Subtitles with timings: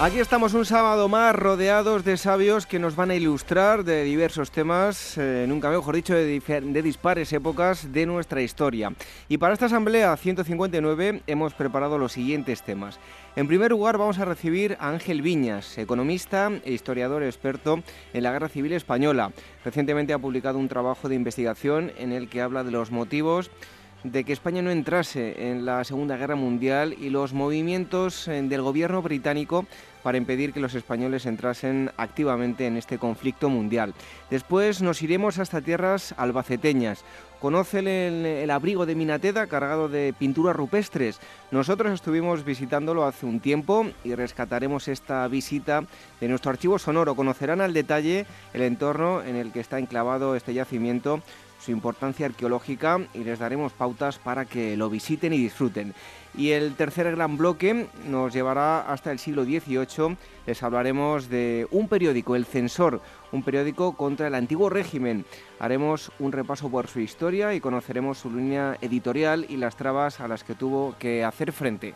[0.00, 4.52] Aquí estamos un sábado más rodeados de sabios que nos van a ilustrar de diversos
[4.52, 8.92] temas, eh, nunca mejor dicho, de, de, dispares épocas de nuestra historia.
[9.28, 13.00] Y para esta asamblea 159 hemos preparado los siguientes temas.
[13.34, 18.30] En primer lugar vamos a recibir a Ángel Viñas, economista e historiador experto en la
[18.30, 19.32] Guerra Civil Española.
[19.64, 23.50] Recientemente ha publicado un trabajo de investigación en el que habla de los motivos
[24.04, 28.62] de que España no entrase en la Segunda Guerra Mundial y los movimientos eh, del
[28.62, 29.66] gobierno británico
[30.02, 33.94] para impedir que los españoles entrasen activamente en este conflicto mundial.
[34.30, 37.04] Después nos iremos hasta tierras albaceteñas.
[37.40, 41.20] Conoce el, abrigo de Minateda cargado de pinturas rupestres.
[41.52, 45.84] Nosotros estuvimos visitándolo hace un tiempo y rescataremos esta visita
[46.20, 47.14] de nuestro archivo sonoro.
[47.14, 51.22] Conocerán al detalle el entorno en el que está enclavado este yacimiento
[51.68, 55.92] su importancia arqueológica y les daremos pautas para que lo visiten y disfruten.
[56.34, 60.16] Y el tercer gran bloque nos llevará hasta el siglo XVIII.
[60.46, 63.02] Les hablaremos de un periódico, El Censor,
[63.32, 65.26] un periódico contra el antiguo régimen.
[65.58, 70.28] Haremos un repaso por su historia y conoceremos su línea editorial y las trabas a
[70.28, 71.92] las que tuvo que hacer frente.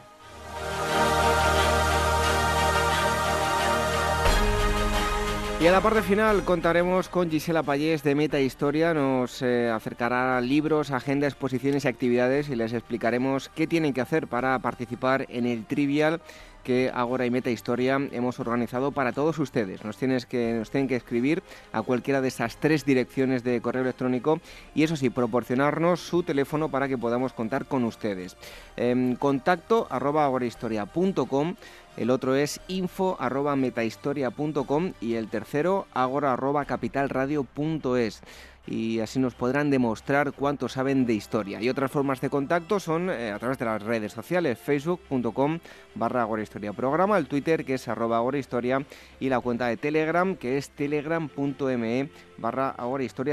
[5.63, 8.93] Y a la parte final contaremos con Gisela Payés de Meta Historia.
[8.95, 14.27] Nos eh, acercará libros, agenda, exposiciones y actividades y les explicaremos qué tienen que hacer
[14.27, 16.21] para participar en el Trivial
[16.63, 19.85] que Agora y Meta Historia hemos organizado para todos ustedes.
[19.85, 23.83] Nos, tienes que, nos tienen que escribir a cualquiera de esas tres direcciones de correo
[23.83, 24.41] electrónico
[24.75, 28.37] y eso sí, proporcionarnos su teléfono para que podamos contar con ustedes.
[28.77, 31.55] Eh, contacto arroba agorahistoria.com
[31.97, 38.23] el otro es info arroba metahistoria.com y el tercero agora arroba capitalradio.es
[38.67, 41.61] y así nos podrán demostrar cuánto saben de historia.
[41.61, 45.59] Y otras formas de contacto son eh, a través de las redes sociales, facebook.com
[45.95, 48.85] barra Historia Programa, el Twitter que es arroba Historia
[49.21, 52.09] y la cuenta de Telegram que es telegram.me
[52.39, 52.75] barra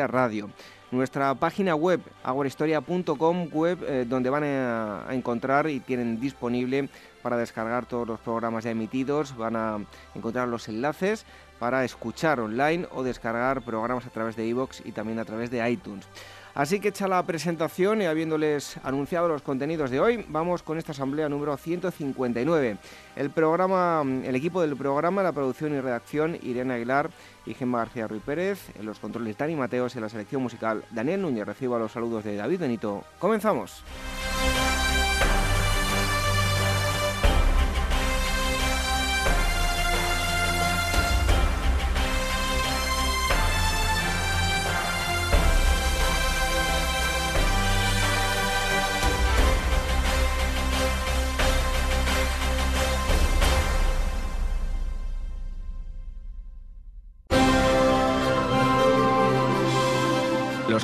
[0.07, 0.49] Radio.
[0.91, 6.89] Nuestra página web, agorahistoria.com, web eh, donde van a, encontrar y tienen disponible
[7.21, 9.77] para descargar todos los programas ya emitidos, van a
[10.15, 11.27] encontrar los enlaces
[11.59, 15.69] para escuchar online o descargar programas a través de iVoox y también a través de
[15.69, 16.07] iTunes.
[16.55, 20.91] Así que hecha la presentación y habiéndoles anunciado los contenidos de hoy, vamos con esta
[20.91, 22.77] asamblea número 159.
[23.15, 27.11] El programa, el equipo del programa, la producción y redacción, Irene Aguilar
[27.45, 30.83] y Gemma García Ruiz Pérez, en los controles Dani Mateos y en la selección musical
[30.91, 31.45] Daniel Núñez.
[31.45, 33.03] Reciba los saludos de David Benito.
[33.19, 33.83] Comenzamos.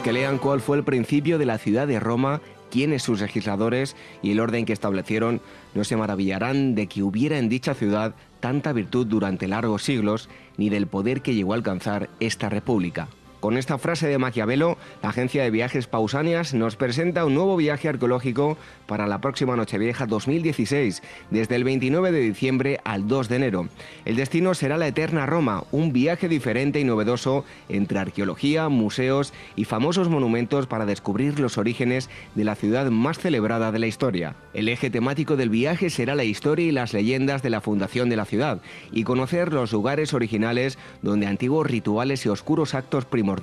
[0.06, 2.40] Que lean cuál fue el principio de la ciudad de Roma,
[2.70, 5.42] quiénes sus legisladores y el orden que establecieron,
[5.74, 10.70] no se maravillarán de que hubiera en dicha ciudad tanta virtud durante largos siglos, ni
[10.70, 13.08] del poder que llegó a alcanzar esta república.
[13.46, 17.88] Con esta frase de Maquiavelo, la agencia de viajes Pausanias nos presenta un nuevo viaje
[17.88, 18.58] arqueológico
[18.88, 23.68] para la próxima Nochevieja 2016, desde el 29 de diciembre al 2 de enero.
[24.04, 29.66] El destino será la Eterna Roma, un viaje diferente y novedoso entre arqueología, museos y
[29.66, 34.36] famosos monumentos para descubrir los orígenes de la ciudad más celebrada de la historia.
[34.56, 38.16] El eje temático del viaje será la historia y las leyendas de la fundación de
[38.16, 38.60] la ciudad
[38.92, 43.35] y conocer los lugares originales donde antiguos rituales y oscuros actos primordiales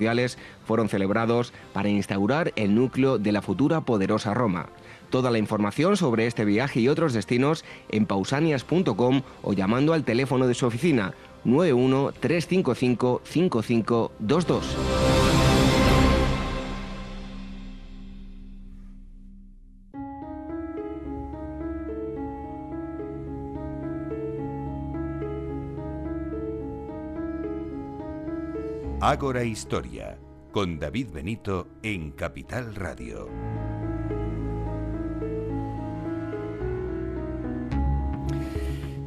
[0.65, 4.69] fueron celebrados para instaurar el núcleo de la futura poderosa Roma.
[5.09, 10.47] Toda la información sobre este viaje y otros destinos en pausanias.com o llamando al teléfono
[10.47, 11.13] de su oficina
[11.43, 15.22] 91 355 5522.
[29.05, 30.17] Ágora Historia,
[30.53, 33.27] con David Benito en Capital Radio.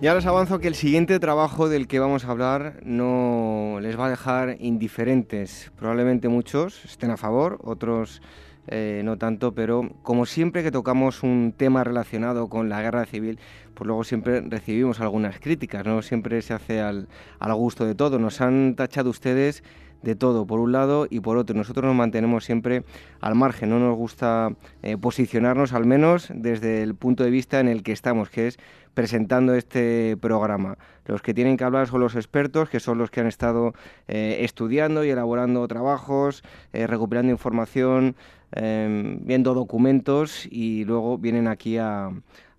[0.03, 4.09] Ya les avanzo que el siguiente trabajo del que vamos a hablar no les va
[4.09, 5.73] a dejar indiferentes.
[5.79, 8.21] Probablemente muchos estén a favor, otros
[8.69, 13.39] eh, no tanto, pero como siempre que tocamos un tema relacionado con la guerra civil,
[13.73, 17.09] pues luego siempre recibimos algunas críticas, no siempre se hace al,
[17.39, 18.19] al gusto de todo.
[18.19, 19.63] Nos han tachado ustedes
[20.03, 21.57] de todo, por un lado y por otro.
[21.57, 22.85] Nosotros nos mantenemos siempre
[23.21, 27.69] al margen, no nos gusta eh, posicionarnos, al menos desde el punto de vista en
[27.69, 28.59] el que estamos, que es
[28.95, 30.79] presentando este programa.
[31.05, 33.75] Los que tienen que hablar son los expertos, que son los que han estado
[34.09, 38.17] eh, estudiando y elaborando trabajos, eh, recuperando información,
[38.53, 42.11] em, viendo documentos y luego vienen aquí a,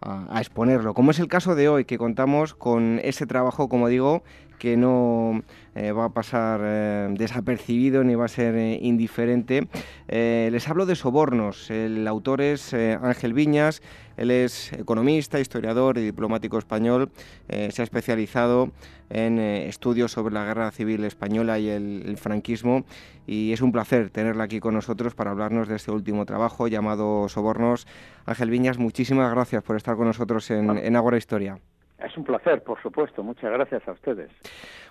[0.01, 0.93] a, exponerlo.
[0.93, 4.23] Como es el caso de hoy, que contamos con ese trabajo, como digo,
[4.57, 5.43] que no
[5.75, 9.67] eh, va a pasar eh, desapercibido ni va a ser eh, indiferente.
[10.07, 11.69] les hablo de sobornos.
[11.69, 13.81] El autor es Ángel Viñas.
[14.17, 17.11] Él es economista, historiador y diplomático español.
[17.47, 18.71] se ha especializado
[19.11, 22.83] en estudios sobre la guerra civil española y el, franquismo.
[23.27, 27.29] Y es un placer tenerla aquí con nosotros para hablarnos de este último trabajo llamado
[27.29, 27.85] Sobornos.
[28.25, 31.59] Ángel Viñas, muchísimas gracias por estar con nosotros en, en Agora Historia.
[31.99, 33.23] Es un placer, por supuesto.
[33.23, 34.29] Muchas gracias a ustedes.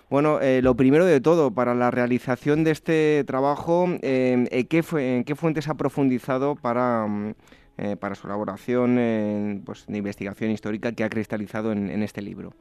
[0.09, 5.23] Bueno, eh, lo primero de todo, para la realización de este trabajo, eh, ¿qué ¿en
[5.23, 7.33] qué fuentes ha profundizado para, mm,
[7.77, 12.53] eh, para su elaboración pues, de investigación histórica que ha cristalizado en, este libro?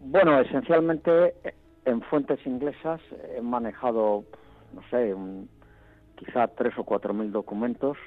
[0.00, 1.34] Bueno, esencialmente
[1.84, 3.00] en fuentes inglesas
[3.36, 4.24] he manejado,
[4.74, 5.14] no sé,
[6.16, 7.98] quizá tres o cuatro mil documentos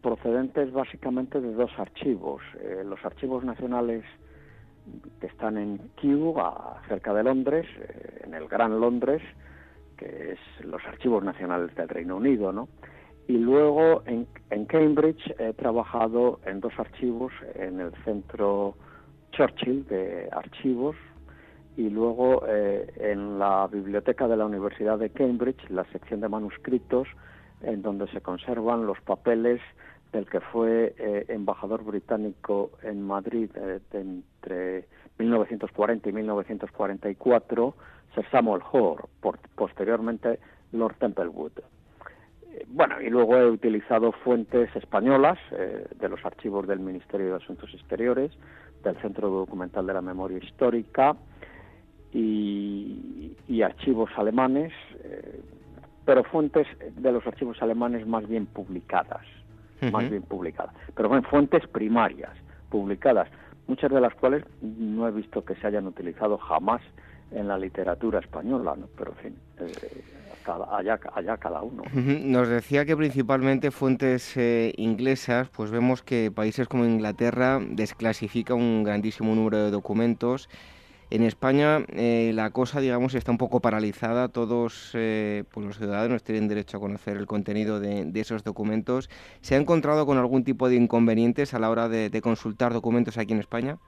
[0.00, 2.42] procedentes básicamente de dos archivos.
[2.84, 4.04] los archivos nacionales
[5.20, 6.34] que están en Kew,
[6.88, 9.22] cerca de Londres, eh, en el Gran Londres,
[9.96, 12.68] que es los archivos nacionales del Reino Unido, ¿no?
[13.26, 14.26] Y luego en,
[14.66, 18.74] Cambridge he trabajado en dos archivos, en el centro
[19.32, 20.96] Churchill de archivos
[21.76, 27.06] y luego eh, en la biblioteca de la Universidad de Cambridge, la sección de manuscritos,
[27.60, 29.60] en donde se conservan los papeles
[30.12, 34.86] del que fue eh, embajador británico en Madrid eh, entre
[35.18, 37.74] 1940 y 1944,
[38.14, 39.04] Sir Samuel Hoare,
[39.54, 40.38] posteriormente
[40.72, 41.52] Lord Templewood.
[41.58, 47.72] Eh, bueno, y luego he utilizado fuentes españolas de los archivos del Ministerio de Asuntos
[47.74, 48.32] Exteriores,
[48.82, 51.16] del Centro Documental de la Memoria Histórica
[52.12, 54.72] y archivos alemanes,
[56.04, 56.66] pero fuentes
[56.96, 59.26] de los archivos alemanes más bien publicadas
[59.92, 60.74] más bien publicadas.
[60.94, 62.32] Pero en fuentes primarias,
[62.70, 63.28] publicadas,
[63.66, 66.82] muchas de las cuales no he visto que se hayan utilizado jamás
[67.30, 68.88] en la literatura española, ¿no?
[68.96, 70.02] pero en fin, eh,
[70.70, 71.82] allá, allá, cada uno.
[71.92, 78.82] Nos decía que principalmente fuentes eh, inglesas, pues vemos que países como Inglaterra desclasifica un
[78.82, 80.48] grandísimo número de documentos
[81.10, 84.28] en España eh, la cosa, digamos, está un poco paralizada.
[84.28, 89.08] Todos eh, pues los ciudadanos tienen derecho a conocer el contenido de, esos documentos.
[89.40, 93.32] ¿Se ha encontrado con algún tipo de inconvenientes a la hora de, consultar documentos aquí
[93.32, 93.78] en España?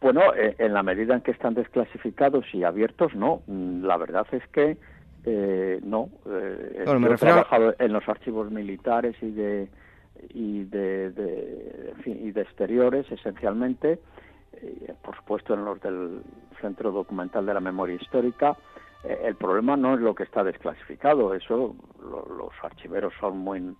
[0.00, 3.42] Bueno, eh, en la medida en que están desclasificados y abiertos, no.
[3.48, 4.76] La verdad es que
[5.82, 6.10] no.
[6.26, 9.68] me he trabajado en los archivos militares y de
[10.34, 13.98] y de, y de exteriores esencialmente
[14.52, 16.22] eh, por supuesto en los del
[16.60, 18.56] Centro Documental de la Memoria Histórica,
[19.04, 23.74] eh, el problema no es lo que está desclasificado, eso los archiveros son muy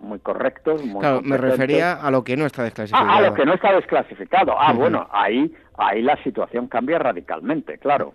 [0.00, 0.84] muy correctos.
[0.84, 3.10] Muy claro, me refería a lo que no está desclasificado.
[3.10, 4.54] Ah, a lo que no está desclasificado.
[4.58, 8.12] Ah, bueno, ahí, ahí la situación cambia radicalmente, claro.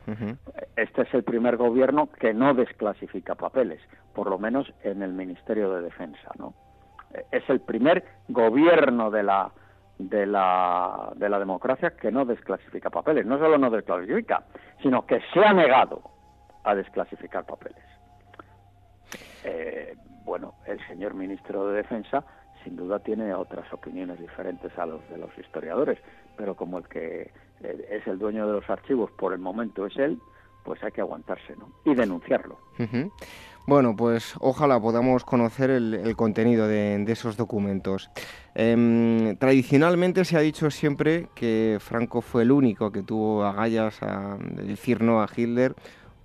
[0.75, 3.81] Este es el primer gobierno que no desclasifica papeles,
[4.15, 6.53] por lo menos en el Ministerio de Defensa, ¿no?
[7.13, 9.51] Eh, es el primer gobierno de la
[9.97, 13.25] de la, de la democracia que no desclasifica papeles.
[13.25, 14.43] No solo no desclasifica,
[14.81, 16.01] sino que se ha negado
[16.63, 17.83] a desclasificar papeles.
[19.43, 19.95] Eh,
[20.25, 22.23] bueno, el señor ministro de Defensa
[22.63, 25.99] sin duda tiene otras opiniones diferentes a los de los historiadores,
[26.37, 27.31] pero como el que
[27.61, 30.19] eh, es el dueño de los archivos por el momento es él,
[30.63, 31.69] pues hay que aguantarse ¿no?
[31.83, 32.57] y denunciarlo.
[33.65, 38.09] Bueno, pues ojalá podamos conocer el, contenido de, esos documentos.
[38.55, 44.37] Em, tradicionalmente se ha dicho siempre que Franco fue el único que tuvo agallas a
[44.37, 45.75] decir no a Hitler.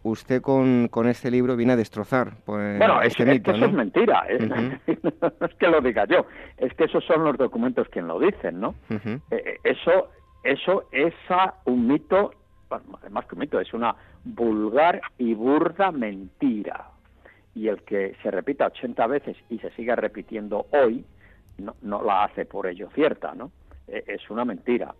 [0.02, 3.73] Usted con, este libro viene a destrozar pues, bueno, este es, mito, que eso es
[3.73, 4.38] mentira, ¿eh?
[4.38, 6.25] no es que lo diga yo,
[6.57, 8.75] es que esos son los documentos quien lo dicen, ¿no?
[8.88, 10.09] Eh, eh, eso,
[10.45, 11.12] eso es
[11.66, 12.30] un mito,
[13.11, 16.92] más que un mito, es una vulgar y burda mentira
[17.58, 21.04] y el que se repita 80 veces y se siga repitiendo hoy
[21.58, 23.50] no, no la hace por ello cierta, ¿no?
[23.88, 24.94] E, es una mentira.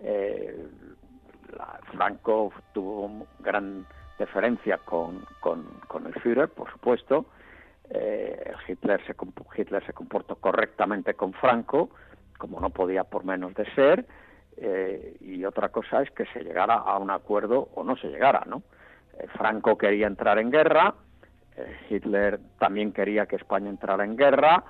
[0.00, 0.66] Eh,
[1.92, 3.86] Franco tuvo gran
[4.18, 7.26] deferencia con, con, el Führer, por supuesto.
[7.90, 9.14] Eh, Hitler, se,
[9.56, 11.90] Hitler se comportó correctamente con Franco,
[12.38, 14.04] como no podía por menos de ser.
[14.56, 18.42] Eh, y otra cosa es que se llegara a un acuerdo o no se llegara,
[18.46, 18.62] ¿no?
[19.18, 20.94] Eh, Franco quería entrar en guerra,
[21.88, 24.64] Hitler también quería que España entrara en guerra,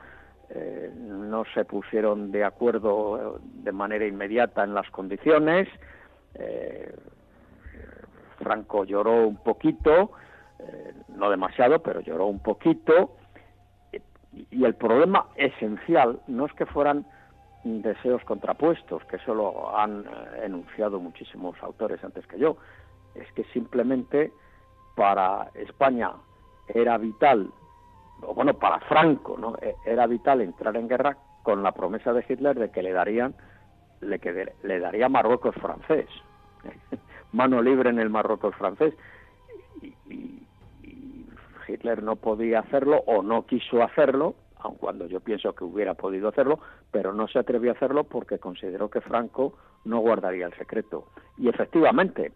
[0.97, 5.69] no se pusieron de acuerdo de manera inmediata en las condiciones,
[8.41, 10.13] Franco lloró un poquito,
[10.59, 13.17] eh, no demasiado, pero lloró un poquito,
[14.33, 17.05] y, el problema esencial no es que fueran
[17.65, 22.57] deseos contrapuestos, que eso lo han eh, enunciado muchísimos autores antes que yo,
[23.15, 24.33] es que simplemente
[24.97, 26.13] para España
[26.75, 27.51] era vital,
[28.23, 29.57] o bueno, para Franco, ¿no?
[29.61, 33.35] E, era vital entrar en guerra con la promesa de Hitler de que le darían,
[34.01, 36.07] le, que le daría Marruecos francés
[37.33, 38.95] mano libre en el Marruecos francés.
[39.83, 39.95] Y,
[41.69, 46.29] Hitler no podía hacerlo o no quiso hacerlo, aun cuando yo pienso que hubiera podido
[46.29, 46.59] hacerlo,
[46.91, 51.07] pero no se atrevió a hacerlo porque consideró que Franco no guardaría el secreto.
[51.39, 52.33] Y efectivamente,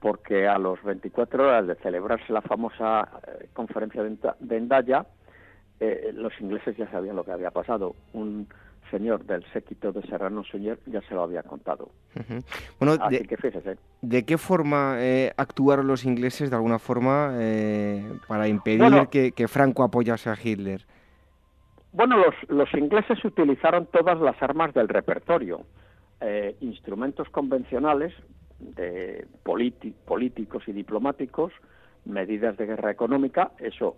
[0.00, 5.06] porque a los 24 horas de celebrarse la famosa eh, conferencia de Endaya,
[5.80, 7.94] eh, los ingleses ya sabían lo que había pasado.
[8.12, 8.48] Un
[8.90, 11.90] señor del séquito de Serrano Suñer ya se lo había contado.
[12.78, 13.76] Bueno, Así de, que fíjese.
[14.00, 19.82] ¿De qué forma eh, actuaron los ingleses, de alguna forma, eh, para impedir que, Franco
[19.82, 20.86] apoyase a Hitler?
[21.92, 25.62] Bueno, los, los ingleses utilizaron todas las armas del repertorio,
[26.60, 28.12] instrumentos convencionales
[28.58, 31.52] de políticos y diplomáticos,
[32.04, 33.96] medidas de guerra económica, eso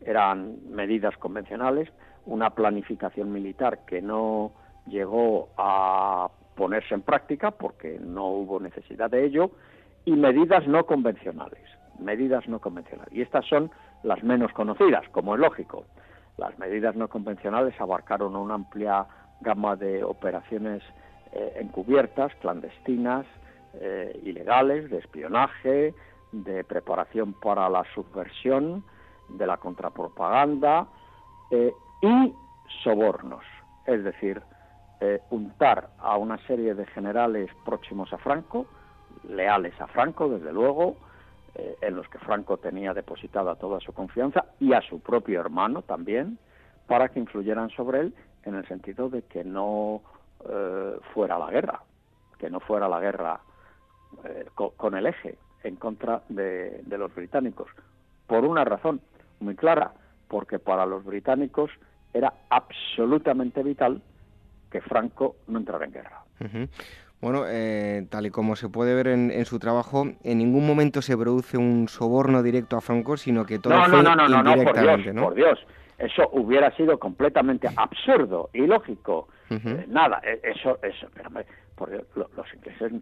[0.00, 1.88] eran medidas convencionales,
[2.26, 4.52] una planificación militar que no
[4.86, 9.50] llegó a ponerse en práctica porque no hubo necesidad de ello
[10.04, 11.62] y medidas no convencionales,
[11.98, 13.12] medidas no convencionales.
[13.12, 13.70] Y estas son
[14.02, 15.84] las menos conocidas, como es lógico.
[16.36, 19.06] Las medidas no convencionales abarcaron una amplia
[19.40, 20.82] gama de operaciones
[21.32, 23.26] eh, encubiertas, clandestinas,
[23.80, 25.94] eh, ilegales, de espionaje,
[26.32, 28.84] de preparación para la subversión,
[29.28, 30.86] de la contrapropaganda
[31.50, 32.34] eh, y
[32.82, 33.44] sobornos,
[33.86, 34.42] es decir,
[35.00, 38.66] eh, untar a una serie de generales próximos a Franco,
[39.28, 40.96] leales a Franco, desde luego,
[41.54, 45.82] eh, en los que Franco tenía depositada toda su confianza, y a su propio hermano
[45.82, 46.38] también,
[46.86, 48.14] para que influyeran sobre él
[48.44, 50.02] en el sentido de que no
[51.12, 51.80] fuera la guerra,
[52.38, 53.40] que no fuera la guerra
[54.54, 57.68] con, el eje en contra de los británicos,
[58.26, 59.00] por una razón
[59.40, 59.92] muy clara,
[60.28, 61.70] porque para los británicos
[62.12, 64.00] era absolutamente vital
[64.70, 66.22] que Franco no entrara en guerra.
[67.20, 71.16] Bueno, eh, tal y como se puede ver en, su trabajo, en ningún momento se
[71.16, 74.64] produce un soborno directo a Franco, sino que todo no, fue no, no, no, no,
[74.64, 75.58] por Dios, por Dios,
[75.98, 79.70] eso hubiera sido completamente absurdo, ilógico, lógico.
[79.70, 81.08] Eh, nada, e, eso, eso,
[81.74, 82.92] por Dios, los ingleses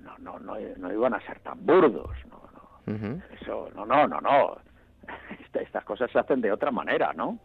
[0.00, 4.20] no, no, no, no, iban a ser tan burdos, no, no, eso, no, no, no,
[4.20, 4.56] no,
[5.54, 7.38] estas cosas se hacen de otra manera, ¿no?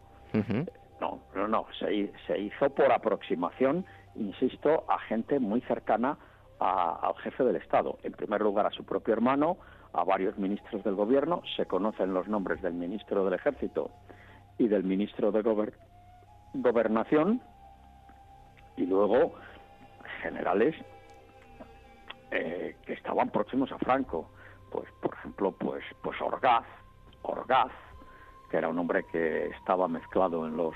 [1.00, 3.84] No, no, no, se, se, hizo por aproximación,
[4.14, 6.16] insisto, a gente muy cercana
[6.58, 7.98] al jefe del Estado.
[8.02, 9.58] En primer lugar, a su propio hermano,
[9.92, 13.90] a varios ministros del gobierno, se conocen los nombres del ministro del Ejército
[14.58, 15.42] y del ministro de
[16.54, 17.40] Gobernación,
[18.76, 19.34] y luego
[20.22, 20.74] generales
[22.34, 24.28] eh, que estaban próximos a Franco,
[24.70, 26.64] pues por ejemplo, pues, pues Orgaz,
[27.22, 27.70] Orgaz,
[28.50, 30.74] que era un hombre que estaba mezclado en los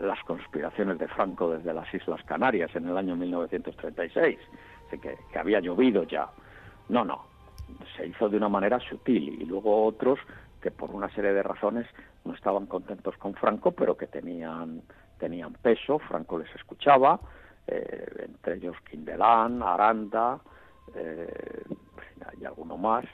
[0.00, 4.38] las conspiraciones de Franco desde las Islas Canarias en el año 1936,
[4.86, 6.28] así que, que había llovido ya.
[6.88, 7.24] No, no,
[7.96, 10.18] se hizo de una manera sutil y luego otros
[10.60, 11.86] que por una serie de razones
[12.24, 14.82] no estaban contentos con Franco, pero que tenían,
[15.18, 17.18] tenían peso, Franco les escuchaba,
[17.66, 20.40] eh, entre ellos Quindelán, Aranda
[20.94, 21.62] eh,
[22.40, 23.04] y alguno más,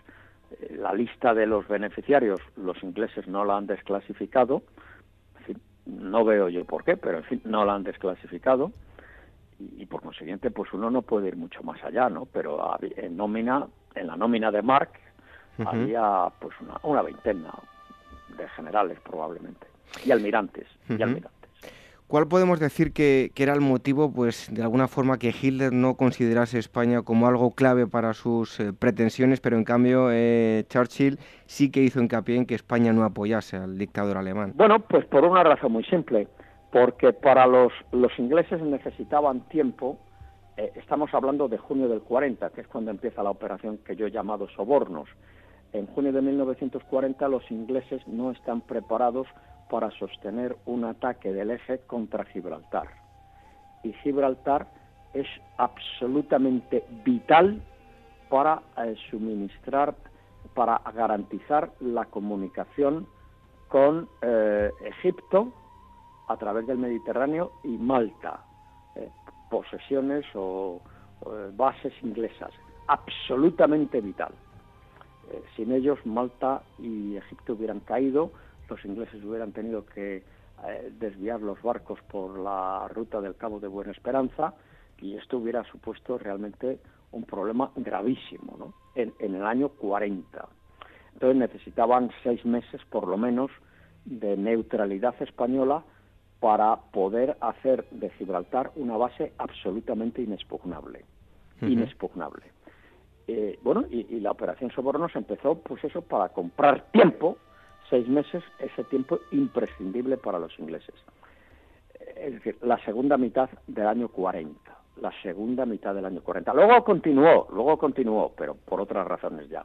[0.50, 4.62] eh, la lista de los beneficiarios los ingleses no la han desclasificado,
[5.86, 8.72] no veo yo por qué, pero en fin, no la han desclasificado.
[9.58, 12.26] Y, por consiguiente pues uno no puede ir mucho más allá, ¿no?
[12.26, 14.90] Pero en nómina, en la nómina de Mark
[15.64, 17.54] había pues una, una, veintena
[18.36, 19.66] de generales probablemente.
[20.04, 21.35] Y almirantes, y almirantes.
[22.08, 26.60] ¿Cuál podemos decir que, era el motivo, pues, de alguna forma, que Hitler no considerase
[26.60, 31.80] España como algo clave para sus eh, pretensiones, pero en cambio eh, Churchill sí que
[31.80, 34.52] hizo hincapié en que España no apoyase al dictador alemán?
[34.54, 36.28] Bueno, pues por una razón muy simple,
[36.70, 37.72] porque para los,
[38.18, 39.98] ingleses necesitaban tiempo
[40.56, 44.06] eh, estamos hablando de junio del 40, que es cuando empieza la operación que yo
[44.06, 45.08] he llamado sobornos.
[45.72, 49.26] En junio de 1940 los ingleses no están preparados
[49.70, 52.88] para sostener un ataque del eje contra Gibraltar.
[53.82, 54.66] Y Gibraltar
[55.14, 57.62] es absolutamente vital
[58.28, 59.94] para eh, suministrar,
[60.54, 63.06] para garantizar la comunicación
[63.68, 65.52] con eh, Egipto
[66.28, 68.40] a través del Mediterráneo y Malta,
[68.94, 69.08] eh,
[69.50, 70.80] posesiones o,
[71.56, 72.50] bases inglesas,
[72.88, 74.32] absolutamente vital.
[75.56, 78.30] sin ellos Malta y Egipto hubieran caído,
[78.68, 80.22] los ingleses hubieran tenido que
[80.98, 84.54] desviar los barcos por la ruta del Cabo de Buena Esperanza
[85.00, 86.80] y esto hubiera supuesto realmente
[87.12, 88.74] un problema gravísimo ¿no?
[88.94, 90.48] en, el año 40.
[91.14, 93.50] Entonces necesitaban seis meses por lo menos
[94.04, 95.82] de neutralidad española
[96.40, 101.04] para poder hacer de Gibraltar una base absolutamente inexpugnable.
[101.62, 102.44] Inexpugnable.
[103.26, 107.38] Eh, bueno, y, y, la operación Sobornos empezó, pues eso, para comprar tiempo,
[107.90, 110.94] seis meses, ese tiempo imprescindible para los ingleses.
[112.16, 116.54] Es decir, la segunda mitad del año 40 la segunda mitad del año 40.
[116.54, 119.64] Luego continuó, luego continuó, pero por otras razones ya.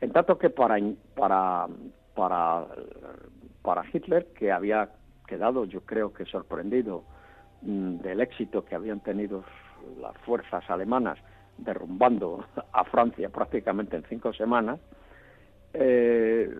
[0.00, 0.76] En tanto que para,
[1.14, 1.66] para,
[2.14, 2.66] para,
[3.62, 4.90] para Hitler, que había
[5.26, 7.04] quedado, yo creo que sorprendido
[7.62, 9.44] mm, del éxito que habían tenido
[10.00, 11.18] las fuerzas alemanas
[11.58, 14.80] derrumbando a Francia prácticamente en cinco semanas,
[15.80, 16.50] eh,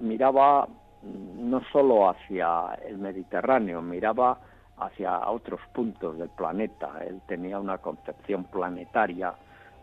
[0.00, 0.68] miraba
[1.02, 4.38] no solo hacia el Mediterráneo, miraba
[4.78, 7.04] hacia otros puntos del planeta.
[7.06, 9.34] Él tenía una concepción planetaria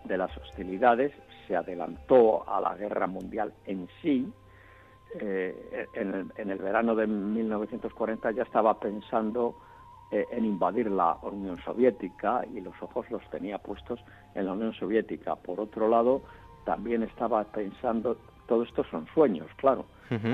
[0.04, 1.12] de las hostilidades,
[1.48, 4.32] se adelantó a la guerra mundial en sí.
[5.20, 9.58] Eh, en, el, verano de 1940 ya estaba pensando
[10.10, 14.00] eh, en invadir la Unión Soviética y los ojos los tenía puestos
[14.36, 15.36] en la Unión Soviética.
[15.36, 16.22] Por otro lado,
[16.64, 18.18] también estaba pensando,
[18.52, 19.86] todo esto son sueños, claro,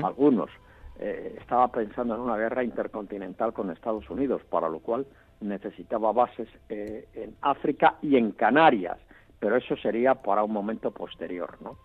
[0.02, 0.50] algunos,
[0.98, 5.06] eh, estaba pensando en una guerra intercontinental con Estados Unidos, para lo cual
[5.40, 8.98] necesitaba bases eh, en África y en Canarias,
[9.38, 11.76] pero eso sería para un momento posterior, ¿no?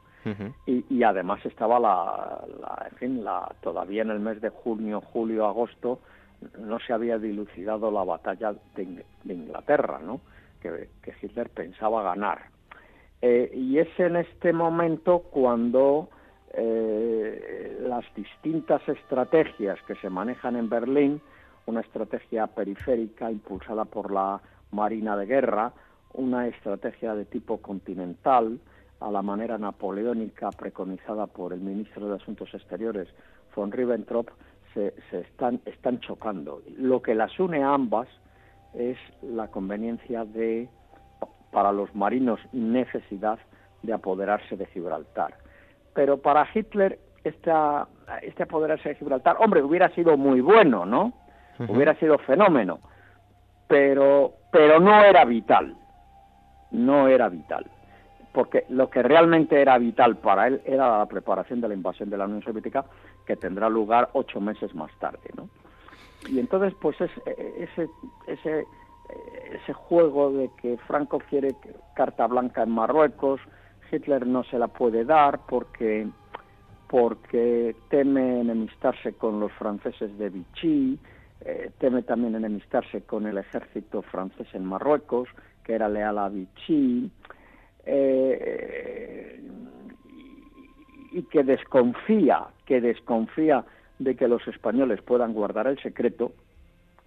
[0.65, 2.43] y, además estaba la,
[2.89, 5.99] en fin, la, todavía en el mes de junio, julio, agosto,
[6.57, 10.19] no se había dilucidado la batalla de, Inglaterra, ¿no?
[10.59, 10.89] Que,
[11.21, 12.45] Hitler pensaba ganar.
[13.21, 16.09] Eh, y es en este momento cuando
[16.53, 21.21] eh, las distintas estrategias que se manejan en Berlín,
[21.65, 24.39] una estrategia periférica impulsada por la
[24.71, 25.73] Marina de Guerra,
[26.13, 28.59] una estrategia de tipo continental,
[28.99, 33.09] a la manera napoleónica preconizada por el ministro de Asuntos Exteriores,
[33.55, 34.29] von Ribbentrop,
[34.73, 36.61] se, están, están chocando.
[36.77, 38.07] Lo que las une a ambas
[38.73, 40.69] es la conveniencia de,
[41.51, 43.39] para los marinos, necesidad
[43.81, 45.42] de apoderarse de Gibraltar
[45.93, 47.87] pero para Hitler esta,
[48.21, 51.13] este apoderarse de Gibraltar, hombre, hubiera sido muy bueno, ¿no?
[51.67, 52.79] Hubiera sido fenómeno,
[53.67, 55.77] pero, pero no era vital,
[56.71, 57.69] no era vital,
[58.33, 62.17] porque lo que realmente era vital para él era la preparación de la invasión de
[62.17, 62.85] la Unión Soviética,
[63.25, 65.47] que tendrá lugar ocho meses más tarde, ¿no?
[66.27, 67.11] Y entonces, pues es,
[67.57, 67.87] ese,
[68.27, 68.65] ese,
[69.51, 71.55] ese juego de que Franco quiere
[71.95, 73.39] carta blanca en Marruecos,
[73.93, 76.07] Hitler no se la puede dar porque
[76.87, 80.99] porque teme enemistarse con los franceses de Vichy,
[81.41, 85.27] eh, teme también enemistarse con el ejército francés en Marruecos,
[85.63, 87.09] que era leal a Vichy,
[87.87, 89.41] eh,
[91.13, 93.65] y que desconfía, que desconfía
[93.97, 96.33] de que los españoles puedan guardar el secreto,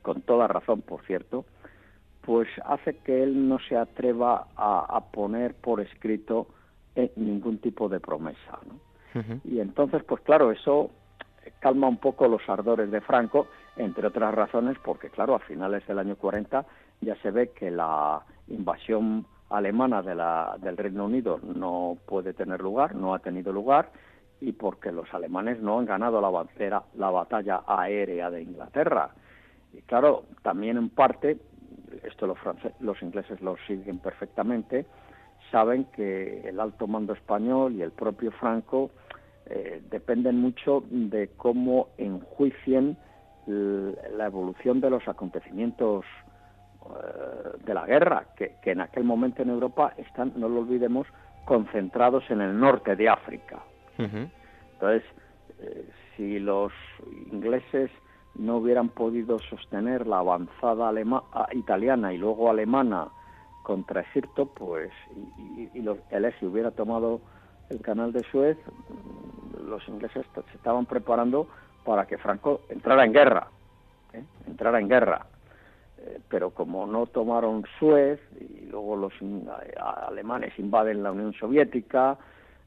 [0.03, 1.45] con toda razón, por cierto,
[2.23, 6.49] pues hace que él no se atreva a poner por escrito
[7.17, 8.59] ningún tipo de promesa.
[8.67, 8.81] ¿no?
[9.45, 10.91] Y entonces, pues claro, eso
[11.61, 15.99] calma un poco los ardores de Franco, entre otras razones, porque claro, a finales del
[15.99, 16.65] año 40
[17.01, 22.61] ya se ve que la invasión alemana de la, del Reino Unido no puede tener
[22.61, 23.91] lugar, no ha tenido lugar,
[24.41, 29.11] y porque los alemanes no han ganado la, la batalla aérea de Inglaterra.
[29.73, 31.39] Y claro, también en parte,
[32.03, 32.39] esto los,
[32.81, 34.87] los ingleses lo siguen perfectamente,
[35.51, 38.91] saben que el alto mando español y el propio Franco
[39.47, 42.97] eh, dependen mucho de cómo enjuicien
[43.47, 46.05] la evolución de los acontecimientos
[46.85, 51.07] eh, de la guerra, que, en aquel momento en Europa están, no lo olvidemos,
[51.45, 53.61] concentrados en el norte de África.
[53.99, 55.05] Entonces,
[55.61, 56.73] eh, si los
[57.33, 57.91] ingleses
[58.35, 60.93] no hubieran podido sostener la avanzada
[61.53, 63.09] italiana y luego alemana
[63.67, 64.93] contra Egipto, pues,
[65.57, 65.69] y,
[66.11, 67.21] el eje hubiera tomado
[67.69, 68.57] el canal de Suez,
[69.67, 71.49] los ingleses se estaban preparando
[71.85, 73.49] para que Franco entrara en guerra,
[74.13, 74.23] ¿eh?
[74.47, 75.27] entrara en guerra.
[75.99, 79.13] Eh, pero como no tomaron Suez y luego los
[80.07, 82.17] alemanes invaden la Unión Soviética,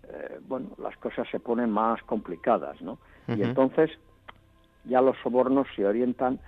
[0.04, 3.00] eh, bueno, las cosas se ponen más complicadas, ¿no?
[3.30, 3.90] Y entonces
[4.84, 6.42] ya los sobornos se orientan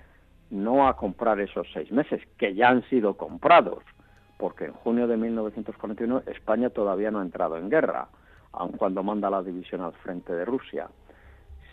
[0.49, 3.83] no a comprar esos seis meses, que ya han sido comprados,
[4.41, 8.07] porque en junio de 1941 España todavía no ha entrado en guerra,
[8.53, 10.89] aun cuando manda la división al frente de Rusia,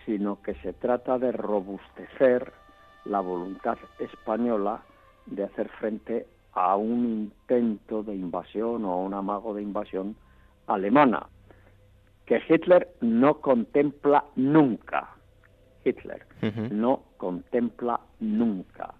[0.04, 2.52] sino que se trata de robustecer
[3.07, 4.83] la voluntad española
[5.24, 10.14] de hacer frente a un intento de invasión o a un amago de invasión
[10.66, 11.26] alemana,
[12.26, 15.09] que Hitler no contempla nunca.
[15.87, 16.26] Hitler
[16.70, 18.92] no contempla nunca,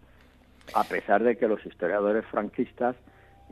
[0.75, 2.97] a pesar de que los historiadores franquistas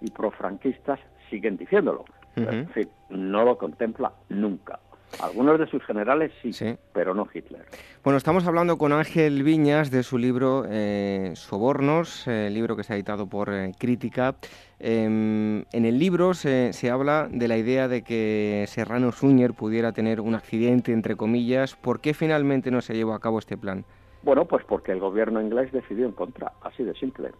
[0.00, 2.04] y profranquistas siguen diciéndolo.
[2.37, 4.78] En fin, no lo contempla nunca.
[5.20, 6.50] Algunos de sus generales sí,
[6.92, 7.64] pero no Hitler.
[8.04, 12.92] Bueno, estamos hablando con Ángel Viñas de su libro eh, Sobornos, el libro que se
[12.92, 14.35] ha editado por eh, Crítica.
[14.78, 20.20] Em, en el libro se, habla de la idea de que Serrano Suñer pudiera tener
[20.20, 21.76] un accidente, entre comillas.
[21.76, 23.85] ¿Por qué finalmente no se llevó a cabo este plan?
[24.22, 27.30] Bueno, pues porque el gobierno inglés decidió en contra, así de simple.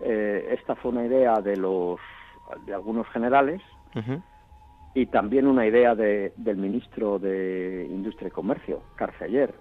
[0.00, 2.00] Eh, esta fue una idea de los
[2.66, 3.60] de algunos generales
[4.94, 9.54] y también una idea de, del ministro de Industria y Comercio, Carceller,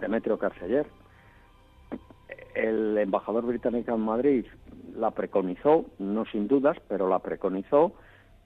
[0.00, 0.86] Demetrio Carceller.
[2.54, 4.46] El embajador británico en Madrid
[4.94, 7.92] la preconizó, no sin dudas, pero la preconizó,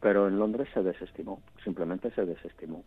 [0.01, 2.85] pero en Londres se desestimó, simplemente se desestimó.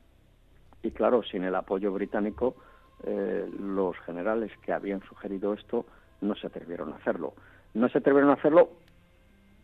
[0.82, 2.56] Y claro, sin el apoyo británico,
[3.04, 5.86] eh, los generales que habían sugerido esto
[6.22, 7.34] no se atrevieron a hacerlo.
[7.74, 8.70] No se atrevieron a hacerlo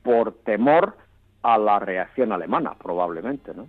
[0.04, 0.96] por temor
[1.42, 3.68] a la reacción alemana, probablemente, ¿no?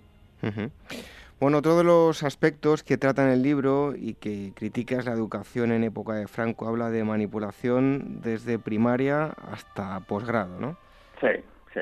[1.39, 5.13] Bueno, otro de los aspectos que trata en el libro y que critica es la
[5.13, 6.67] educación en época de Franco.
[6.67, 10.77] Habla de manipulación desde primaria hasta posgrado, ¿no?
[11.21, 11.29] Sí,
[11.75, 11.81] sí.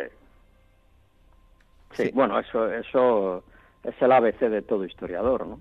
[1.93, 3.45] Sí, bueno, eso, eso
[3.85, 5.61] es el ABC de todo historiador, ¿no?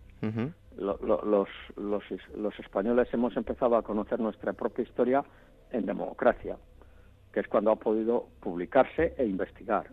[0.77, 0.99] los,
[1.77, 2.03] los,
[2.35, 5.23] los españoles hemos empezado a conocer nuestra propia historia
[5.71, 6.57] en democracia,
[7.33, 9.87] que es cuando ha podido publicarse e investigar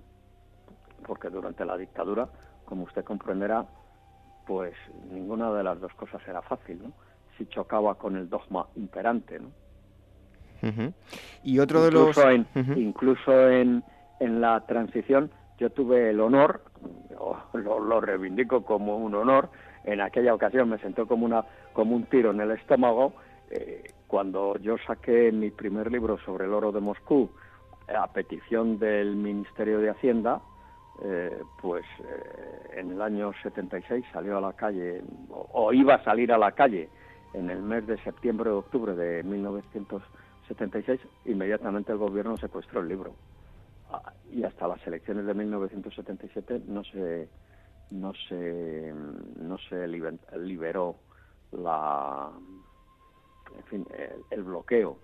[1.10, 2.28] porque durante la dictadura,
[2.64, 3.66] como usted comprenderá,
[4.46, 4.74] pues
[5.10, 6.92] ninguna de las dos cosas era fácil, ¿no?
[7.36, 9.50] Si chocaba con el dogma imperante, ¿no?
[11.42, 12.16] Y otro de los...
[12.18, 13.82] En, Incluso en,
[14.20, 16.62] en la transición yo tuve el honor,
[17.54, 19.48] lo, lo, reivindico como un honor,
[19.84, 23.14] en aquella ocasión me sentó como, una, como un tiro en el estómago
[23.50, 27.30] eh, cuando yo saqué mi primer libro sobre el oro de Moscú
[27.88, 30.40] a petición del Ministerio de Hacienda,
[31.02, 36.32] eh, pues eh, en el año 76 salió a la calle, o, iba a salir
[36.32, 36.88] a la calle
[37.32, 43.14] en el mes de septiembre o octubre de 1976, inmediatamente el gobierno secuestró el libro.
[43.90, 47.28] Ah, y hasta las elecciones de 1977 no se
[47.90, 48.94] no se
[49.40, 50.94] no se liberó
[51.50, 52.30] la
[53.56, 53.86] en fin
[54.30, 54.96] el, bloqueo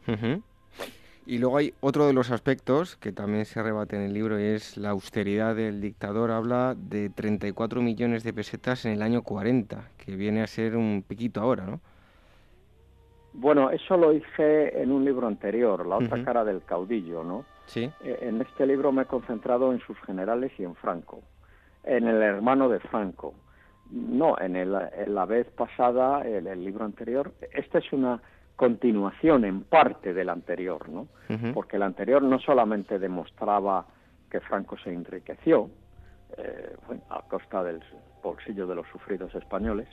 [1.26, 4.44] y luego hay otro de los aspectos que también se rebate en el libro y
[4.44, 6.30] es la austeridad del dictador.
[6.30, 11.04] Habla de 34 millones de pesetas en el año 40, que viene a ser un
[11.06, 11.80] piquito ahora, ¿no?
[13.32, 17.44] Bueno, eso lo hice en un libro anterior, La otra cara del caudillo, ¿no?
[17.66, 17.90] Sí.
[18.02, 21.20] Eh, en este libro me he concentrado en sus generales y en Franco,
[21.82, 23.34] en el hermano de Franco.
[23.90, 28.22] No, en, el, en la vez pasada, en el libro anterior, esta es una
[28.56, 31.08] continuación en parte del anterior, ¿no?
[31.52, 33.86] Porque el anterior no solamente demostraba
[34.30, 35.70] que Franco se enriqueció
[36.36, 36.76] eh,
[37.10, 37.82] a costa del
[38.22, 39.88] bolsillo de los sufridos españoles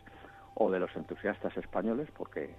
[0.55, 2.55] o de los entusiastas españoles, porque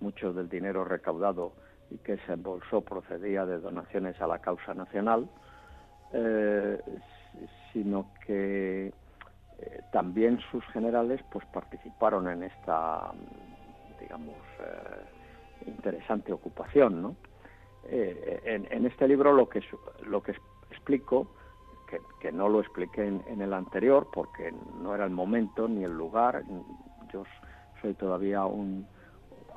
[0.00, 1.52] mucho del dinero recaudado
[1.90, 5.28] y que se embolsó procedía de donaciones a la causa nacional,
[6.12, 6.80] eh,
[7.72, 8.92] sino que
[9.58, 13.12] eh, también sus generales pues participaron en esta
[14.00, 14.34] digamos
[15.66, 17.16] interesante ocupación, ¿no?
[17.88, 19.62] Eh, en, este libro lo que,
[20.06, 20.34] lo que
[20.70, 21.28] explico,
[22.20, 26.42] que, no lo expliqué en, el anterior porque no era el momento ni el lugar,
[27.12, 27.24] yo
[27.80, 28.86] soy todavía un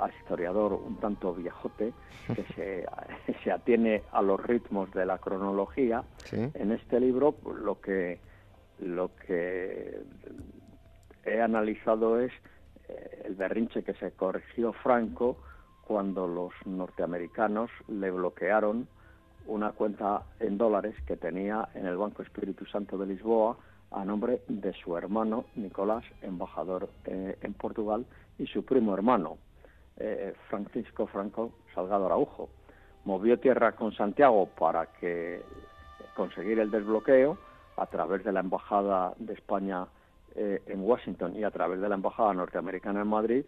[0.07, 1.93] historiador un tanto viejote
[2.27, 2.85] que se,
[3.43, 6.03] se atiene a los ritmos de la cronología.
[6.31, 8.19] En este libro lo que,
[8.79, 10.01] lo que
[11.25, 12.31] he analizado es
[12.87, 15.37] eh, el berrinche que se corrigió Franco
[15.89, 18.87] cuando los norteamericanos le bloquearon
[19.47, 23.57] una cuenta en dólares que tenía en el Banco Espíritu Santo de Lisboa
[23.89, 28.05] a nombre de su hermano Nicolás, embajador eh, en Portugal,
[28.37, 29.39] y su primo hermano,
[29.97, 32.49] eh, Francisco Franco Salgado Araujo.
[33.05, 35.41] Movió tierra con Santiago para que
[36.15, 37.35] conseguir el desbloqueo
[37.77, 39.87] a través de la Embajada de España
[40.35, 43.43] eh, en Washington y a través de la Embajada norteamericana en Madrid,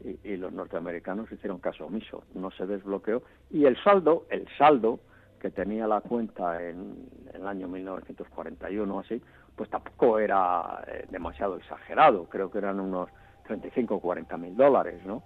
[0.00, 5.00] y, los norteamericanos hicieron caso omiso, no se desbloqueó, y el saldo, el saldo
[5.40, 9.20] que tenía la cuenta en, en el año 1941 o así,
[9.56, 13.10] pues tampoco era eh, demasiado exagerado, creo que eran unos
[13.46, 15.22] 35 o 40 mil dólares, ¿no?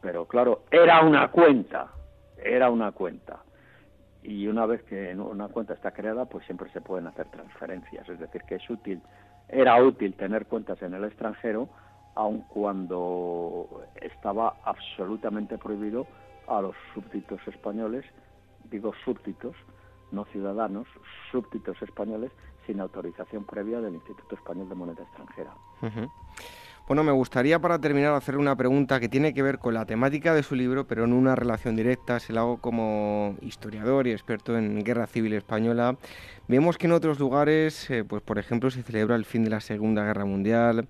[0.00, 1.88] Pero claro, era una cuenta,
[2.36, 3.42] era una cuenta.
[4.22, 8.18] Y una vez que una cuenta está creada, pues siempre se pueden hacer transferencias, es
[8.18, 9.00] decir, que es útil,
[9.48, 11.68] era útil tener cuentas en el extranjero,
[12.16, 13.68] aun cuando
[14.00, 16.06] estaba absolutamente prohibido
[16.48, 18.04] a los súbditos españoles,
[18.70, 19.54] digo súbditos,
[20.10, 20.86] no ciudadanos,
[21.30, 22.32] súbditos españoles,
[22.66, 25.52] sin autorización previa del Instituto Español de Moneda Extranjera.
[26.88, 30.34] Bueno, me gustaría para terminar hacer una pregunta que tiene que ver con la temática
[30.34, 32.20] de su libro, pero en una relación directa.
[32.20, 35.96] Se la hago como historiador y experto en guerra civil española.
[36.46, 39.60] Vemos que en otros lugares, eh, pues por ejemplo, se celebra el fin de la
[39.60, 40.86] Segunda Guerra Mundial.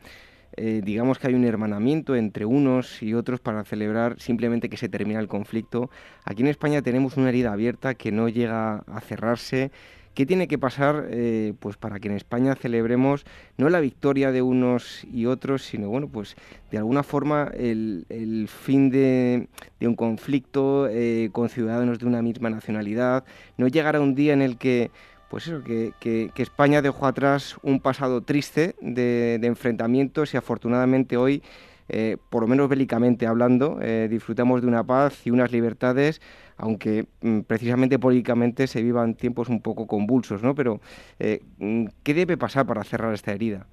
[0.56, 4.88] Eh, digamos que hay un hermanamiento entre unos y otros para celebrar simplemente que se
[4.88, 5.90] termina el conflicto.
[6.24, 9.70] Aquí en España tenemos una herida abierta que no llega a cerrarse
[10.16, 13.26] ¿Qué tiene que pasar eh, pues para que en España celebremos
[13.58, 16.36] no la victoria de unos y otros, sino bueno, pues
[16.70, 19.46] de alguna forma el, fin de,
[19.82, 23.24] un conflicto eh, con ciudadanos de una misma nacionalidad?
[23.58, 24.90] No llegará un día en el que
[25.30, 31.42] pues eso, que, España dejó atrás un pasado triste de enfrentamientos y afortunadamente hoy
[31.88, 36.20] eh, por lo menos bélicamente hablando, eh, disfrutamos de una paz y unas libertades,
[36.56, 40.54] aunque mm, precisamente políticamente se vivan tiempos un poco convulsos, ¿no?
[40.54, 40.80] Pero,
[41.18, 43.66] eh, mm, ¿qué debe pasar para cerrar esta herida?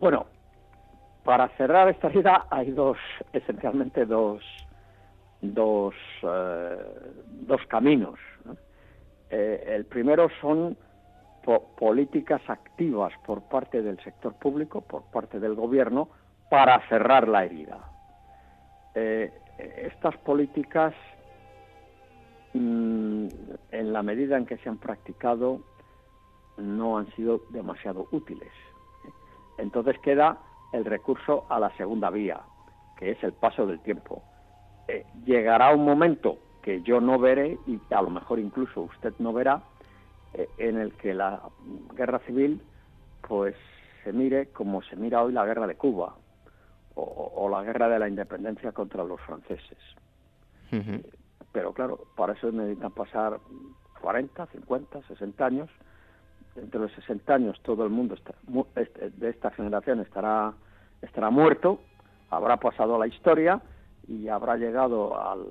[0.00, 0.26] Bueno,
[1.24, 2.98] para cerrar esta herida hay dos,
[3.32, 4.42] esencialmente dos,
[5.40, 8.18] dos, dos caminos.
[9.30, 10.76] el primero son
[11.42, 16.08] políticas activas por parte del sector público, por parte del gobierno,
[16.50, 17.78] para cerrar la herida.
[18.94, 20.94] Eh, estas políticas,
[22.54, 23.26] mm,
[23.70, 25.60] en la medida en que se han practicado,
[26.56, 28.52] no han sido demasiado útiles.
[29.58, 30.38] Entonces queda
[30.72, 32.40] el recurso a la segunda vía,
[32.96, 34.22] que es el paso del tiempo.
[34.88, 39.32] Eh, llegará un momento que yo no veré y a lo mejor incluso usted no
[39.32, 39.62] verá,
[40.34, 41.42] en el que la
[41.94, 42.60] guerra civil
[43.26, 43.54] pues
[44.04, 46.14] se mire como se mira hoy la guerra de Cuba,
[46.94, 49.78] o, la guerra de la independencia contra los franceses.
[51.52, 53.38] Pero claro, para eso necesitan pasar
[54.00, 55.70] 40, 50, 60 años.
[56.56, 58.14] Entre los 60 años todo el mundo
[58.76, 60.52] este, de esta generación estará,
[61.00, 61.80] estará muerto,
[62.30, 63.62] habrá pasado a la historia
[64.06, 65.46] y habrá llegado al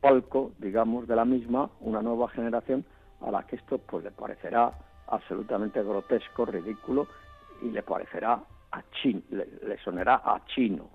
[0.00, 2.84] palco, digamos, de la misma una nueva generación
[3.26, 4.72] a la que esto pues le parecerá
[5.08, 7.06] absolutamente grotesco, ridículo
[7.62, 8.40] y le parecerá
[9.30, 10.88] le, sonará a chino.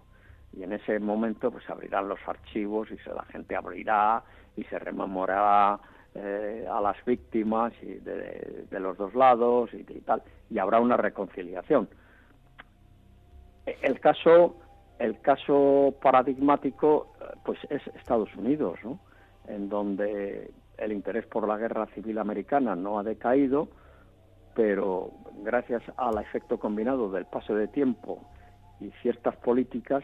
[0.54, 4.24] Y en ese momento pues abrirán los archivos y se, la gente abrirá
[4.56, 5.80] y se rememorará
[6.16, 11.88] eh, a las víctimas y de, los dos lados y, tal, y habrá una reconciliación.
[13.66, 14.58] El caso,
[14.98, 17.14] el caso paradigmático
[17.46, 19.00] pues es Estados Unidos, ¿no?
[19.48, 23.70] en donde el interés por la guerra civil americana no ha decaído,
[24.56, 25.12] pero
[25.44, 28.22] gracias al efecto combinado del paso de tiempo
[28.80, 30.04] y ciertas políticas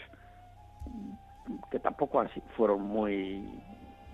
[1.71, 2.23] que tampoco
[2.55, 3.47] fueron muy,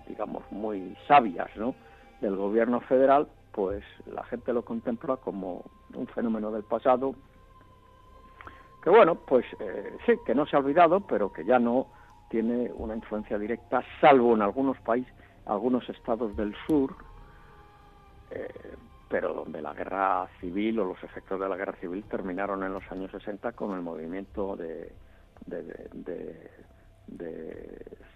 [0.08, 1.74] digamos, muy sabias, ¿no?
[2.20, 7.14] Del gobierno federal, pues la gente lo contempla como un fenómeno del pasado
[8.82, 11.86] que bueno, pues eh, sí, que no se ha olvidado, pero que ya no
[12.28, 15.14] tiene una influencia directa, salvo en algunos países,
[15.46, 16.94] algunos estados del sur,
[18.30, 18.48] eh,
[19.08, 22.90] pero donde la guerra civil o los efectos de la guerra civil terminaron en los
[22.90, 24.90] años 60 con el movimiento de,
[25.46, 26.50] de,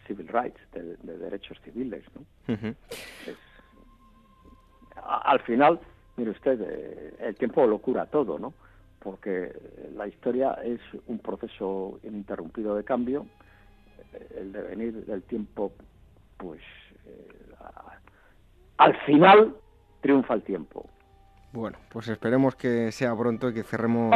[0.07, 2.05] civil rights, de, derechos civiles.
[5.03, 5.81] al final,
[6.17, 8.55] mire usted, eh, el tiempo lo cura todo, ¿no?
[9.01, 9.53] Porque
[9.95, 13.27] la historia es un proceso ininterrumpido de cambio,
[14.35, 15.73] el devenir del tiempo,
[16.39, 16.86] pues eh,
[18.79, 19.57] al final
[20.01, 20.89] triunfa el tiempo.
[21.53, 24.15] Bueno, pues esperemos que sea pronto y que cerremos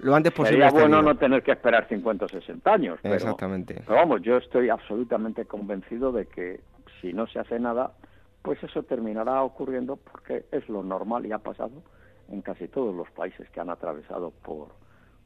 [0.00, 0.68] lo antes posible.
[0.68, 2.98] Sería bueno no tener que esperar 50 o 60 años.
[3.02, 3.82] Exactamente.
[3.86, 6.60] Pero vamos, yo estoy absolutamente convencido de que
[7.00, 7.92] si no se hace nada,
[8.42, 11.82] pues eso terminará ocurriendo porque es lo normal y ha pasado
[12.28, 14.68] en casi todos los países que han atravesado por,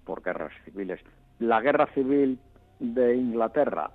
[0.05, 1.01] por guerras civiles.
[1.38, 2.38] La guerra civil
[2.79, 3.90] de Inglaterra,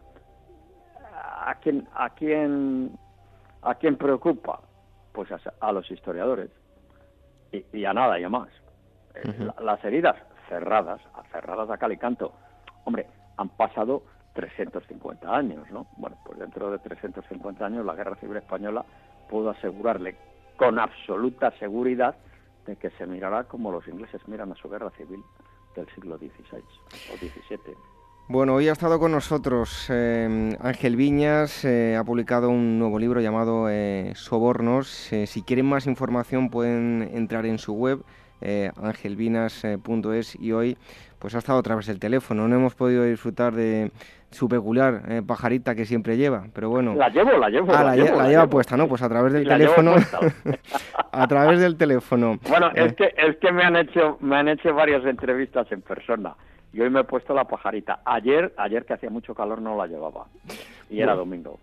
[1.46, 2.98] ¿a quién, a quién,
[3.64, 4.62] a quién preocupa?
[5.12, 6.50] Pues a, los historiadores
[7.52, 8.50] y, a nada y a más.
[9.16, 10.16] Eh, las heridas
[10.50, 12.34] cerradas, cerradas a cal y canto.
[12.86, 15.88] Hombre, han pasado 350 años, ¿no?
[15.98, 18.84] Bueno, pues dentro de 350 años la Guerra Civil Española
[19.30, 20.16] puedo asegurarle
[20.58, 22.16] con absoluta seguridad
[22.66, 25.24] de que se mirará como los ingleses miran a su guerra civil
[25.76, 26.64] del siglo XVI
[27.12, 27.93] o XVII.
[28.28, 33.20] Bueno, hoy ha estado con nosotros eh, Ángel Viñas, eh, ha publicado un nuevo libro
[33.20, 34.88] llamado eh, Sobornos.
[34.88, 38.04] si quieren más información pueden entrar en su web
[38.82, 40.78] angelvinas.es y hoy
[41.24, 42.50] pues ha estado a través del teléfono.
[42.50, 43.92] No hemos podido disfrutar de
[44.30, 46.96] su peculiar eh, pajarita que siempre lleva, pero bueno.
[46.96, 47.74] La llevo, la llevo.
[47.74, 47.96] Ah, la,
[48.28, 48.90] lleva puesta, ¿no?
[48.90, 49.96] Pues a través del teléfono.
[51.12, 52.40] a través del teléfono.
[52.50, 52.96] Bueno, es eh.
[52.96, 56.36] que es que me han hecho me han hecho varias entrevistas en persona
[56.74, 58.02] y hoy me he puesto la pajarita.
[58.04, 60.26] Ayer ayer que hacía mucho calor no la llevaba
[60.90, 61.60] y era domingo.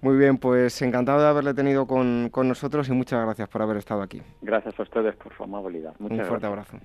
[0.00, 3.76] Muy bien, pues encantado de haberle tenido con, con, nosotros y muchas gracias por haber
[3.76, 4.20] estado aquí.
[4.40, 5.94] Gracias a ustedes por su amabilidad.
[6.00, 6.78] Un fuerte abrazo.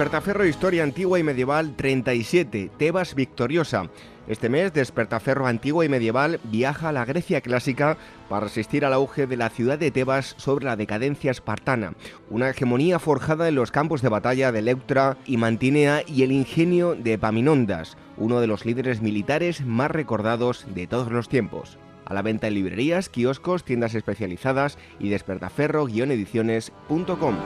[0.00, 3.90] Despertaferro Historia Antigua y Medieval 37, Tebas Victoriosa.
[4.28, 7.98] Este mes, Despertaferro Antigua y Medieval viaja a la Grecia clásica
[8.30, 11.92] para resistir al auge de la ciudad de Tebas sobre la decadencia espartana,
[12.30, 16.94] una hegemonía forjada en los campos de batalla de Leuctra y Mantinea y el ingenio
[16.94, 21.76] de Epaminondas, uno de los líderes militares más recordados de todos los tiempos.
[22.06, 27.36] A la venta en librerías, kioscos, tiendas especializadas y despertaferro-ediciones.com.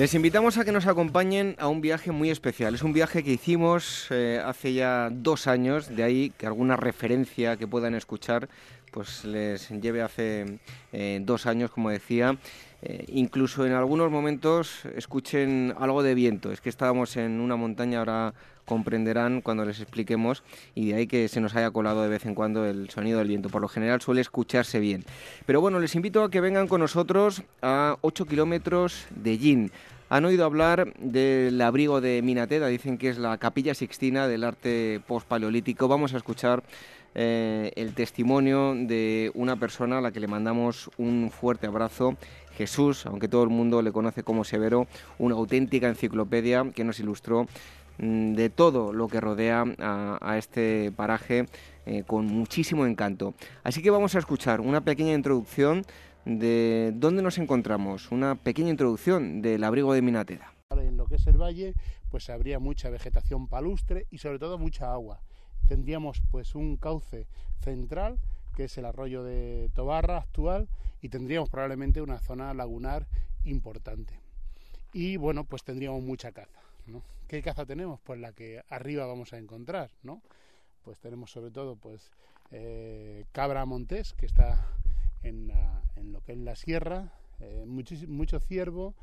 [0.00, 2.74] Les invitamos a que nos acompañen a un viaje muy especial.
[2.74, 7.58] Es un viaje que hicimos eh, hace ya dos años, de ahí que alguna referencia
[7.58, 8.48] que puedan escuchar
[8.90, 10.58] pues les lleve hace
[10.94, 12.38] eh, dos años, como decía.
[12.80, 16.50] Eh, incluso en algunos momentos escuchen algo de viento.
[16.50, 18.32] Es que estábamos en una montaña, ahora
[18.70, 20.44] comprenderán cuando les expliquemos,
[20.76, 23.26] y de ahí que se nos haya colado de vez en cuando el sonido del
[23.26, 23.48] viento.
[23.48, 25.04] Por lo general suele escucharse bien.
[25.44, 29.72] Pero bueno, les invito a que vengan con nosotros a 8 kilómetros de Yin.
[30.08, 35.00] Han oído hablar del abrigo de Minateda, dicen que es la capilla sixtina del arte
[35.04, 35.88] post-paleolítico.
[35.88, 36.62] Vamos a escuchar
[37.16, 42.16] eh, el testimonio de una persona a la que le mandamos un fuerte abrazo.
[42.56, 44.86] Jesús, aunque todo el mundo le conoce como Severo,
[45.18, 47.46] una auténtica enciclopedia que nos ilustró
[48.00, 51.46] de todo lo que rodea a, este paraje
[51.84, 53.34] eh, con muchísimo encanto.
[53.62, 55.84] Así que vamos a escuchar una pequeña introducción
[56.24, 60.52] de dónde nos encontramos, una pequeña introducción del abrigo de Minateda.
[60.70, 61.74] En lo que es el valle,
[62.10, 65.20] pues habría mucha vegetación palustre y sobre todo mucha agua.
[65.68, 67.26] Tendríamos pues un cauce
[67.60, 68.18] central,
[68.56, 70.68] que es el arroyo de Tobarra actual,
[71.02, 73.06] y tendríamos probablemente una zona lagunar
[73.44, 74.20] importante.
[74.92, 76.60] Y bueno, pues tendríamos mucha caza.
[76.86, 77.02] ¿no?
[77.30, 78.00] ¿Qué caza tenemos?
[78.00, 80.20] Pues la que arriba vamos a encontrar, ¿no?
[80.82, 82.10] Pues tenemos sobre todo pues
[82.50, 84.66] eh, cabra montés, que está
[85.22, 85.52] en,
[86.10, 88.96] lo que es la sierra, eh, mucho, ciervo,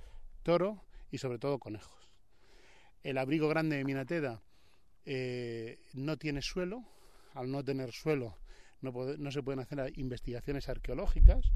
[0.43, 2.11] toro y sobre todo conejos.
[3.01, 4.41] El abrigo grande de Minateda
[5.05, 6.83] eh, no tiene suelo,
[7.33, 8.35] al no tener suelo
[8.81, 11.51] no, no se pueden hacer investigaciones arqueológicas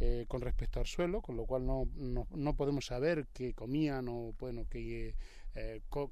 [0.00, 4.34] eh, con respecto al suelo, con lo cual no, no, podemos saber qué comían o
[4.38, 5.14] bueno, qué,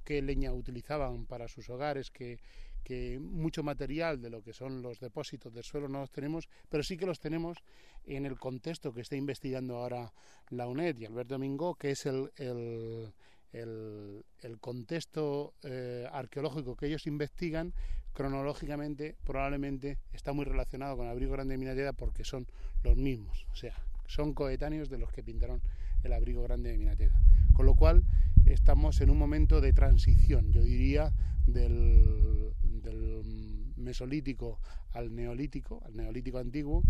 [0.04, 2.38] qué leña utilizaban para sus hogares, qué,
[2.82, 6.82] que mucho material de lo que son los depósitos del suelo no los tenemos, pero
[6.82, 7.58] sí que los tenemos
[8.04, 10.12] en el contexto que está investigando ahora
[10.50, 13.12] la UNED y Alberto Domingo, que es el, el,
[13.52, 17.72] el, contexto eh, arqueológico que ellos investigan,
[18.12, 22.46] cronológicamente probablemente está muy relacionado con el abrigo grande de Minateda porque son
[22.82, 23.76] los mismos, o sea,
[24.06, 25.62] son coetáneos de los que pintaron
[26.02, 27.20] el abrigo grande de Minateda.
[27.54, 28.04] Con lo cual,
[28.46, 31.12] estamos en un momento de transición, yo diría,
[31.46, 32.52] del,
[33.76, 34.60] mesolítico
[34.92, 36.82] al neolítico, al neolítico antiguo.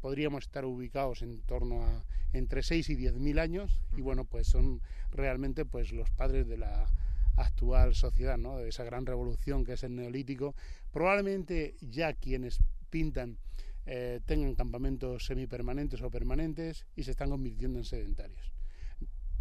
[0.00, 4.46] Podríamos estar ubicados en torno a entre 6 y 10 mil años y bueno, pues
[4.46, 6.86] son realmente pues los padres de la
[7.36, 8.58] actual sociedad, ¿no?
[8.58, 10.54] de esa gran revolución que es el neolítico.
[10.92, 12.60] Probablemente ya quienes
[12.90, 13.38] pintan
[13.86, 18.57] eh, tengan campamentos semipermanentes o permanentes y se están convirtiendo en sedentarios.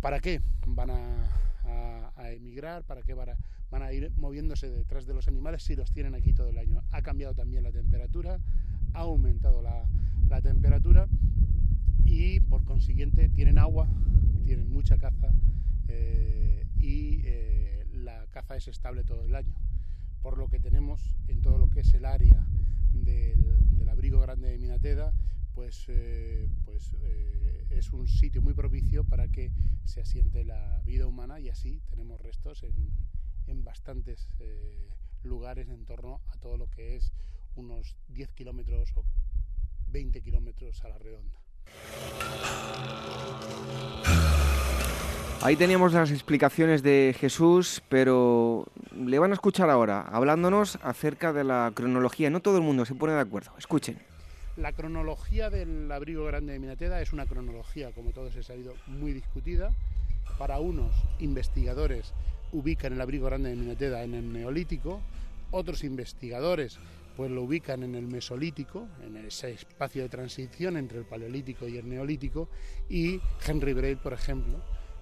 [0.01, 2.83] ¿Para qué van a, emigrar?
[2.83, 3.37] ¿Para qué van a,
[3.71, 6.83] van a, ir moviéndose detrás de los animales si los tienen aquí todo el año?
[6.91, 8.39] Ha cambiado también la temperatura,
[8.93, 11.07] ha aumentado la, temperatura
[12.05, 13.87] y por consiguiente tienen agua,
[14.45, 15.31] tienen mucha caza
[15.87, 19.55] eh, y eh, la caza es estable todo el año.
[20.21, 22.45] Por lo que tenemos en todo lo que es el área
[22.91, 25.13] del, abrigo grande de Minateda,
[25.58, 29.51] pues, eh, pues eh, es un sitio muy propicio para que
[29.86, 32.91] se asiente la vida humana y así tenemos restos en,
[33.47, 34.88] en bastantes eh,
[35.24, 37.12] lugares en torno a todo lo que es
[37.55, 39.03] unos 10 kilómetros o
[39.88, 41.39] 20 kilómetros a la redonda.
[45.41, 51.43] Ahí teníamos las explicaciones de Jesús, pero le van a escuchar ahora, hablándonos acerca de
[51.43, 52.30] la cronología.
[52.30, 53.53] No todo el mundo se pone de acuerdo.
[53.58, 53.97] Escuchen.
[54.58, 59.14] La cronología del abrigo grande de Minateda es una cronología, como todos he sabido, muy
[59.14, 59.72] discutida.
[60.39, 62.16] Para unos investigadores
[62.51, 64.99] ubican el abrigo grande de Minateda en el Neolítico,
[65.51, 66.80] otros investigadores
[67.16, 71.78] pues lo ubican en el Mesolítico, en ese espacio de transición entre el Paleolítico y
[71.78, 72.49] el Neolítico,
[72.89, 74.60] y Henry Braille, por ejemplo,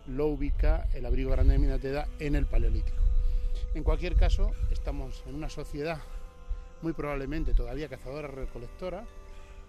[0.07, 2.97] lo ubica el abrigo grande de Minateda en el Paleolítico.
[3.73, 6.01] En cualquier caso, estamos en una sociedad
[6.81, 9.05] muy probablemente todavía cazadora-recolectora,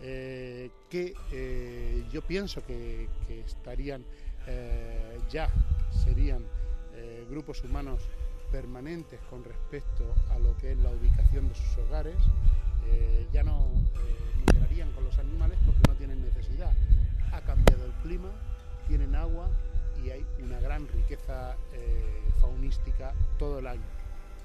[0.02, 3.08] eh, que eh, yo pienso que,
[3.46, 4.04] estarían
[4.46, 5.48] eh, ya,
[6.04, 6.44] serían
[7.28, 8.00] grupos humanos
[8.50, 12.16] permanentes con respecto a lo que es la ubicación de sus hogares,
[13.32, 13.66] ya no
[14.46, 16.72] migrarían con los animales porque no tienen necesidad.
[17.32, 18.30] Ha cambiado el clima,
[18.88, 19.50] tienen agua,
[20.02, 21.56] y hay una gran riqueza
[22.40, 23.86] faunística todo el año.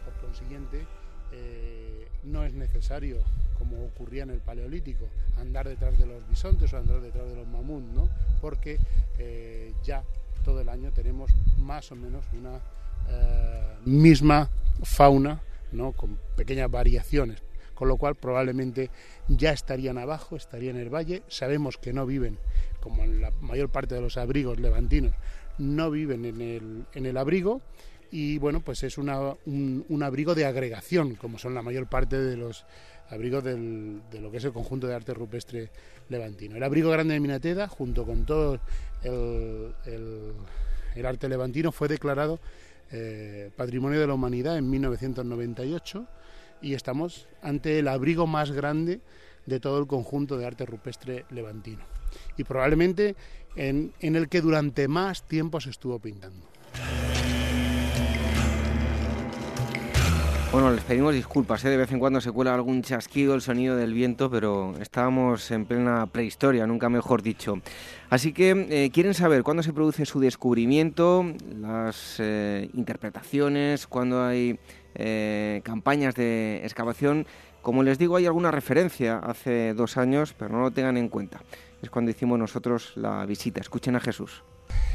[0.04, 0.86] Por consiguiente,
[1.32, 3.18] eh, no es necesario,
[3.58, 5.08] como ocurría en el Paleolítico,
[5.38, 8.10] andar detrás de los bisontes o andar detrás de los mamuts, ¿no?
[8.42, 8.80] porque
[9.18, 10.04] eh, ya
[10.46, 12.60] todo el año tenemos más o menos una
[13.86, 14.50] misma
[14.84, 15.92] fauna, ¿no?
[15.92, 17.42] con pequeñas variaciones,
[17.74, 18.90] con lo cual probablemente
[19.28, 21.24] ya estarían abajo, estarían en el valle.
[21.28, 22.38] Sabemos que no viven,
[22.80, 25.14] como en la mayor parte de los abrigos levantinos,
[25.58, 27.62] no viven en el, en el abrigo
[28.12, 29.10] y bueno, pues es un,
[30.04, 32.66] abrigo de agregación, como son la mayor parte de los
[33.10, 35.70] abrigos de lo que es el conjunto de arte rupestre
[36.10, 36.56] levantino.
[36.56, 38.60] El abrigo grande de Minateda, junto con todo
[39.04, 39.74] el,
[40.96, 42.40] el, arte levantino, fue declarado
[42.92, 46.08] eh, Patrimonio de la Humanidad en 1998
[46.62, 49.02] y estamos ante el abrigo más grande
[49.46, 51.84] de todo el conjunto de arte rupestre levantino.
[52.38, 53.16] Y probablemente
[53.56, 56.46] en, el que durante más tiempo se estuvo pintando.
[60.52, 61.70] Bueno, les pedimos disculpas, ¿eh?
[61.70, 65.66] de vez en cuando se cuela algún chasquido, el sonido del viento, pero estábamos en
[65.66, 67.62] plena prehistoria, nunca mejor dicho.
[68.10, 71.26] Así que eh, quieren saber cuándo se produce su descubrimiento,
[71.58, 74.60] las eh, interpretaciones, cuándo hay
[75.64, 77.26] campañas de excavación.
[77.62, 81.42] Como les digo, hay alguna referencia hace dos años, pero no lo tengan en cuenta
[81.82, 83.62] es cuando hicimos nosotros la visita.
[83.62, 84.44] Escuchen a Jesús.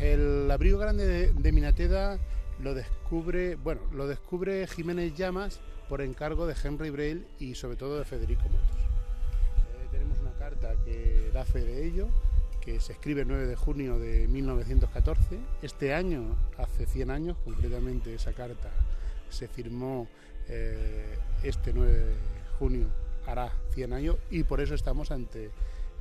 [0.00, 2.18] El abrigo grande de, Minateda
[2.62, 7.98] lo descubre, bueno, lo descubre Jiménez Llamas por encargo de Henry Braille y sobre todo
[7.98, 8.76] de Federico Motos.
[8.76, 12.08] Eh, tenemos una carta que da fe de ello,
[12.60, 15.38] que se escribe el 9 de junio de 1914.
[15.62, 18.70] Este año, hace 100 años, concretamente esa carta
[19.30, 20.08] se firmó
[20.48, 22.14] eh, este 9 de
[22.58, 22.86] junio,
[23.26, 25.50] hará 100 años, y por eso estamos ante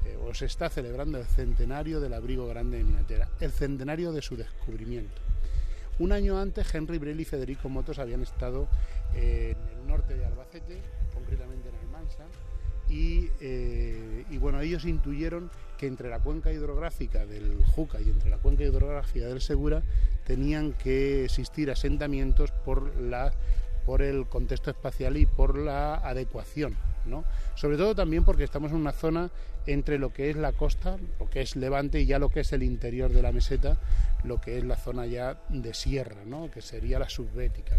[0.05, 4.21] eh, o se está celebrando el centenario del abrigo grande de Minatera, el centenario de
[4.21, 5.21] su descubrimiento.
[5.97, 8.67] Un año antes, Henry Brell y Federico Motos habían estado
[9.15, 10.81] eh, en el norte de Albacete,
[11.13, 12.25] concretamente en Almansa,
[12.89, 18.29] y, eh, y, bueno, ellos intuyeron que entre la cuenca hidrográfica del Juca y entre
[18.29, 19.81] la cuenca hidrográfica del Segura
[20.25, 23.31] tenían que existir asentamientos por, la,
[23.85, 26.75] por el contexto espacial y por la adecuación
[27.55, 29.29] sobre todo también porque estamos en una zona
[29.67, 32.53] entre lo que es la costa, lo que es Levante y ya lo que es
[32.53, 33.77] el interior de la meseta,
[34.23, 36.21] lo que es la zona ya de sierra,
[36.53, 37.75] Que sería la subbética,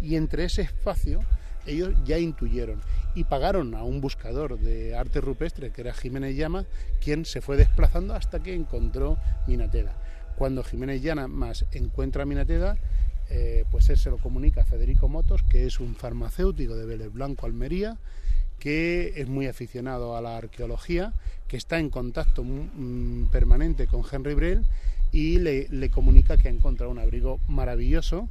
[0.00, 1.22] Y entre ese espacio
[1.66, 2.80] ellos ya intuyeron
[3.14, 6.66] y pagaron a un buscador de arte rupestre que era Jiménez Llama,
[7.00, 9.16] quien se fue desplazando hasta que encontró
[9.46, 9.94] Minateda.
[10.36, 12.76] Cuando Jiménez Llana más encuentra Minateda,
[13.30, 17.12] eh, pues él se lo comunica a Federico Motos, que es un farmacéutico de Vélez
[17.12, 17.96] Blanco, Almería,
[18.64, 21.12] que es muy aficionado a la arqueología,
[21.48, 24.64] que está en contacto mm, permanente con Henry Brel
[25.12, 28.26] y le, comunica que ha encontrado un abrigo maravilloso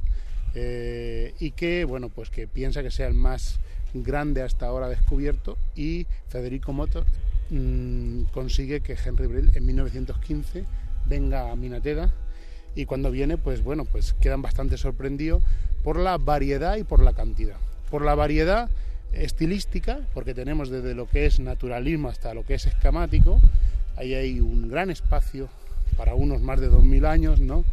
[0.56, 3.60] eh, y que bueno pues que piensa que sea el más
[3.94, 7.06] grande hasta ahora descubierto y Federico Motos
[7.50, 10.64] mm, consigue que Henry Brel en 1915
[11.06, 12.12] venga a Minateda
[12.74, 15.44] y cuando viene pues bueno pues quedan bastante sorprendidos
[15.84, 17.56] por la variedad y por la cantidad.
[17.88, 18.68] Por la variedad
[19.16, 23.40] estilística, porque tenemos desde lo que es naturalismo hasta lo que es escamático,
[23.96, 25.48] ahí hay un gran espacio
[25.96, 27.64] para unos más de 2.000 años, ¿no?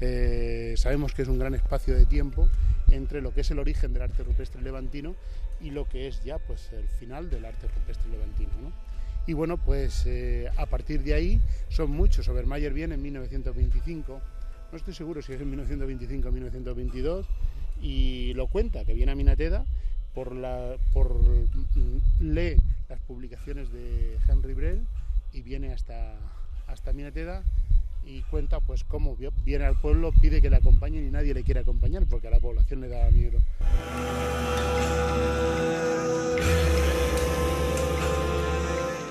[0.00, 2.48] Eh, sabemos que es un gran espacio de tiempo
[2.90, 5.14] entre lo que es el origen del arte rupestre levantino
[5.60, 8.50] y lo que es ya pues el final del arte rupestre levantino.
[8.62, 8.72] ¿no?
[9.26, 12.28] Y bueno, pues eh, a partir de ahí son muchos.
[12.28, 14.20] Obermayer viene en 1925,
[14.72, 17.26] no estoy seguro si es en 1925 o 1922,
[17.82, 19.64] y lo cuenta, que viene a Minateda
[20.14, 21.16] por, la, por
[22.20, 22.56] lee
[22.88, 24.86] las publicaciones de Henry Brel
[25.32, 26.14] y viene hasta,
[26.66, 27.42] hasta Minateda
[28.04, 31.60] y cuenta pues cómo viene al pueblo, pide que le acompañen y nadie le quiere
[31.60, 33.38] acompañar porque a la población le da miedo.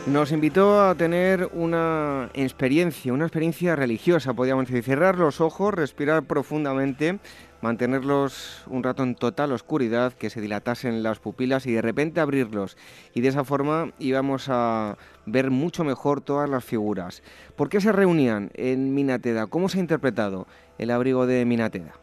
[0.07, 6.23] Nos invitó a tener una experiencia, una experiencia religiosa, podríamos decir, cerrar los ojos, respirar
[6.23, 7.19] profundamente
[7.61, 12.77] mantenerlos un rato en total oscuridad, que se dilatasen las pupilas y de repente abrirlos.
[13.13, 17.21] Y de esa forma íbamos a ver mucho mejor todas las figuras.
[17.55, 19.47] ¿Por qué se reunían en Minateda?
[19.47, 20.47] ¿Cómo se ha interpretado
[20.77, 21.93] el abrigo de Minateda?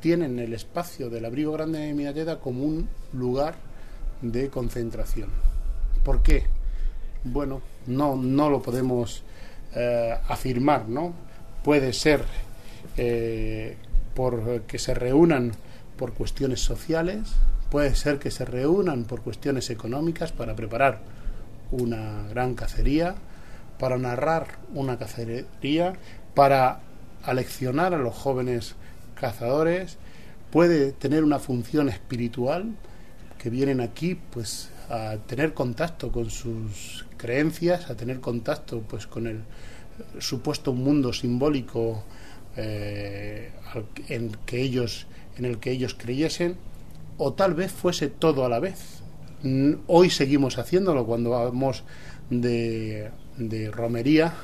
[0.00, 3.56] Tienen el espacio del abrigo grande de Minateda como un lugar
[4.22, 5.28] de concentración.
[6.04, 6.44] ¿Por qué?
[7.24, 9.24] Bueno, no, no lo podemos
[9.74, 11.12] eh, afirmar, ¿no?
[11.64, 12.22] Puede ser
[12.96, 13.76] eh,
[14.18, 15.52] por que se reúnan
[15.96, 17.36] por cuestiones sociales,
[17.70, 20.98] puede ser que se reúnan por cuestiones económicas para preparar
[21.70, 23.14] una gran cacería,
[23.78, 25.92] para narrar una cacería,
[26.34, 26.80] para
[27.22, 28.74] aleccionar a los jóvenes
[29.14, 29.98] cazadores,
[30.50, 32.74] puede tener una función espiritual
[33.38, 39.28] que vienen aquí pues a tener contacto con sus creencias, a tener contacto pues con
[39.28, 39.42] el
[40.18, 42.02] supuesto mundo simbólico
[42.60, 43.52] eh,
[44.08, 45.06] en, que ellos,
[45.36, 46.56] en el que ellos creyesen,
[47.16, 49.02] o tal vez fuese todo a la vez.
[49.86, 51.84] Hoy seguimos haciéndolo cuando vamos
[52.30, 54.34] de, de romería.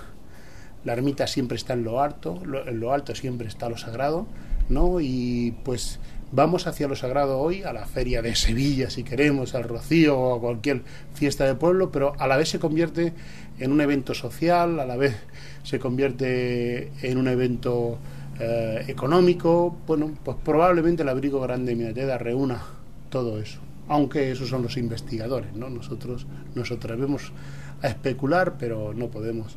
[0.85, 4.27] La ermita siempre está en lo alto, en lo alto siempre está lo sagrado,
[4.69, 5.01] ¿no?
[5.01, 5.99] Y pues
[6.35, 10.37] vamos hacia lo sagrado hoy, a la feria de Sevilla, si queremos, al Rocío o
[10.37, 10.83] a cualquier
[11.15, 13.13] fiesta de pueblo, pero a la vez se convierte
[13.59, 15.17] en un evento social, a la vez
[15.63, 17.99] se convierte en un evento
[18.39, 19.77] eh, económico.
[19.87, 22.63] Bueno, pues probablemente el abrigo grande de Minateda reúna
[23.11, 23.61] todo eso.
[23.89, 25.69] Aunque esos son los investigadores, ¿no?
[25.69, 27.33] Nosotros nos atrevemos
[27.83, 29.57] a especular, pero no podemos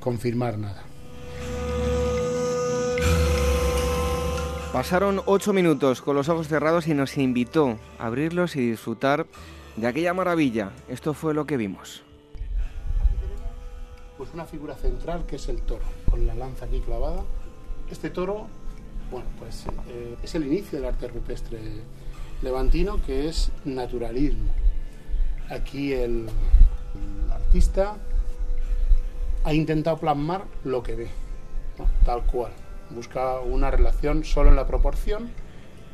[0.00, 0.82] confirmar nada.
[4.72, 9.26] Pasaron ocho minutos con los ojos cerrados y nos invitó a abrirlos y disfrutar
[9.76, 10.70] de aquella maravilla.
[10.88, 12.02] Esto fue lo que vimos
[14.16, 17.22] pues una figura central que es el toro, con la lanza aquí clavada.
[17.90, 18.48] Este toro,
[19.10, 21.60] bueno, pues eh, es el inicio del arte rupestre
[22.42, 24.50] levantino, que es naturalismo.
[25.48, 26.26] Aquí el,
[27.30, 27.96] artista
[29.44, 31.08] ha intentado plasmar lo que ve,
[32.04, 32.52] tal cual.
[32.90, 35.30] Busca una relación solo en la proporción,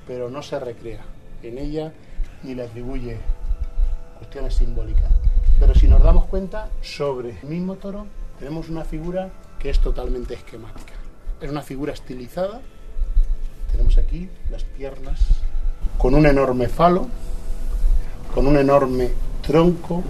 [0.07, 1.05] pero no se recrea
[1.43, 1.93] en ella
[2.43, 3.19] ni le atribuye
[4.19, 5.13] cuestiones simbólicas.
[5.61, 8.07] Pero si nos damos cuenta, sobre el mismo toro
[8.39, 10.92] tenemos una figura que es totalmente esquemática.
[11.43, 12.61] Es una figura estilizada.
[13.73, 15.21] Tenemos aquí las piernas
[15.99, 17.09] con un enorme falo,
[18.33, 19.11] con un enorme
[19.43, 20.05] tronco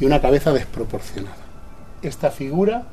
[0.00, 1.36] y una cabeza desproporcionada.
[2.02, 2.86] Esta figura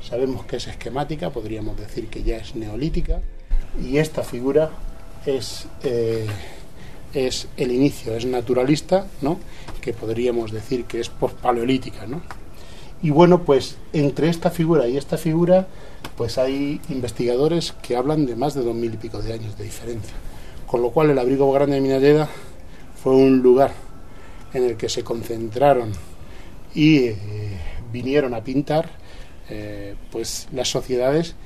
[0.00, 3.20] sabemos que es esquemática, podríamos decir que ya es neolítica,
[3.82, 4.70] y esta figura
[5.26, 6.26] es, eh,
[7.14, 9.38] es el inicio, es naturalista, ¿no?
[9.80, 12.06] que podríamos decir que es pospaleolítica.
[12.06, 12.22] ¿no?
[13.02, 15.68] Y bueno, pues entre esta figura y esta figura,
[16.16, 19.64] pues hay investigadores que hablan de más de dos mil y pico de años de
[19.64, 20.14] diferencia.
[20.66, 22.28] Con lo cual el abrigo grande de Minalleda
[23.02, 23.72] fue un lugar
[24.52, 25.92] en el que se concentraron
[26.74, 27.16] y eh,
[27.92, 28.90] vinieron a pintar
[29.48, 31.36] eh, pues las sociedades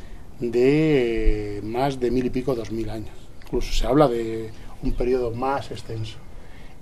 [0.40, 3.14] de más de mil y pico, dos mil años.
[3.44, 4.50] Incluso se habla de
[4.82, 6.16] un periodo más extenso.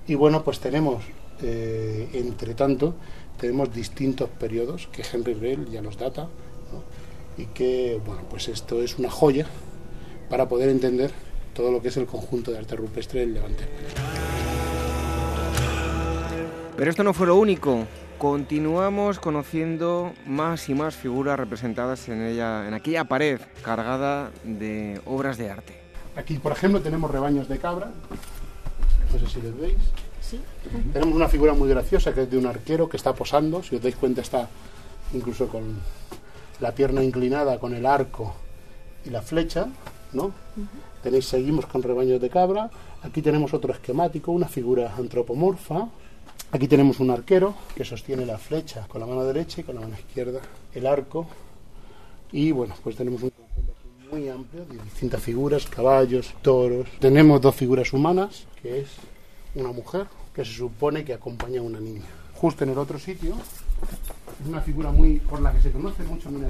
[0.06, 1.02] Y bueno, pues tenemos,
[1.42, 2.94] eh, entre tanto,
[3.40, 6.28] tenemos distintos periodos que Henry Bell ya nos data,
[7.36, 9.46] y que, bueno, pues esto es una joya
[10.28, 11.10] para poder entender
[11.54, 13.64] todo lo que es el conjunto de arte rupestre del Levante.
[16.76, 17.86] Pero esto no fue lo único.
[18.18, 25.38] Continuamos conociendo más y más figuras representadas en ella, en aquella pared cargada de obras
[25.38, 25.80] de arte.
[26.16, 27.90] Aquí, por ejemplo, tenemos rebaños de cabra.
[29.12, 29.76] No sé si les veis.
[30.92, 33.62] Tenemos una figura muy graciosa que es de un arquero que está posando.
[33.62, 34.48] Si os dais cuenta, está
[35.12, 35.80] incluso con
[36.60, 38.34] la pierna inclinada, con el arco
[39.04, 39.68] y la flecha,
[40.12, 40.32] ¿no?
[41.02, 42.70] Tenéis, seguimos con rebaños de cabra.
[43.02, 45.88] Aquí tenemos otro esquemático, una figura antropomorfa.
[46.52, 49.80] Aquí tenemos un arquero que sostiene la flecha con la mano derecha y con la
[49.82, 50.40] mano izquierda
[50.74, 51.26] el arco.
[52.32, 53.74] Y bueno, pues tenemos un conjunto
[54.10, 56.88] muy amplio de distintas figuras, caballos, toros.
[56.98, 58.88] Tenemos dos figuras humanas, que es
[59.54, 62.02] una mujer que se supone que acompaña a una niña.
[62.34, 63.34] Justo en el otro sitio,
[64.40, 66.46] es una figura muy por la que se conoce mucho en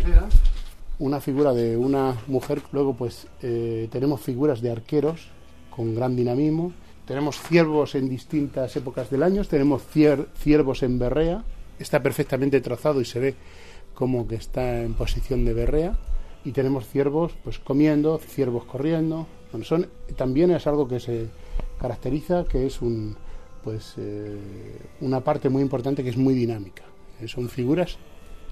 [0.98, 2.62] una figura de una mujer.
[2.72, 5.28] Luego, pues eh, tenemos figuras de arqueros
[5.74, 6.72] con gran dinamismo.
[7.06, 9.44] Tenemos ciervos en distintas épocas del año.
[9.44, 11.42] Tenemos ciervos en berrea.
[11.78, 13.34] Está perfectamente trazado y se ve
[13.94, 15.98] como que está en posición de berrea.
[16.44, 19.26] Y tenemos ciervos pues comiendo, ciervos corriendo.
[19.50, 21.28] Bueno, son, también es algo que se
[21.80, 23.16] caracteriza, que es un,
[23.62, 24.36] pues, eh,
[25.00, 26.82] una parte muy importante que es muy dinámica.
[27.26, 27.98] Son figuras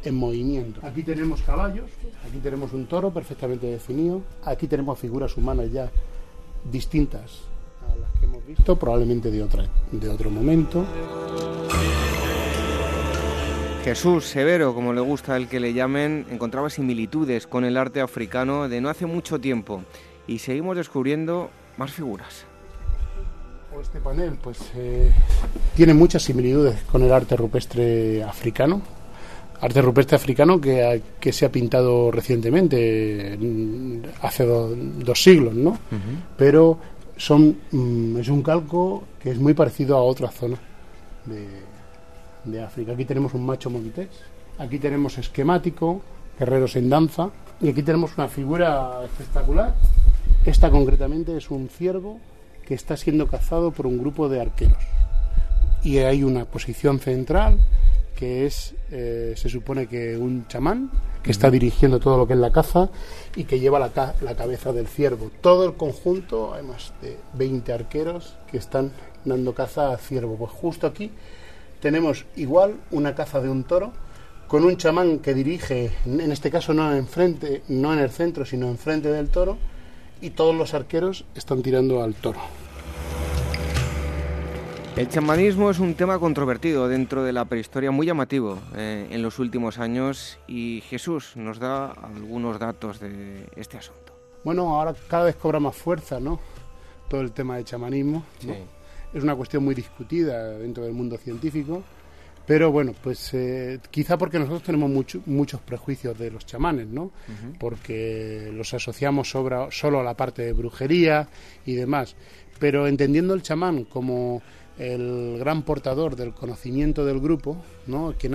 [0.04, 0.80] en movimiento.
[0.84, 1.90] Aquí tenemos caballos,
[2.26, 5.90] aquí tenemos un toro perfectamente definido, aquí tenemos figuras humanas ya
[6.70, 7.42] distintas
[7.90, 10.84] a las que hemos visto, probablemente de, otra, de otro momento.
[13.84, 18.68] Jesús Severo, como le gusta el que le llamen, encontraba similitudes con el arte africano
[18.68, 19.82] de no hace mucho tiempo
[20.26, 21.48] y seguimos descubriendo
[21.78, 22.44] más figuras.
[23.80, 25.12] Este panel pues eh,
[25.76, 28.82] tiene muchas similitudes con el arte rupestre africano,
[29.60, 35.78] arte rupestre africano que, que se ha pintado recientemente, mm, hace dos siglos, ¿no?
[36.36, 36.78] Pero
[37.16, 40.58] son, mm, es un calco que es muy parecido a otra zona
[41.26, 41.46] de,
[42.50, 42.92] de África.
[42.92, 44.08] Aquí tenemos un macho montés,
[44.58, 46.02] aquí tenemos esquemático,
[46.38, 49.74] guerreros en danza, y aquí tenemos una figura espectacular.
[50.44, 52.18] Esta concretamente es un ciervo
[52.68, 54.76] que está siendo cazado por un grupo de arqueros.
[55.82, 57.58] Y hay una posición central
[58.14, 60.90] que es, eh, se supone que un chamán
[61.22, 62.90] que está dirigiendo todo lo que es la caza
[63.36, 65.30] y que lleva la, la cabeza del ciervo.
[65.40, 68.92] Todo el conjunto, hay más de 20 arqueros que están
[69.24, 70.36] dando caza a ciervo.
[70.36, 71.10] Pues justo aquí
[71.80, 73.94] tenemos igual una caza de un toro
[74.46, 78.68] con un chamán que dirige, en este caso no enfrente, no en el centro, sino
[78.68, 79.56] enfrente del toro,
[80.20, 82.40] y todos los arqueros están tirando al toro.
[84.98, 89.38] El chamanismo es un tema controvertido dentro de la prehistoria, muy llamativo eh, en los
[89.38, 94.12] últimos años y Jesús nos da algunos datos de este asunto.
[94.42, 96.40] Bueno, ahora cada vez cobra más fuerza, ¿no?
[97.08, 98.24] Todo el tema del chamanismo.
[99.14, 101.84] Es una cuestión muy discutida dentro del mundo científico,
[102.44, 104.90] pero bueno, pues eh, quizá porque nosotros tenemos
[105.26, 107.12] muchos prejuicios de los chamanes, ¿no?
[107.60, 111.28] Porque los asociamos solo a la parte de brujería
[111.64, 112.16] y demás.
[112.58, 114.42] Pero entendiendo el chamán como
[114.78, 117.56] el gran portador del conocimiento del grupo,
[117.86, 118.14] ¿no?
[118.18, 118.34] quien,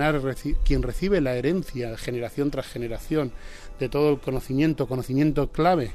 [0.64, 3.32] quien recibe la herencia generación tras generación
[3.80, 5.90] de todo el conocimiento, conocimiento clave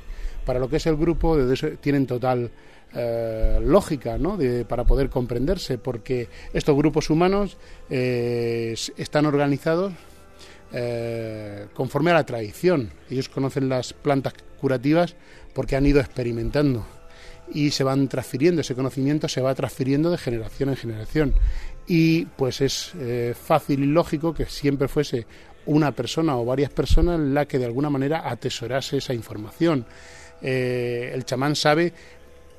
[0.45, 1.37] para lo que es el grupo,
[1.81, 2.49] tienen total
[2.95, 4.39] eh, lógica ¿no?
[4.67, 7.57] para poder comprenderse, porque estos grupos humanos
[7.89, 9.93] eh, están organizados
[10.73, 12.91] eh, conforme a la tradición.
[13.11, 15.15] Ellos conocen las plantas curativas
[15.53, 16.85] porque han ido experimentando
[17.53, 21.33] y se van transfiriendo, ese conocimiento se va transfiriendo de generación en generación.
[21.87, 25.25] Y pues es eh, fácil y lógico que siempre fuese
[25.65, 29.85] una persona o varias personas la que de alguna manera atesorase esa información.
[30.41, 31.93] Eh, el chamán sabe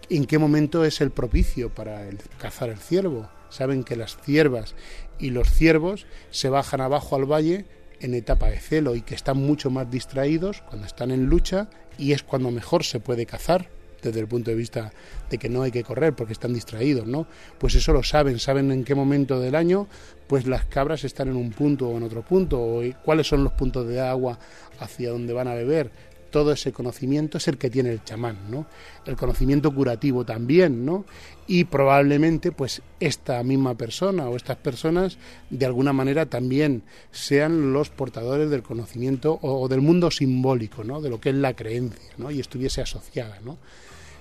[0.09, 3.29] en qué momento es el propicio para el, cazar el ciervo.
[3.49, 4.75] Saben que las ciervas
[5.19, 7.65] y los ciervos se bajan abajo al valle
[8.01, 11.69] en etapa de celo y que están mucho más distraídos cuando están en lucha
[11.99, 13.69] y es cuando mejor se puede cazar
[14.03, 14.93] desde el punto de vista
[15.29, 17.27] de que no hay que correr porque están distraídos, ¿no?
[17.59, 19.89] Pues eso lo saben, saben en qué momento del año
[20.31, 23.53] pues las cabras están en un punto o en otro punto, o cuáles son los
[23.55, 24.39] puntos de agua
[24.79, 25.91] hacia donde van a beber.
[26.31, 28.67] Todo ese conocimiento es el que tiene el chamán, ¿no?
[29.07, 31.05] El conocimiento curativo también, ¿no?
[31.49, 35.19] Y probablemente, pues, esta misma persona o estas personas,
[35.51, 41.01] de alguna manera, también sean los portadores del conocimiento o, del mundo simbólico, ¿no?
[41.01, 42.31] De lo que es la creencia, ¿no?
[42.31, 43.59] Y estuviese asociada, ¿no?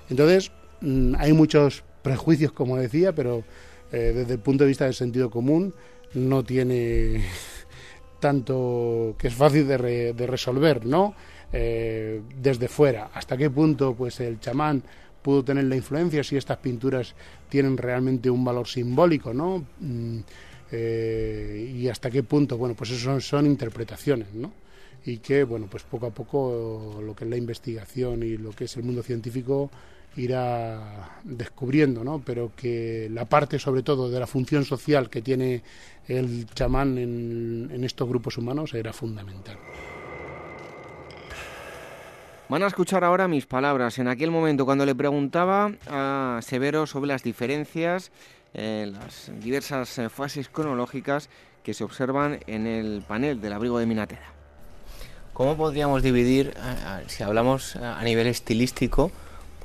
[0.10, 0.52] Entonces,
[0.82, 3.44] mm, hay muchos prejuicios, como decía, pero
[3.92, 5.74] eh, desde el punto de vista del sentido común
[6.14, 7.24] no tiene
[8.20, 11.16] tanto que es fácil de, de resolver, ¿no?
[11.52, 13.10] Eh, desde fuera.
[13.14, 14.84] ¿Hasta qué punto pues el chamán
[15.24, 16.24] pudo tener la influencia?
[16.24, 17.16] Si estas pinturas
[17.50, 19.66] tienen realmente un valor simbólico, ¿no?
[19.80, 20.20] Mm,
[20.72, 24.52] eh, y hasta qué punto, bueno, pues eso son, son interpretaciones, ¿no?
[25.06, 28.66] Y que, bueno, pues poco a poco lo que es la investigación y lo que
[28.66, 29.72] es el mundo científico
[30.16, 32.22] irá descubriendo, ¿no?
[32.26, 35.64] Pero que la parte, sobre todo, de la función social que tiene
[36.08, 39.58] el chamán en, en estos grupos humanos era fundamental.
[42.50, 44.00] Van a escuchar ahora mis palabras.
[44.00, 48.12] En aquel momento, cuando le preguntaba a Severo sobre las diferencias,
[48.54, 51.30] en las diversas eh, fases cronológicas
[51.64, 54.34] que se observan en el panel del abrigo de Minatera.
[55.34, 56.54] ¿Cómo podríamos dividir,
[57.08, 59.12] si hablamos a nivel estilístico,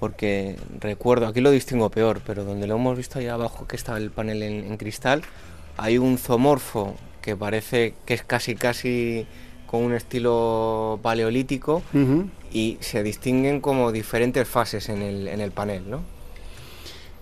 [0.04, 3.96] porque recuerdo, aquí lo distingo peor, pero donde lo hemos visto ahí abajo que está
[3.96, 5.22] el panel en, cristal,
[5.78, 9.26] hay un zoomorfo que parece que es casi casi
[9.66, 11.80] con un estilo paleolítico
[12.52, 16.02] y se distinguen como diferentes fases en el, en el panel, ¿no?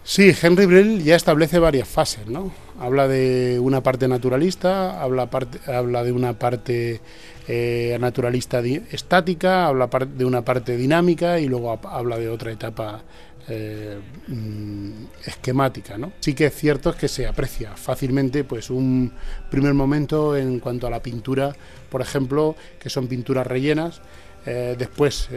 [0.02, 2.50] Sí, Henry Brill ya establece varias fases, ¿no?
[2.80, 5.30] Habla de una parte naturalista, habla,
[5.68, 7.00] habla de una parte
[7.48, 13.02] eh, naturalista estática, habla de una parte dinámica y luego habla de otra etapa
[13.48, 16.12] eh, mm, esquemática, ¿no?
[16.20, 19.12] Sí que es cierto que se aprecia fácilmente pues un
[19.50, 21.52] primer momento en cuanto a la pintura,
[21.90, 24.02] por ejemplo, que son pinturas rellenas,
[24.46, 25.28] eh, después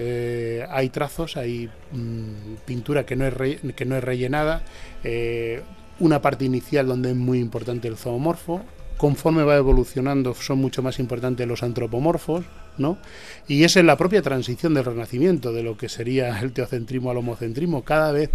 [0.70, 3.34] hay trazos, hay mm, pintura que no es,
[3.76, 4.64] que no es rellenada,
[5.98, 8.62] una parte inicial donde es muy importante el zoomorfo,
[8.98, 12.46] conforme va evolucionando son mucho más importantes los antropomorfos,
[12.78, 12.98] ¿no?
[13.48, 17.84] Y es la propia transición del renacimiento, de lo que sería el teocentrismo al homocentrismo.
[17.84, 18.30] Cada vez,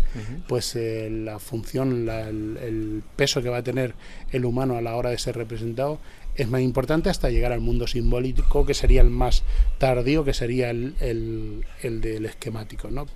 [0.46, 3.94] pues la función, el, el, peso que va a tener
[4.32, 5.98] el humano a la hora de ser representado
[6.34, 9.42] es más importante hasta llegar al mundo simbólico, que sería el más
[9.78, 12.90] tardío, que sería el, el, del esquemático.
[12.90, 13.06] ¿no?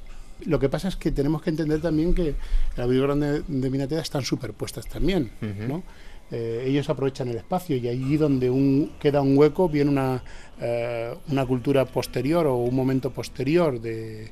[0.44, 2.34] Lo que pasa es que tenemos que entender también que
[2.76, 5.30] la grande de Minatea están superpuestas también.
[5.40, 5.82] ¿no?
[6.30, 10.22] Eh, ellos aprovechan el espacio y allí donde un, queda un hueco viene una,
[10.60, 14.30] eh, una cultura posterior o un momento posterior de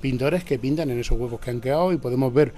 [0.00, 2.54] pintores que pintan en esos huecos que han quedado y podemos ver,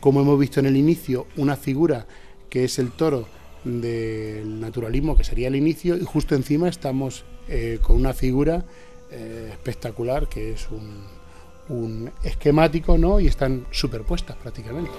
[0.00, 2.06] como hemos visto en el inicio, una figura
[2.48, 3.26] que es el toro
[3.62, 8.64] del naturalismo, que sería el inicio, y justo encima estamos eh, con una figura
[9.52, 11.04] espectacular que es un,
[11.68, 13.20] un, esquemático, ¿no?
[13.20, 14.90] Y están superpuestas prácticamente.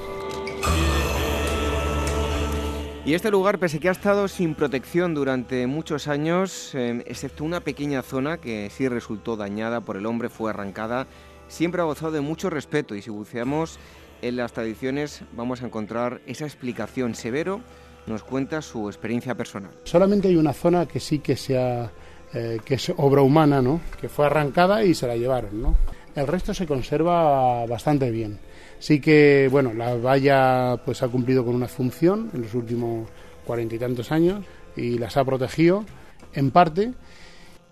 [3.06, 7.60] Y este lugar, pese que ha estado sin protección durante muchos años, eh, excepto una
[7.60, 11.06] pequeña zona que sí resultó dañada por el hombre, fue arrancada,
[11.48, 13.78] siempre ha gozado de mucho respeto y si buceamos
[14.24, 17.62] en las tradiciones vamos a encontrar esa explicación severo
[18.08, 19.72] nos cuenta su experiencia personal.
[19.84, 21.92] Solamente hay una zona que sí que sea
[22.34, 23.82] eh, que es obra humana, ¿no?
[24.02, 25.78] Que fue arrancada y se la llevaron, ¿no?
[26.16, 28.40] El resto se conserva bastante bien.
[28.80, 33.10] Sí que, bueno, la valla pues ha cumplido con una función en los últimos
[33.46, 34.44] cuarenta y tantos años
[34.76, 35.86] y las ha protegido
[36.34, 36.94] en parte.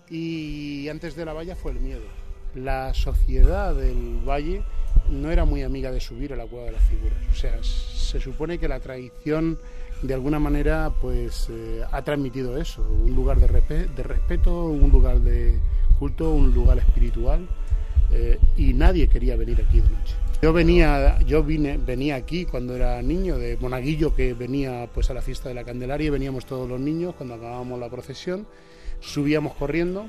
[0.09, 2.05] Y antes de la valla fue el miedo.
[2.55, 4.63] La sociedad del valle
[5.09, 7.17] no era muy amiga de subir a la cueva de las figuras.
[7.31, 9.57] O sea, se supone que la tradición
[10.01, 15.59] de alguna manera pues eh, ha transmitido eso, un lugar de, respeto, un lugar de
[15.97, 17.47] culto, un lugar espiritual
[18.11, 20.15] eh, y nadie quería venir aquí de noche.
[20.43, 25.13] Yo venía, yo vine, venía aquí cuando era niño de Monaguillo que venía pues a
[25.13, 28.45] la fiesta de la Candelaria y veníamos todos los niños cuando acabábamos la procesión,
[28.99, 30.05] subíamos corriendo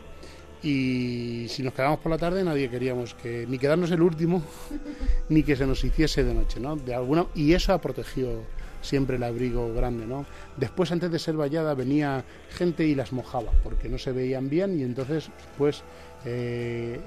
[0.61, 4.43] y si nos quedábamos por la tarde nadie queríamos que ni quedarnos el último
[5.29, 6.75] ni que se nos hiciese de noche, ¿no?
[6.75, 8.43] De alguna y eso ha protegido
[8.85, 10.27] siempre el abrigo grande, ¿no?
[10.57, 14.79] Después, antes de ser vallada, venía gente y las mojaba, porque no se veían bien
[14.79, 15.83] y entonces, pues,
[16.25, 17.01] eh,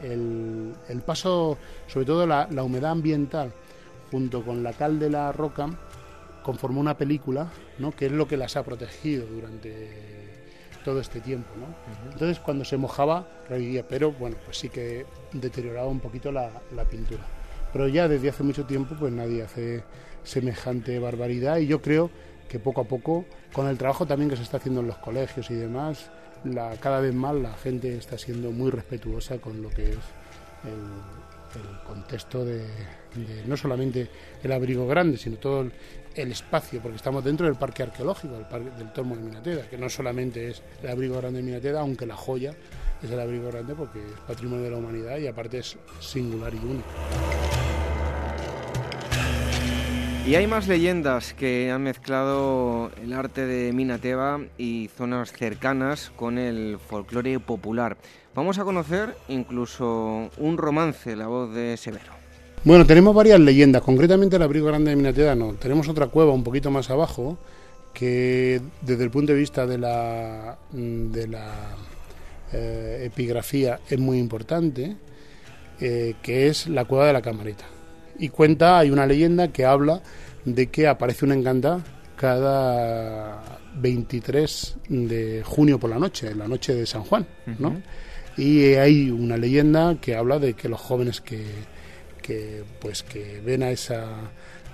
[0.89, 1.57] el, paso,
[1.87, 3.51] sobre todo la, humedad ambiental,
[4.11, 5.69] junto con la cal de la roca,
[6.43, 7.91] conformó una película, ¿no?
[7.91, 10.07] Que es lo que las ha protegido durante
[10.83, 12.11] todo este tiempo, ¿no?
[12.11, 16.85] Entonces, cuando se mojaba, revivía, pero bueno, pues sí que deterioraba un poquito la, la
[16.85, 17.23] pintura.
[17.73, 19.83] Pero ya desde hace mucho tiempo, pues nadie hace
[20.23, 22.09] semejante barbaridad y yo creo
[22.47, 25.49] que poco a poco, con el trabajo también que se está haciendo en los colegios
[25.51, 26.09] y demás,
[26.79, 29.97] cada vez más la gente está siendo muy respetuosa con lo que es
[30.65, 32.65] el, contexto de,
[33.47, 34.09] no solamente
[34.43, 35.61] el abrigo grande, sino todo
[36.13, 39.77] el, espacio, porque estamos dentro del parque arqueológico, el parque del Tormo de Minateda, que
[39.77, 42.53] no solamente es el abrigo grande de Minateda, aunque la joya
[43.01, 46.57] es el abrigo grande porque es patrimonio de la humanidad y aparte es singular y
[46.57, 47.86] único.
[50.27, 56.37] Y hay más leyendas que han mezclado el arte de Minateva y zonas cercanas con
[56.37, 57.95] el folclore popular.
[58.35, 62.11] Vamos a conocer incluso un romance, la voz de Severo.
[62.65, 65.53] Bueno, tenemos varias leyendas, concretamente el abrigo grande de Minateva no.
[65.53, 67.37] Tenemos otra cueva un poquito más abajo
[67.93, 71.53] que desde el punto de vista de la, de la
[72.51, 74.97] eh, epigrafía es muy importante,
[75.79, 77.76] eh, que es la cueva de la camarita
[78.19, 80.01] y cuenta, hay una leyenda que habla
[80.45, 81.83] de que aparece una encantada
[82.15, 83.41] cada
[83.75, 87.27] 23 de junio por la noche, en la noche de San Juan,
[87.59, 87.81] ¿no?
[88.37, 91.43] Y hay una leyenda que habla de que los jóvenes que,
[92.21, 94.05] que pues que ven a esa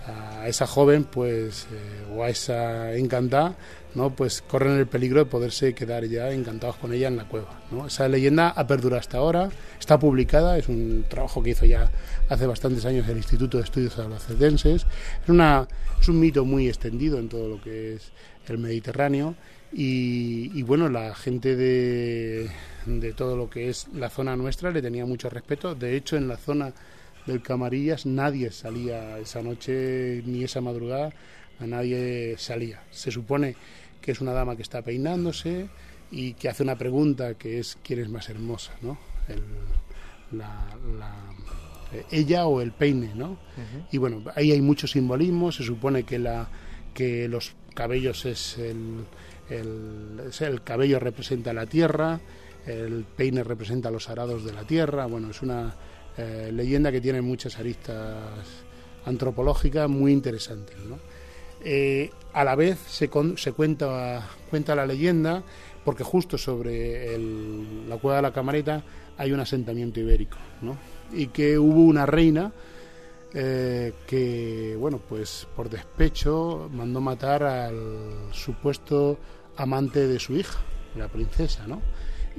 [0.08, 3.56] a esa joven pues eh, o a esa encantada
[3.96, 7.62] no pues corren el peligro de poderse quedar ya encantados con ella en la cueva
[7.72, 7.88] ¿no?
[7.88, 9.50] esa leyenda ha perdurado hasta ahora
[9.80, 11.90] está publicada es un trabajo que hizo ya
[12.30, 14.86] hace bastantes años el Instituto de Estudios Albacetenses
[15.24, 15.68] es una
[16.00, 18.12] es un mito muy extendido en todo lo que es
[18.48, 19.36] el Mediterráneo
[19.72, 22.50] y, y bueno la gente de,
[22.86, 25.76] de todo lo que es la zona nuestra le tenía mucho respeto.
[25.76, 26.74] De hecho en la zona
[27.26, 31.14] del Camarillas nadie salía esa noche ni esa madrugada,
[31.60, 32.84] a nadie salía.
[32.92, 33.56] Se supone
[34.02, 35.70] que es una dama que está peinándose
[36.12, 38.98] y que hace una pregunta que es quién es más hermosa, ¿no?
[42.12, 43.38] ella o el peine, ¿no?
[43.92, 46.48] Y bueno, ahí hay mucho simbolismo, se supone que la
[46.94, 49.06] que los cabellos es el,
[49.50, 52.20] el, el cabello representa la tierra,
[52.68, 55.74] el peine representa los arados de la tierra, bueno, es una
[56.18, 58.18] eh, leyenda que tiene muchas aristas
[59.06, 60.76] antropológicas muy interesantes.
[61.64, 64.26] Eh, a la vez se, cuenta,
[64.76, 65.44] la leyenda
[65.86, 67.18] porque justo sobre
[67.88, 68.84] la cueva de la camareta
[69.18, 70.38] hay un asentamiento ibérico
[71.12, 72.52] y que hubo una reina
[73.34, 79.18] eh, que, bueno, pues por despecho mandó matar al supuesto
[79.58, 80.60] amante de su hija,
[80.96, 81.82] la princesa, ¿no?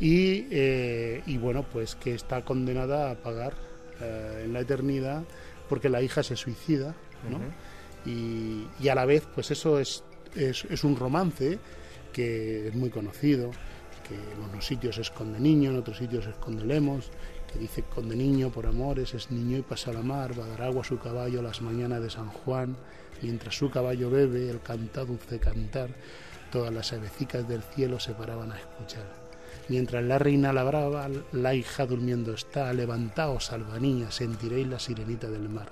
[0.00, 3.54] Eh, y, bueno, pues que está condenada a pagar
[4.00, 5.24] eh, en la eternidad
[5.68, 6.94] porque la hija se suicida,
[7.30, 7.40] ¿no?
[8.04, 11.58] y, a la vez, pues eso es, es, un romance
[12.12, 13.50] que es muy conocido,
[14.06, 17.10] que en unos sitios esconde niño, en otros sitios esconde lemos,
[17.50, 20.62] que dice conde niño por amores, es niño y pasa la mar, va a dar
[20.62, 22.76] agua a su caballo las mañanas de San Juan,
[23.22, 25.88] mientras su caballo bebe, el canta dulce cantar,
[26.52, 29.23] todas las avecicas del cielo se paraban a escuchar.
[29.68, 33.50] Mientras la reina labraba, la hija durmiendo está, levantaos,
[33.80, 35.68] niña, sentiréis la sirenita del mar.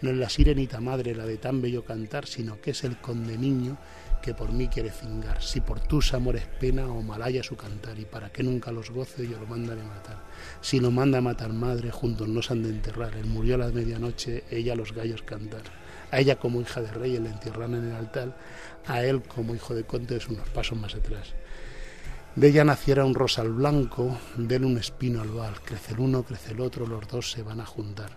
[0.00, 3.36] No es la sirenita madre la de tan bello cantar, sino que es el conde
[3.36, 3.76] niño
[4.22, 5.42] que por mí quiere fingar.
[5.42, 9.28] Si por tus amores pena o malaya su cantar, y para que nunca los goce
[9.28, 10.18] yo lo mandaré matar.
[10.60, 13.14] Si lo manda a matar madre, juntos nos han de enterrar.
[13.16, 15.62] Él murió a la medianoche, ella los gallos cantar.
[16.10, 18.36] A ella como hija de rey, la entierran en el altar.
[18.86, 21.34] A él como hijo de conde es unos pasos más atrás.
[22.36, 26.60] De ella naciera un rosal blanco, de un espino albal, crece el uno, crece el
[26.60, 28.10] otro, los dos se van a juntar.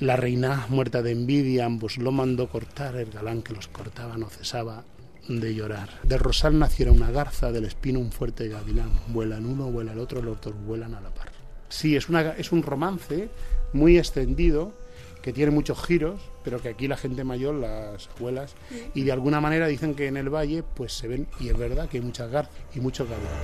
[0.00, 4.30] La reina, muerta de envidia, ambos lo mandó cortar, el galán que los cortaba no
[4.30, 4.84] cesaba
[5.28, 6.00] de llorar.
[6.02, 10.22] Del rosal naciera una garza, del espino un fuerte gavilán, vuelan uno, vuela el otro,
[10.22, 11.28] los dos vuelan a la par.
[11.68, 13.28] Sí, es, una, es un romance
[13.74, 14.72] muy extendido,
[15.20, 18.54] que tiene muchos giros, pero que aquí la gente mayor, las abuelas,
[18.94, 21.90] y de alguna manera dicen que en el valle pues se ven, y es verdad
[21.90, 23.38] que hay muchas garzas y muchos gavilanes.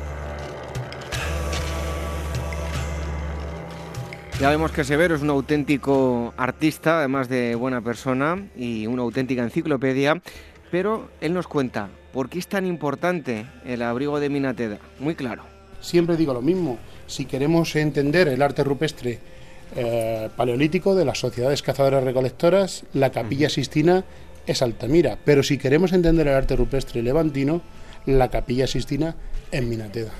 [4.40, 9.42] Ya vemos que Severo es un auténtico artista, además de buena persona y una auténtica
[9.42, 10.22] enciclopedia,
[10.70, 14.78] pero él nos cuenta por qué es tan importante el abrigo de Minateda.
[14.98, 15.42] Muy claro.
[15.82, 19.18] Siempre digo lo mismo, si queremos entender el arte rupestre
[19.76, 24.04] eh, paleolítico de las sociedades cazadoras recolectoras, la capilla Sistina
[24.46, 25.18] es Altamira.
[25.24, 27.60] Pero si queremos entender el arte rupestre levantino,
[28.06, 29.16] la capilla Sistina
[29.50, 30.12] es Minateda.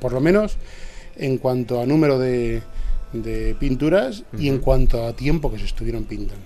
[0.00, 0.58] Por lo menos
[1.16, 2.62] en cuanto a número de,
[3.58, 6.44] pinturas y en cuanto a tiempo que se estuvieron pintando.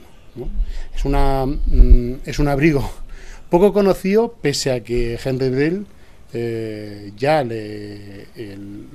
[0.94, 2.88] Es, una, mm, es un abrigo
[3.51, 5.86] poco conocido, pese a que Henry Dell
[6.32, 8.26] eh, ya le,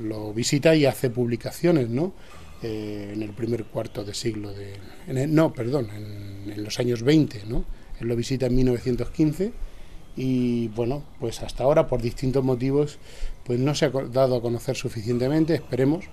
[0.01, 2.13] lo visita y hace publicaciones, ¿no?
[2.63, 5.27] Eh, en el primer cuarto de siglo de...
[5.27, 7.65] no, perdón, en, los años 20, ¿no?
[7.99, 9.51] Él lo visita en 1915
[10.15, 12.99] y bueno, pues hasta ahora por distintos motivos
[13.43, 16.05] pues no se ha dado a conocer suficientemente, esperemos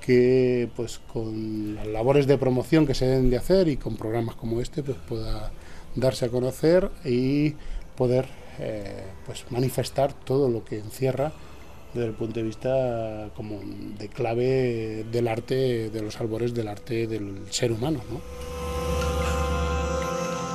[0.00, 4.36] que pues con las labores de promoción que se deben de hacer y con programas
[4.36, 5.50] como este pues pueda
[5.96, 7.56] darse a conocer y
[7.96, 8.26] poder
[8.60, 11.32] eh, pues manifestar todo lo que encierra
[11.94, 13.60] desde el punto de vista como
[13.98, 18.00] de clave del arte, de los albores del arte del ser humano.
[18.10, 18.20] ¿no?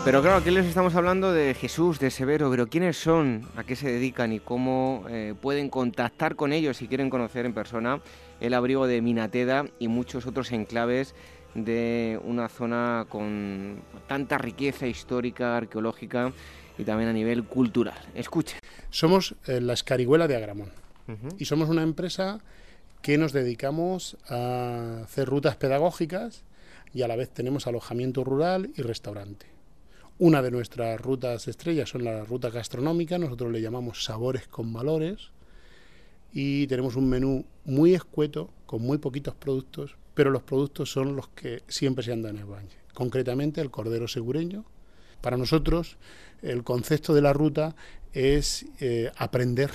[0.06, 3.42] Pero claro, aquí les estamos hablando de Jesús, de Severo, pero ¿quiénes son?
[3.56, 4.32] ¿A qué se dedican?
[4.32, 8.02] ¿Y cómo eh, pueden contactar con ellos si quieren conocer en persona
[8.40, 11.16] el abrigo de Minateda y muchos otros enclaves
[11.56, 16.32] de una zona con tanta riqueza histórica, arqueológica
[16.78, 17.98] y también a nivel cultural?
[18.14, 18.60] Escuchen.
[18.92, 20.85] Somos eh, la Escarihuela de Agramón
[21.38, 22.40] y somos una empresa
[23.02, 26.44] que nos dedicamos a hacer rutas pedagógicas
[26.94, 29.46] y a la vez tenemos alojamiento rural y restaurante.
[30.18, 35.32] Una de nuestras rutas estrellas son las rutas gastronómicas, nosotros le llamamos sabores con valores
[36.32, 41.28] y tenemos un menú muy escueto, con muy poquitos productos, pero los productos son los
[41.30, 42.78] que siempre se andan en el valle.
[42.94, 44.66] Concretamente el cordero segureño.
[45.22, 45.98] Para nosotros
[46.42, 47.76] el concepto de la ruta
[48.14, 49.70] es eh, aprender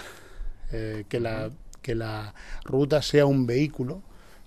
[0.73, 1.51] eh, que, la,
[1.83, 4.03] que la ruta sea un vehículo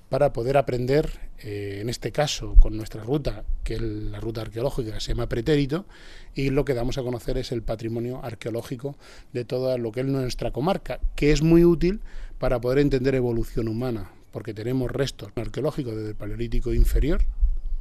[0.10, 1.10] para poder aprender,
[1.40, 5.86] eh, en este caso con nuestra ruta, que la ruta arqueológica que se llama Pretérito,
[6.36, 8.96] y lo que damos a conocer es el patrimonio arqueológico
[9.34, 12.02] de toda lo que es nuestra comarca, que es muy útil
[12.38, 17.22] para poder entender evolución humana, porque tenemos restos arqueológicos desde el Paleolítico inferior,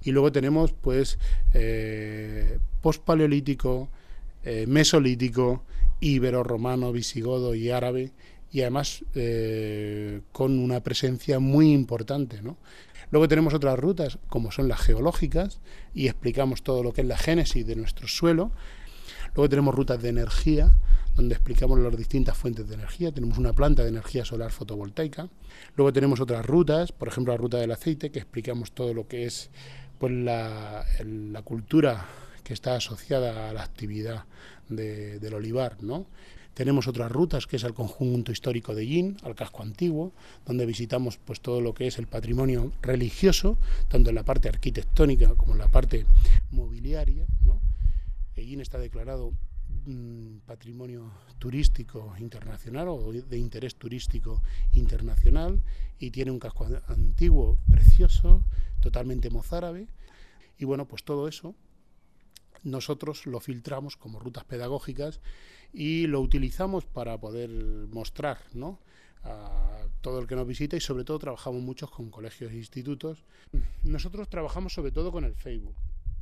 [0.03, 1.19] y luego tenemos pues
[1.55, 3.91] eh, pospaleolítico,
[4.45, 5.65] eh, mesolítico,
[6.01, 8.13] ibero, romano, visigodo y árabe,
[8.53, 12.43] y además eh, con una presencia muy importante.
[12.43, 12.59] ¿no?
[13.11, 15.61] Luego tenemos otras rutas, como son las geológicas,
[15.95, 18.53] y explicamos todo lo que es la génesis de nuestro suelo.
[19.35, 20.77] Luego tenemos rutas de energía,
[21.17, 23.11] donde explicamos las distintas fuentes de energía.
[23.11, 25.29] Tenemos una planta de energía solar fotovoltaica.
[25.77, 29.25] Luego tenemos otras rutas, por ejemplo la ruta del aceite, que explicamos todo lo que
[29.25, 29.51] es
[29.99, 30.85] pues, la,
[31.45, 32.07] cultura
[32.45, 34.25] que está asociada a la actividad
[34.69, 36.07] de, del olivar, ¿no?
[36.55, 40.13] Tenemos otras rutas, que es el conjunto histórico de Yin, al casco antiguo,
[40.45, 43.57] donde visitamos pues todo lo que es el patrimonio religioso,
[43.89, 46.05] tanto en la parte arquitectónica como en la parte
[46.51, 47.25] mobiliaria.
[47.45, 47.61] ¿no?
[48.37, 49.33] Yin está declarado
[49.87, 54.43] mm, patrimonio turístico internacional o de interés turístico
[54.73, 55.63] internacional
[55.99, 58.43] y tiene un casco antiguo precioso,
[58.81, 59.87] totalmente mozárabe.
[60.59, 61.55] Y bueno, pues todo eso
[62.63, 65.21] nosotros lo filtramos como rutas pedagógicas
[65.73, 67.51] y lo utilizamos para poder
[67.91, 68.79] mostrar ¿no?
[69.25, 73.25] a todo el que nos visita y sobre todo trabajamos mucho con colegios e institutos.
[73.83, 75.77] Nosotros trabajamos sobre todo con el Facebook.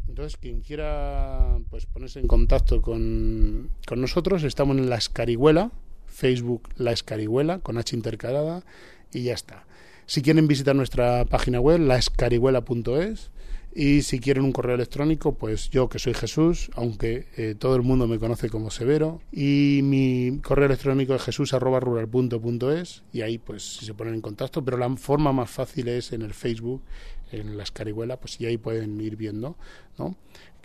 [0.09, 5.71] Entonces, quien quiera pues, ponerse en contacto con, con nosotros, estamos en La Escarihuela,
[6.07, 8.65] Facebook La Escarihuela, con H intercalada,
[9.13, 9.67] y ya está.
[10.07, 13.31] Si quieren visitar nuestra página web, laescarihuela.es,
[13.73, 17.83] y si quieren un correo electrónico, pues yo que soy Jesús, aunque eh, todo el
[17.83, 23.87] mundo me conoce como Severo, y mi correo electrónico es jesús.rural.es y ahí pues si
[23.87, 26.83] se ponen en contacto, pero la forma más fácil es en el Facebook,
[27.31, 29.57] en la escarihuela, pues y ahí pueden ir viendo,
[29.99, 30.17] ¿no?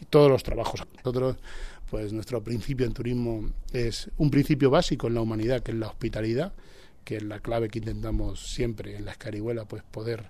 [0.10, 0.82] Todos los trabajos.
[0.98, 1.38] Nosotros,
[1.90, 5.88] pues nuestro principio en turismo es un principio básico en la humanidad, que es la
[5.88, 6.54] hospitalidad,
[7.06, 10.26] que es la clave que intentamos siempre en la escarihuela, pues poder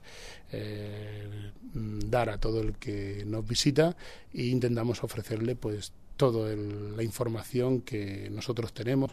[0.52, 3.96] eh, dar a todo el que nos visita
[4.34, 9.10] e intentamos ofrecerle pues toda la información que nosotros tenemos.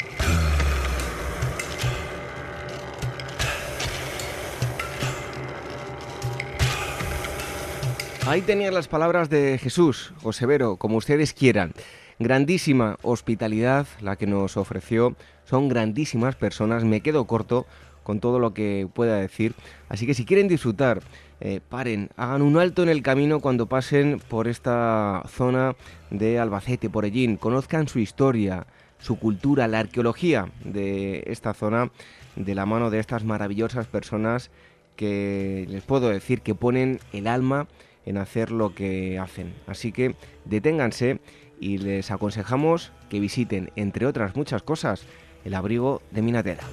[8.25, 11.73] Ahí tenían las palabras de Jesús, o Severo, como ustedes quieran.
[12.21, 15.17] Grandísima hospitalidad la que nos ofreció,
[15.53, 17.67] son grandísimas personas, me quedo corto
[18.05, 19.55] con todo lo que pueda decir,
[19.91, 21.03] así que si quieren disfrutar,
[21.41, 25.77] eh, paren, hagan un alto en el camino cuando pasen por esta zona
[26.09, 28.67] de Albacete, por Ellín, conozcan su historia,
[28.99, 31.91] su cultura, la arqueología de esta zona,
[32.35, 34.51] de la mano de estas maravillosas personas
[34.97, 37.69] que les puedo decir que ponen el alma
[38.07, 39.53] en hacer lo que hacen.
[39.67, 40.15] Así que
[40.47, 41.21] deténganse
[41.61, 45.07] y les aconsejamos que visiten, entre otras muchas cosas,
[45.45, 46.65] el abrigo de Minatera.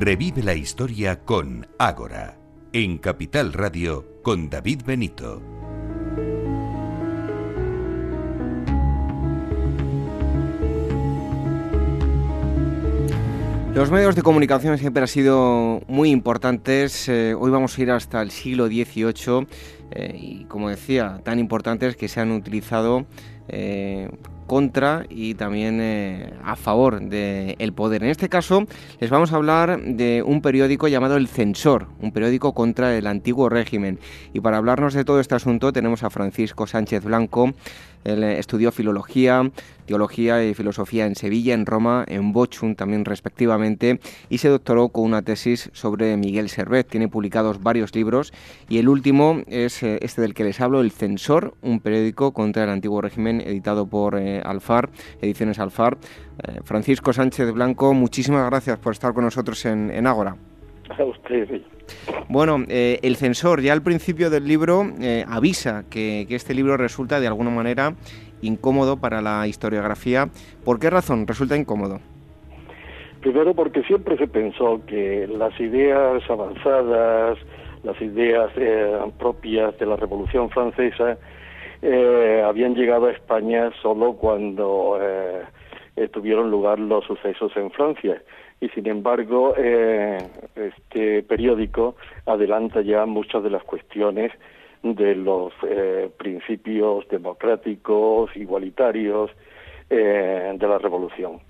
[0.01, 2.38] Revive la historia con Ágora,
[2.72, 5.42] en Capital Radio con David Benito.
[13.74, 17.09] Los medios de comunicación siempre han sido muy importantes.
[17.09, 19.49] Eh, hoy vamos a ir hasta el siglo XVIII
[19.90, 23.05] eh, y, como decía, tan importantes que se han utilizado
[23.49, 24.09] eh,
[24.49, 28.03] contra y también eh, a favor del poder.
[28.03, 28.64] En este caso
[28.99, 33.49] les vamos a hablar de un periódico llamado El Censor, un periódico contra el antiguo
[33.49, 34.01] régimen.
[34.32, 37.55] Y para hablarnos de todo este asunto tenemos a Francisco Sánchez Blanco,
[38.05, 39.51] él eh, estudió filología,
[39.86, 45.05] teología y filosofía en Sevilla, en Roma, en Bochum también respectivamente, y se doctoró con
[45.05, 46.88] una tesis sobre Miguel Servet.
[46.88, 48.32] Tiene publicados varios libros
[48.68, 52.64] y el último es eh, este del que les hablo, El Censor, un periódico contra
[52.64, 55.97] el antiguo régimen editado por eh, Alfar, Ediciones Alfar.
[56.64, 60.36] Francisco Sánchez Blanco, muchísimas gracias por estar con nosotros en, en Ágora.
[60.97, 61.62] A usted.
[62.28, 67.20] Bueno, eh, el censor ya al principio del libro eh, avisa que, este libro resulta
[67.20, 67.95] de alguna manera
[68.43, 70.28] incómodo para la historiografía.
[70.64, 72.01] ¿Por qué razón resulta incómodo?
[73.20, 77.39] Primero porque siempre se pensó que las ideas avanzadas,
[77.82, 81.18] las ideas eh, propias de la Revolución Francesa,
[81.83, 84.99] habían llegado a España solo cuando
[86.12, 88.22] tuvieron lugar los sucesos en Francia
[88.61, 90.18] y sin embargo eh,
[90.57, 94.33] este periódico adelanta ya muchas de las cuestiones
[94.83, 99.31] de los eh, principios democráticos, igualitarios
[99.91, 101.41] eh, de la revolución.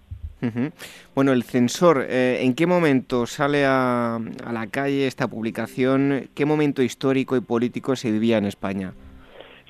[1.16, 6.28] Bueno, el censor, ¿en qué momento sale a, a, la calle esta publicación?
[6.32, 8.92] ¿Qué momento histórico y político se vivía en España?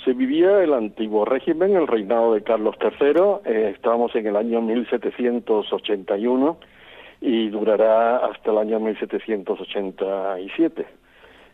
[0.08, 3.42] Se vivía el antiguo régimen, el reinado de Carlos III,
[3.74, 6.56] estábamos en el año 1781
[7.20, 10.86] y durará hasta el año 1787.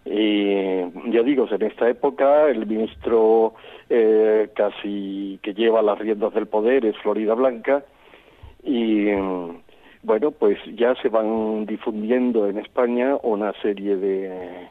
[0.05, 3.55] Y ya digo, en esta época el ministro
[3.91, 7.83] eh, casi que lleva las riendas del poder es Florida Blanca
[8.63, 9.07] y
[10.05, 14.69] bueno, pues ya se van difundiendo en España una serie de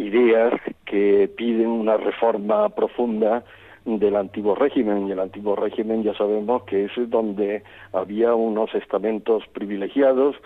[0.00, 0.54] ideas
[0.86, 3.44] que piden una reforma profunda
[3.84, 5.08] del antiguo régimen.
[5.08, 10.36] Y el antiguo régimen ya sabemos que es donde había unos estamentos privilegiados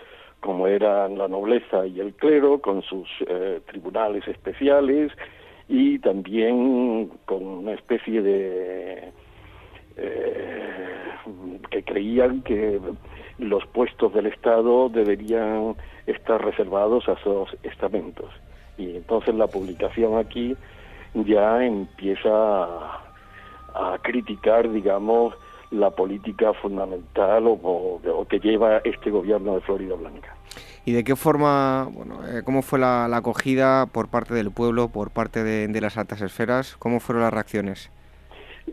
[0.41, 5.11] como eran la nobleza y el clero con sus eh, tribunales especiales
[5.67, 9.11] y también con una especie de
[9.97, 11.15] eh,
[11.71, 12.79] que creían que
[13.39, 15.75] los puestos del Estado deberían
[16.05, 18.29] estar reservados a esos estamentos
[18.77, 20.55] y entonces la publicación aquí
[21.13, 23.05] ya empieza a
[23.75, 25.35] a criticar, digamos,
[25.69, 27.99] la política fundamental o,
[28.29, 30.35] que lleva este gobierno de Florida Blanca.
[30.85, 35.11] ¿Y de qué forma, bueno, eh, cómo fue la, acogida por parte del pueblo, por
[35.11, 36.77] parte de, las altas esferas?
[36.77, 37.91] ¿Cómo fueron las reacciones?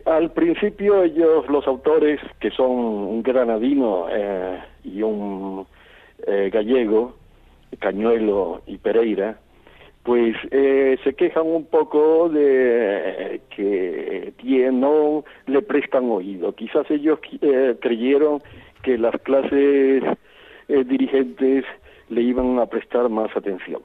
[0.07, 5.67] Al principio ellos, los autores, que son un granadino eh, y un
[6.27, 7.17] eh, gallego,
[7.79, 9.39] Cañuelo y Pereira,
[10.03, 14.33] pues eh, se quejan un poco de que
[14.73, 16.55] no le prestan oído.
[16.55, 18.43] Quizás ellos eh, creyeron
[18.83, 20.03] que las clases
[20.69, 21.65] eh, dirigentes
[22.09, 23.83] le iban a prestar más atención.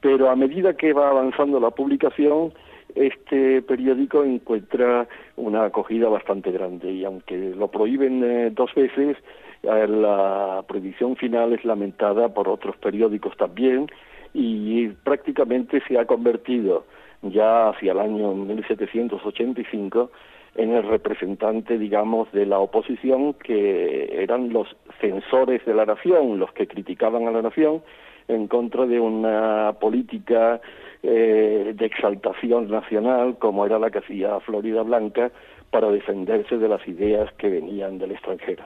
[0.00, 2.52] Pero a medida que va avanzando la publicación,
[2.94, 9.16] este periódico encuentra una acogida bastante grande y aunque lo prohíben dos veces,
[9.62, 13.88] la prohibición final es lamentada por otros periódicos también
[14.34, 16.84] y prácticamente se ha convertido
[17.22, 20.10] ya hacia el año 1785
[20.54, 26.52] en el representante, digamos, de la oposición, que eran los censores de la nación, los
[26.52, 27.82] que criticaban a la nación
[28.26, 30.60] en contra de una política
[31.02, 35.30] eh, de exaltación nacional, como era la que hacía Florida Blanca,
[35.70, 38.64] para defenderse de las ideas que venían del extranjero.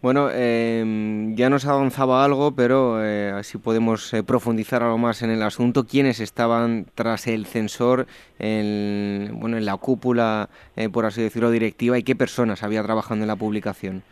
[0.00, 5.30] Bueno, em, ya nos avanzaba algo, pero eh, así podemos eh, profundizar algo más en
[5.30, 5.84] el asunto.
[5.84, 8.06] ¿Quiénes estaban tras el censor
[8.38, 13.24] en, bueno, en la cúpula, eh, por así decirlo, directiva y qué personas había trabajando
[13.24, 14.02] en la publicación?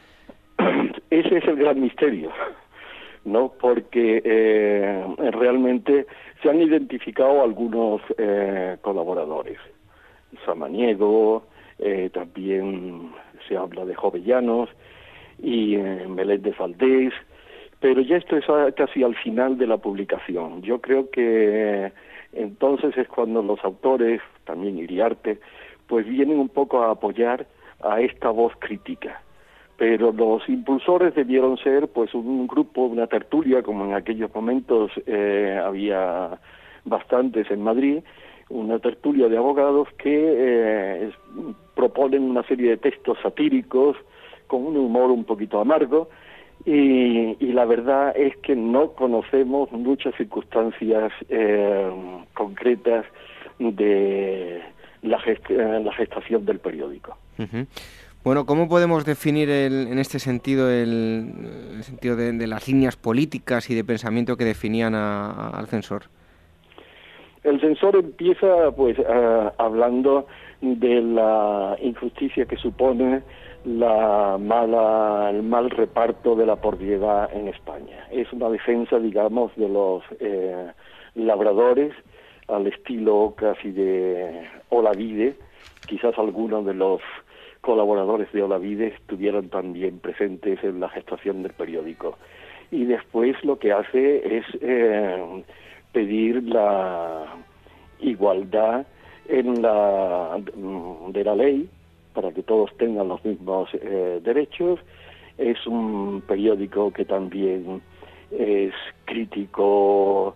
[1.11, 2.31] Ese es el gran misterio,
[3.25, 3.53] ¿no?
[3.61, 4.21] Porque
[5.33, 6.07] realmente
[6.43, 8.03] se han identificado algunos
[8.83, 9.59] colaboradores.
[10.45, 11.45] Samaniego,
[12.13, 13.13] también
[13.49, 14.69] se habla de Jovellanos,
[15.43, 17.13] y en de Faldés,
[17.81, 18.45] pero ya esto es
[18.75, 20.63] casi al final de la publicación.
[20.63, 21.93] Yo creo que
[22.33, 25.39] entonces es cuando los autores, también Iriarte,
[25.87, 27.47] pues vienen un poco a apoyar
[27.83, 29.23] a esta voz crítica,
[29.77, 35.61] pero los impulsores debieron ser pues un grupo, una tertulia, como en aquellos momentos eh,
[35.63, 36.39] había
[36.85, 37.99] bastantes en Madrid,
[38.49, 41.11] una tertulia de abogados que eh,
[41.75, 43.97] proponen una serie de textos satíricos
[44.47, 46.09] con un humor un poquito amargo
[46.65, 51.91] y, la verdad es que no conocemos muchas circunstancias eh,
[52.35, 53.07] concretas
[53.59, 54.61] de
[55.03, 55.19] la,
[55.49, 57.17] la, gestación del periódico.
[58.25, 63.85] Bueno, ¿cómo podemos definir en este sentido el, sentido de, las líneas políticas y de
[63.85, 66.03] pensamiento que definían al censor?
[67.45, 68.97] El censor empieza pues
[69.59, 70.27] hablando
[70.61, 73.23] de la injusticia que supone
[73.67, 78.07] la mala, el mal reparto de la propiedad en España.
[78.13, 80.71] Es una defensa, digamos, de los eh,
[81.17, 81.93] labradores
[82.47, 85.35] al estilo casi de Olavide,
[85.89, 87.01] quizás algunos de los
[87.61, 92.17] colaboradores de Olavide estuvieron también presentes en la gestación del periódico.
[92.71, 95.43] Y después lo que hace es eh,
[95.93, 97.35] pedir la
[97.99, 98.87] igualdad
[99.29, 100.39] en la,
[101.09, 101.69] de la ley
[102.17, 104.81] para que todos tengan los mismos eh, derechos.
[105.37, 107.83] Es un periódico que también
[108.31, 108.73] es
[109.05, 110.35] crítico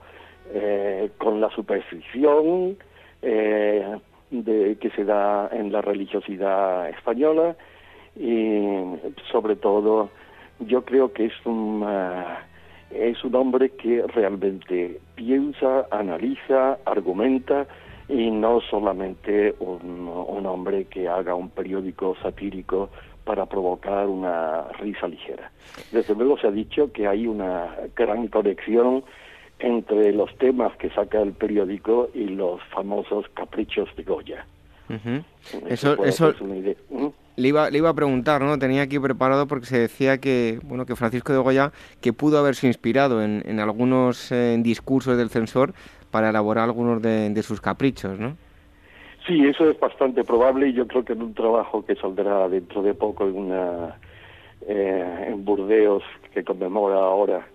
[0.52, 2.76] eh, con la superstición,
[3.22, 7.56] de, que se da en la religiosidad española
[8.16, 8.60] y
[9.30, 10.10] sobre todo
[10.60, 11.84] yo creo que es un
[12.90, 17.66] es un hombre que realmente piensa, analiza, argumenta
[18.10, 22.90] y no solamente un, un hombre que haga un periódico satírico
[23.24, 25.52] para provocar una risa ligera.
[25.92, 29.04] Desde luego se ha dicho que hay una gran conexión
[29.60, 34.46] entre los temas que saca el periódico y los famosos caprichos de Goya.
[35.68, 36.34] Eso, eso
[37.36, 38.58] le, iba, le iba a preguntar, ¿no?
[38.58, 41.70] Tenía aquí preparado porque se decía que, bueno, que Francisco de Goya
[42.00, 45.74] que pudo haberse inspirado en, en algunos eh, discursos del censor
[46.10, 48.36] para elaborar algunos de, sus caprichos, ¿no?
[49.26, 52.82] Sí, eso es bastante probable y yo creo que en un trabajo que saldrá dentro
[52.82, 53.96] de poco en una
[54.66, 57.46] eh, Burdeos que conmemora ahora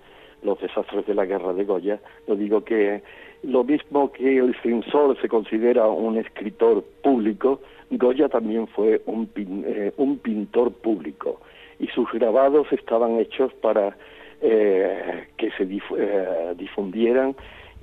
[0.43, 3.01] los desastres de la guerra de Goya, lo digo que
[3.43, 7.61] lo mismo que el censor se considera un escritor público,
[7.91, 11.39] Goya también fue un, eh, un pintor público
[11.79, 13.95] y sus grabados estaban hechos para
[14.41, 17.35] eh, que se eh, difundieran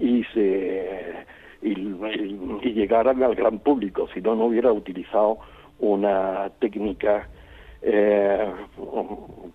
[0.02, 1.24] y se
[1.62, 5.38] y, llegaran al gran público, si no no hubiera utilizado
[5.78, 7.28] una técnica
[7.82, 8.50] eh,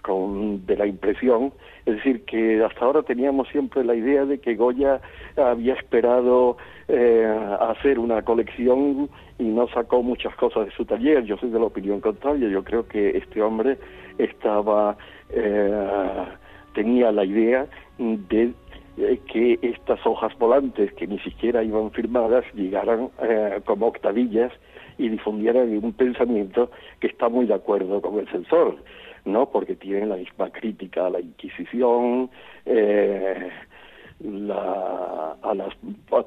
[0.02, 1.52] con, de la impresión,
[1.86, 5.02] es decir, que hasta ahora teníamos siempre la idea de que Goya
[5.36, 6.58] había esperado
[6.88, 7.26] eh,
[7.60, 11.26] hacer una colección y no sacó muchas cosas de su taller.
[11.26, 13.78] Yo soy de la opinión contraria, yo creo que este hombre
[14.18, 14.98] estaba,
[15.30, 16.26] eh,
[16.74, 17.68] tenía la idea
[17.98, 18.54] de
[18.98, 24.52] eh, que estas hojas volantes que ni siquiera iban firmadas llegaran eh, como octavillas
[24.98, 28.76] y difundieran un pensamiento que está muy de acuerdo con el censor,
[29.24, 29.52] ¿no?
[29.52, 32.32] Porque tienen la misma crítica a la Inquisición,
[32.66, 33.52] eh,
[34.24, 35.76] a las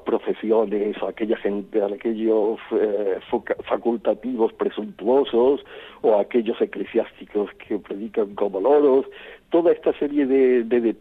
[0.05, 3.19] profesiones, a aquella gente, a aquellos eh,
[3.67, 5.65] facultativos presuntuosos
[6.01, 9.05] o a aquellos eclesiásticos que predican como loros,
[9.49, 10.93] toda esta serie de, de,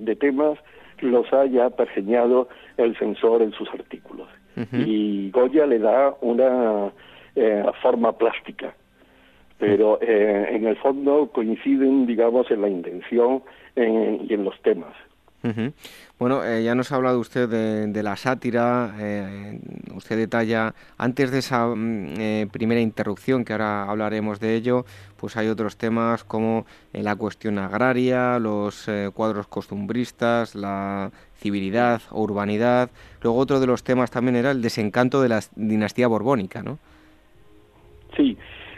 [0.00, 0.58] de temas
[1.00, 4.28] los haya pergeñado el censor en sus artículos.
[4.72, 6.92] Y Goya le da una
[7.34, 8.72] eh, forma plástica,
[9.58, 13.42] pero eh, en el fondo coinciden, digamos, en la intención
[13.76, 14.94] y en los temas.
[16.18, 18.94] Bueno, eh, ya nos ha hablado usted de, la sátira,
[19.94, 24.84] usted detalla, antes de esa mm, primera interrupción, que ahora hablaremos de ello,
[25.16, 32.90] pues hay otros temas como la cuestión agraria, los cuadros costumbristas, la civilidad o urbanidad.
[33.22, 36.78] Luego otro de los temas también era el desencanto de la dinastía borbónica, ¿no?
[38.16, 38.36] Sí,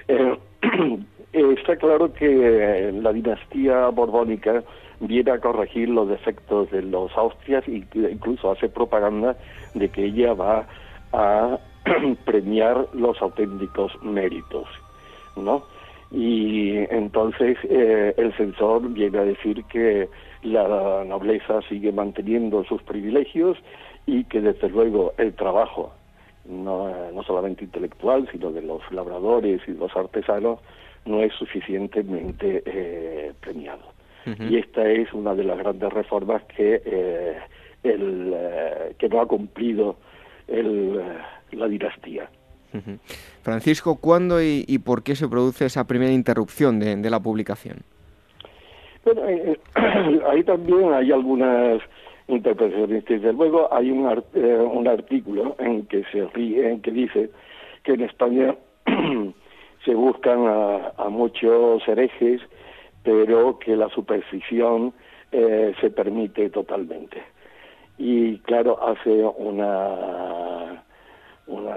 [0.08, 0.38] eh,
[1.32, 4.62] está claro que la dinastía borbónica
[5.00, 9.36] viene a corregir los defectos de los Austrias e incluso hace propaganda
[9.74, 10.66] de que ella va
[11.12, 11.58] a
[12.24, 14.66] premiar los auténticos méritos,
[15.36, 15.62] ¿no?
[16.10, 20.08] Y entonces eh, el censor viene a decir que
[20.42, 23.58] la nobleza sigue manteniendo sus privilegios
[24.06, 25.92] y que desde luego el trabajo,
[26.44, 30.60] no, no solamente intelectual, sino de los labradores y los artesanos,
[31.04, 33.95] no es suficientemente eh, premiado.
[34.48, 37.36] Y esta es una de las grandes reformas que, eh,
[37.84, 39.96] el, eh, que no ha cumplido
[40.48, 41.00] el,
[41.52, 42.28] la dinastía.
[43.42, 47.78] Francisco, ¿cuándo y, por qué se produce esa primera interrupción de, la publicación?
[49.04, 49.58] Bueno, eh,
[50.28, 51.80] ahí también hay algunas
[52.26, 53.04] interpretaciones.
[53.04, 57.30] Desde luego hay un, un artículo en que se ríe, en que dice
[57.84, 58.54] que en España
[59.86, 62.42] se buscan a, muchos herejes,
[63.06, 64.92] pero que la superstición
[65.30, 67.22] eh, se permite totalmente.
[67.98, 70.82] Y claro, hace una,
[71.46, 71.74] una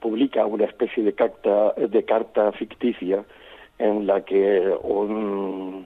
[0.00, 3.24] publica una especie de carta, de carta ficticia
[3.80, 5.84] en la que un,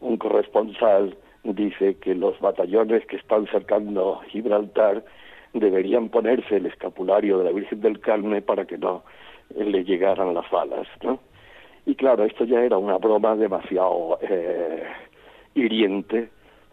[0.00, 1.14] un corresponsal
[1.44, 5.04] dice que los batallones que están cercando Gibraltar
[5.52, 9.02] deberían ponerse el escapulario de la Virgen del Carmen para que no
[9.54, 11.18] le llegaran las balas, ¿no?
[11.86, 14.84] Y claro, esto ya era una broma demasiado eh,
[15.54, 16.28] hiriente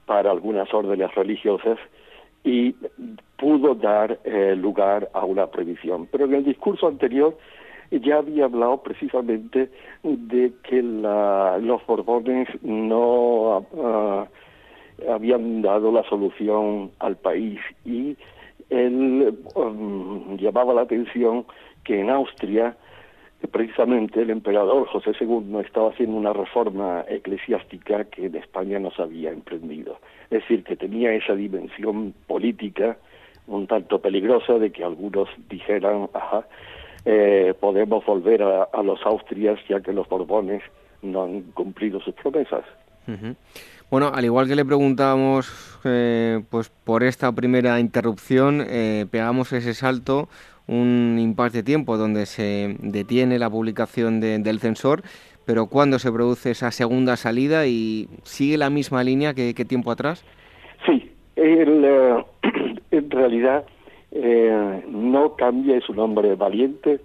[0.06, 1.78] para algunas órdenes religiosas
[2.44, 2.76] y
[3.38, 6.08] pudo dar eh, lugar a una prohibición.
[6.12, 7.38] Pero en el discurso anterior
[7.92, 9.70] ya había hablado precisamente
[10.04, 14.28] de que la, los Borbones no ah,
[15.10, 18.18] habían dado la solución al país y
[18.70, 21.46] él um, llamaba la atención
[21.84, 22.76] que en Austria
[23.52, 29.02] precisamente el emperador José II estaba haciendo una reforma eclesiástica que en España no se
[29.02, 30.00] había emprendido.
[30.30, 32.98] Es decir, que tenía esa dimensión política
[33.48, 36.46] un tanto peligrosa de que algunos dijeran, ajá,
[37.06, 40.62] eh, podemos volver a, los Austrias ya que los Borbones
[41.02, 42.66] no han cumplido sus promesas.
[43.90, 49.74] Bueno, al igual que le preguntábamos eh, pues por esta primera interrupción, eh, pegamos ese
[49.74, 50.28] salto
[50.68, 55.02] un impasse de tiempo donde se detiene la publicación del censor,
[55.46, 60.26] pero ¿cuándo se produce esa segunda salida y sigue la misma línea que, tiempo atrás?
[60.86, 62.24] Sí, eh,
[62.92, 63.66] en realidad
[64.12, 67.00] eh, no cambia su nombre valiente,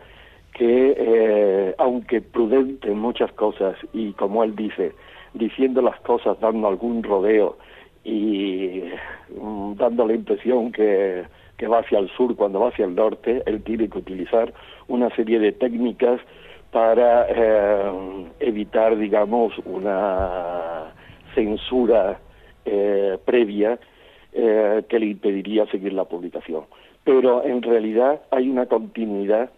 [0.54, 4.92] que eh, aunque prudente en muchas cosas y como él dice,
[5.34, 7.56] diciendo las cosas dando algún rodeo
[8.04, 8.82] y
[9.40, 11.24] mm, dando la impresión que
[11.62, 14.52] que va hacia el sur cuando va hacia el norte, él tiene que utilizar
[14.88, 16.20] una serie de técnicas
[16.72, 20.92] para eh, evitar, digamos, una
[21.36, 22.18] censura
[22.64, 23.78] eh, previa
[24.32, 26.64] eh, que le impediría seguir la publicación.
[27.04, 29.48] Pero en realidad hay una continuidad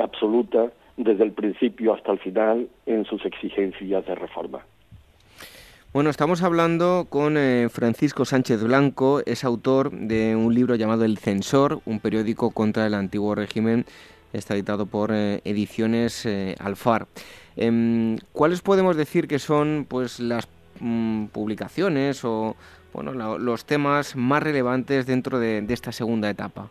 [0.00, 4.64] absoluta desde el principio hasta el final en sus exigencias de reforma.
[5.90, 11.16] Bueno, estamos hablando con eh, Francisco Sánchez Blanco, es autor de un libro llamado El
[11.16, 13.86] Censor, un periódico contra el antiguo régimen,
[14.34, 17.06] está editado por eh, Ediciones eh, Alfar.
[17.56, 20.46] Em, ¿Cuáles podemos decir que son pues las
[20.78, 22.54] mm, publicaciones o
[22.92, 26.68] bueno, los temas más relevantes dentro de, esta segunda etapa?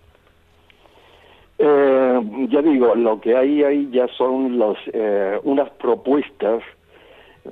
[1.59, 4.77] ya digo, lo que hay ahí ya son los,
[5.43, 6.61] unas propuestas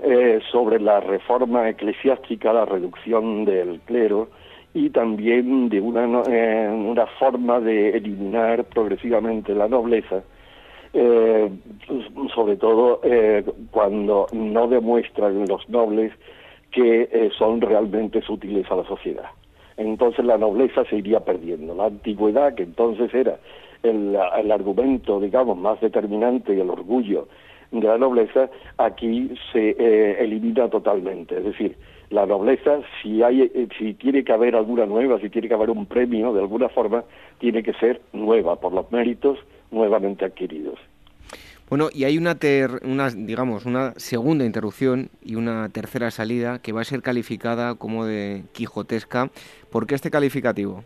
[0.03, 4.29] eh, sobre la reforma eclesiástica, la reducción del clero
[4.73, 10.23] y también de una, eh, una forma de eliminar progresivamente la nobleza,
[10.93, 11.49] eh,
[12.33, 13.01] sobre todo
[13.71, 16.11] cuando no demuestran los nobles
[16.71, 19.29] que son realmente útiles a la sociedad.
[19.77, 21.75] Entonces la nobleza se iría perdiendo.
[21.75, 23.37] La antigüedad, que entonces era
[23.83, 27.27] el, el argumento, digamos, más determinante y el orgullo
[27.71, 31.37] de la nobleza aquí se eh, elimina totalmente.
[31.37, 31.75] Es decir,
[32.09, 35.69] la nobleza, si, hay, eh, si tiene que haber alguna nueva, si tiene que haber
[35.69, 37.03] un premio de alguna forma,
[37.39, 39.39] tiene que ser nueva, por los méritos
[39.71, 40.79] nuevamente adquiridos.
[41.67, 42.37] Bueno, y hay una,
[42.83, 48.05] una, digamos, una segunda interrupción y una tercera salida que va a ser calificada como
[48.05, 49.31] de quijotesca.
[49.71, 50.83] ¿Por qué este calificativo?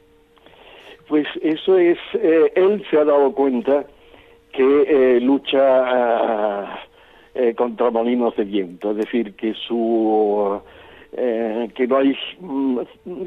[1.09, 3.85] Pues eso es, eh, él se ha dado cuenta
[4.51, 6.79] que eh, lucha
[7.33, 10.59] eh, contra molinos de viento, es decir, que su
[11.13, 12.79] eh, que no hay mm,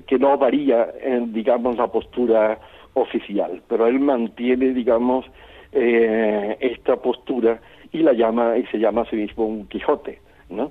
[0.07, 2.59] que no varía en, digamos la postura
[2.95, 5.27] oficial, pero él mantiene digamos
[5.75, 7.59] esta postura
[7.93, 10.19] y la llama y se llama a sí mismo un Quijote,
[10.51, 10.71] ¿no?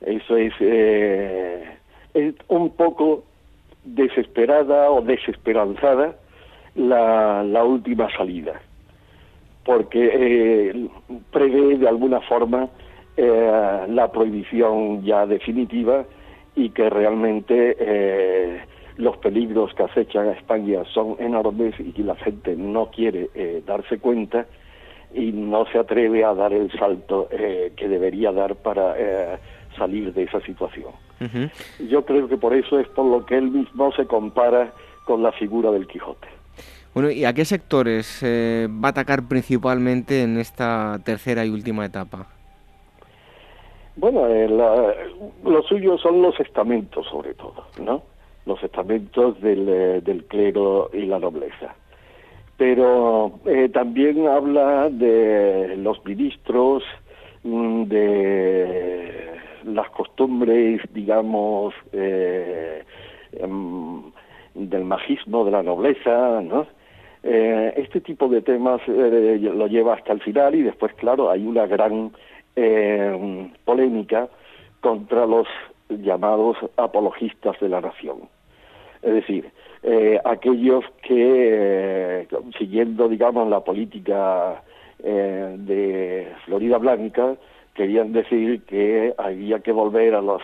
[0.00, 3.24] Eso es, es un poco
[3.82, 6.14] desesperada o desesperanzada
[6.76, 8.60] la, la última salida
[9.64, 10.88] porque eh,
[11.30, 12.68] prevé de alguna forma
[13.14, 16.04] eh, la prohibición ya definitiva
[16.56, 18.60] y que realmente eh,
[18.96, 23.62] los peligros que acechan a España son enormes y que la gente no quiere eh,
[23.66, 24.46] darse cuenta
[25.14, 28.96] y no se atreve a dar el salto que debería dar para
[29.76, 30.90] salir de esa situación.
[31.86, 34.72] Yo creo que por eso es por lo que él mismo se compara
[35.04, 36.28] con la figura del Quijote.
[36.94, 41.86] Bueno, ¿y a qué sectores eh, va a atacar principalmente en esta tercera y última
[41.86, 42.26] etapa?
[43.96, 48.02] Bueno, eh, lo suyo son los estamentos, sobre todo, ¿no?
[48.44, 51.74] Los estamentos del, eh, del clero y la nobleza.
[52.58, 53.40] Pero
[53.72, 56.84] también habla de los ministros,
[57.42, 61.74] mm, de las costumbres, digamos,
[63.32, 64.02] em,
[64.54, 66.66] del magismo de la nobleza, ¿no?
[67.24, 71.46] Eh, este tipo de temas eh, lo lleva hasta el final y después, claro, hay
[71.46, 72.10] una gran
[72.56, 74.28] eh, polémica
[74.80, 75.46] contra los
[75.88, 78.28] llamados apologistas de la nación.
[79.02, 79.50] Es decir,
[80.24, 84.62] aquellos que, siguiendo, digamos, la política
[85.02, 87.34] de Florida Blanca,
[87.74, 90.40] querían decir que había que volver a los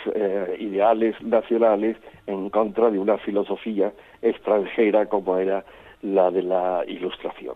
[0.58, 1.96] ideales nacionales
[2.26, 3.92] en contra de una filosofía
[4.22, 5.64] extranjera como era
[6.02, 7.54] la de la ilustración.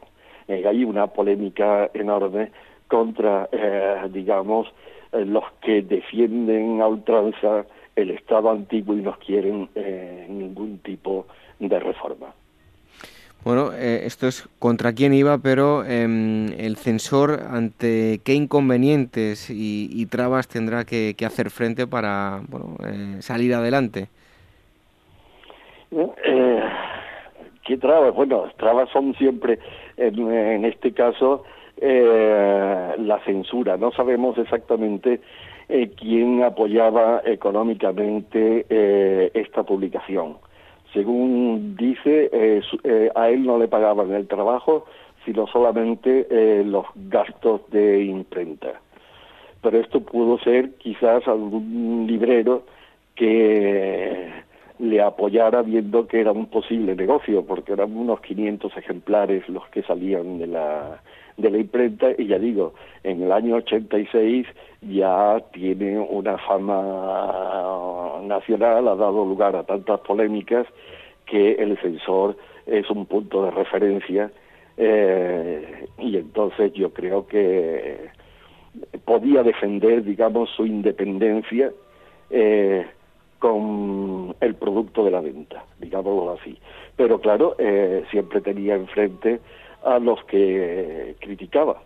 [0.48, 2.51] Eh, hay una polémica enorme
[2.89, 4.69] contra, eh, digamos,
[5.12, 7.64] eh, los que defienden a ultranza
[7.94, 9.69] el Estado antiguo y no quieren
[10.28, 11.27] ningún tipo
[11.59, 12.28] de reforma.
[13.44, 20.48] Bueno, esto es contra quién iba, pero em, el censor ante qué inconvenientes y, trabas
[20.48, 22.78] tendrá que, hacer frente para bueno,
[23.20, 24.09] salir adelante.
[27.64, 28.14] ¿Qué trabas?
[28.14, 29.59] Bueno, trabas son siempre,
[29.97, 31.44] en, este caso,
[31.76, 33.76] eh, la censura.
[33.76, 35.20] No sabemos exactamente
[35.68, 40.39] eh, quién apoyaba económicamente eh, esta publicación.
[40.93, 42.30] Según dice,
[43.14, 44.84] a él no le pagaban el trabajo,
[45.24, 46.26] sino solamente
[46.64, 48.74] los gastos de imprenta.
[49.62, 52.64] Pero esto pudo ser quizás algún librero
[53.14, 54.41] que
[54.78, 59.82] le apoyara viendo que era un posible negocio, porque eran unos 500 ejemplares los que
[59.82, 61.00] salían de la,
[61.36, 62.74] de la imprenta y ya digo,
[63.04, 64.46] en el año 86
[64.82, 70.66] ya tiene una fama nacional, ha dado lugar a tantas polémicas
[71.26, 72.36] que el censor
[72.66, 74.30] es un punto de referencia
[74.76, 78.10] eh, y entonces yo creo que
[79.04, 81.72] podía defender, digamos, su independencia
[82.30, 82.86] eh,
[83.43, 86.56] con el producto de la venta, digámoslo así.
[86.94, 89.40] Pero claro, eh, siempre tenía enfrente
[89.85, 91.82] a los que criticaba,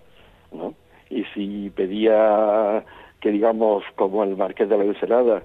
[0.53, 0.75] ¿no?
[1.09, 2.85] Y si pedía
[3.21, 5.45] que, digamos, como el Marqués de la Ensenada,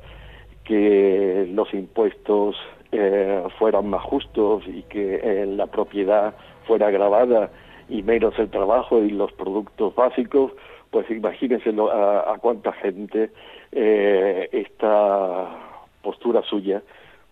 [0.66, 2.58] que los impuestos
[2.92, 6.36] eh, fueran más justos y que eh, la propiedad
[6.68, 7.52] fuera grabada
[7.88, 10.52] y menos el trabajo y los productos básicos,
[10.90, 13.30] pues imagínense a, a cuánta gente
[13.72, 15.71] eh, está
[16.02, 16.82] postura suya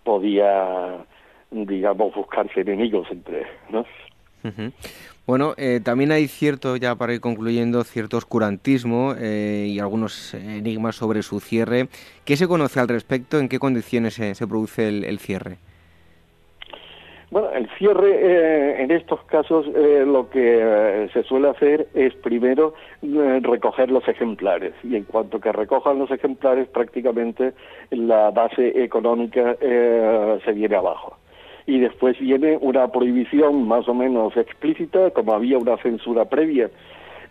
[0.04, 1.06] podía,
[1.52, 3.86] digamos, buscarse enemigos entre, ¿no?
[5.28, 10.96] Bueno, eh, también hay cierto, ya para ir concluyendo, cierto oscurantismo eh, y algunos enigmas
[10.96, 11.90] sobre su cierre.
[12.26, 13.38] ¿Qué se conoce al respecto?
[13.38, 15.58] ¿En qué condiciones se, produce el cierre?
[17.32, 22.16] Bueno, el cierre eh, en estos casos eh, lo que eh, se suele hacer es
[22.16, 22.74] primero
[23.44, 27.54] recoger los ejemplares y en cuanto que recojan los ejemplares prácticamente
[27.92, 31.18] la base económica se viene abajo.
[31.68, 36.70] Y después viene una prohibición más o menos explícita, como había una censura previa,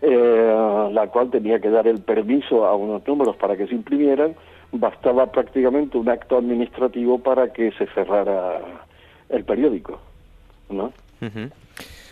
[0.01, 4.35] la cual tenía que dar el permiso a unos números para que se imprimieran,
[4.71, 8.61] bastaba prácticamente un acto administrativo para que se cerrara
[9.29, 9.99] el periódico,
[10.69, 10.91] ¿no?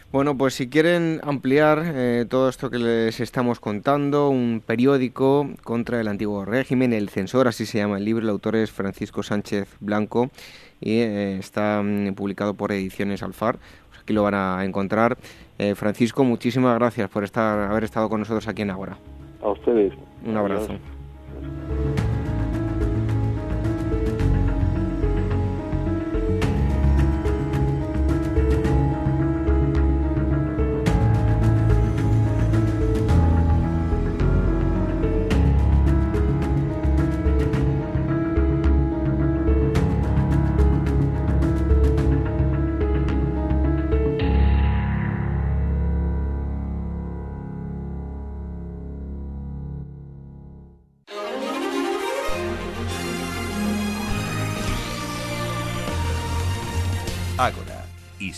[0.10, 6.00] Bueno, pues si quieren ampliar eh, todo esto que les estamos contando, un periódico contra
[6.00, 9.76] el antiguo régimen, El Censor, así se llama el libro, el autor es Francisco Sánchez
[9.82, 10.30] Blanco
[10.80, 13.58] y eh, está mm, publicado por Ediciones Alfar,
[13.90, 15.18] pues aquí lo van a encontrar.
[15.60, 18.98] Eh, Francisco, muchísimas gracias por estar, haber estado con nosotros aquí en Agora.
[19.42, 19.94] A ustedes.
[20.26, 20.78] Un abrazo.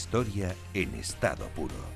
[0.09, 1.88] Historia en estado puro.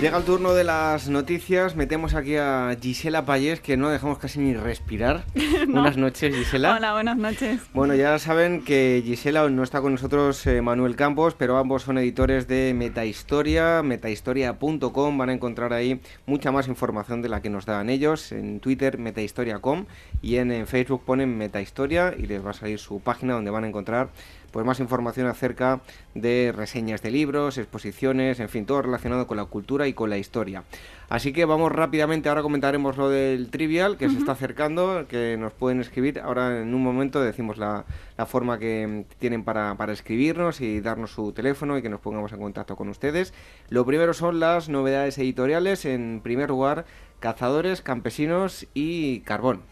[0.00, 1.74] Llega el turno de las noticias.
[1.74, 5.24] Metemos aquí a Gisela Payés, que no dejamos casi ni respirar.
[5.68, 6.76] Buenas noches, Gisela.
[6.76, 7.60] Hola, buenas noches.
[7.74, 11.98] Bueno, ya saben que Gisela no está con nosotros eh, Manuel Campos, pero ambos son
[11.98, 15.18] editores de Metahistoria, metahistoria.com.
[15.18, 18.30] Van a encontrar ahí mucha más información de la que nos dan ellos.
[18.30, 19.86] En Twitter, metahistoria.com
[20.22, 23.64] y en, en Facebook ponen Metahistoria y les va a salir su página donde van
[23.64, 24.10] a encontrar
[24.50, 25.80] pues más información acerca
[26.14, 30.18] de reseñas de libros, exposiciones, en fin, todo relacionado con la cultura y con la
[30.18, 30.64] historia.
[31.08, 35.54] Así que vamos rápidamente, ahora comentaremos lo del trivial que se está acercando, que nos
[35.54, 36.20] pueden escribir.
[36.20, 37.86] Ahora en un momento decimos la,
[38.18, 42.32] la forma que tienen para, para, escribirnos y darnos su teléfono y que nos pongamos
[42.32, 43.32] en contacto con ustedes.
[43.70, 45.86] Lo primero son las novedades editoriales.
[45.86, 46.84] En primer lugar,
[47.20, 49.62] Cazadores, Campesinos y Carbón.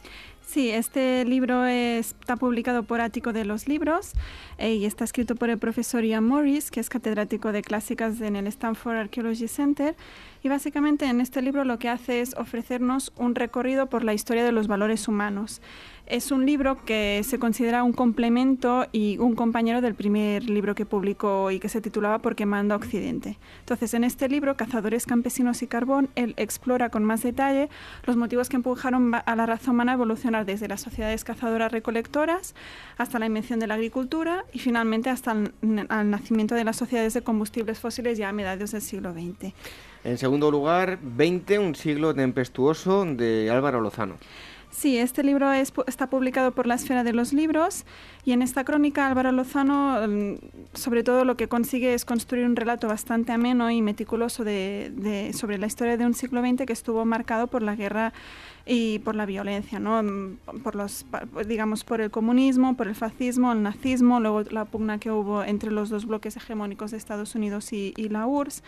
[0.47, 4.13] Sí, este libro está publicado por Ático de los Libros
[4.59, 8.37] eh, y está escrito por el profesor Ian Morris, que es catedrático de clásicas en
[8.37, 9.97] el Stanford Archaeology Center.
[10.45, 14.45] Y básicamente en este libro lo que hace es ofrecernos un recorrido por la historia
[14.45, 15.61] de los valores humanos.
[16.07, 20.87] Es un libro que se considera un complemento y un compañero del primer libro que
[20.87, 23.39] publicó y que se titulaba Por qué manda Occidente.
[23.59, 27.69] Entonces, en este libro, Cazadores, Campesinos y Carbón, él explora con más detalle
[28.05, 32.55] los motivos que empujaron a la raza humana a evolucionar desde las sociedades cazadoras-recolectoras
[32.99, 37.15] hasta la invención de la agricultura y finalmente hasta el, el nacimiento de las sociedades
[37.15, 39.53] de combustibles fósiles ya a mediados del siglo XX.
[40.05, 44.19] En segundo lugar, 20, un siglo tempestuoso de Álvaro Lozano.
[44.77, 47.87] Sí, este libro es, está publicado por la Esfera de los Libros
[48.27, 50.01] y en esta crónica Álvaro Lozano
[50.75, 55.57] sobre todo lo que consigue es construir un relato bastante ameno y meticuloso de, sobre
[55.57, 58.13] la historia de un siglo XX que estuvo marcado por la guerra
[58.67, 60.05] y por la violencia, ¿no?
[60.63, 61.07] por los,
[61.49, 65.71] digamos, por el comunismo, por el fascismo, el nazismo, luego la pugna que hubo entre
[65.71, 68.63] los dos bloques hegemónicos de Estados Unidos y, y la URSS,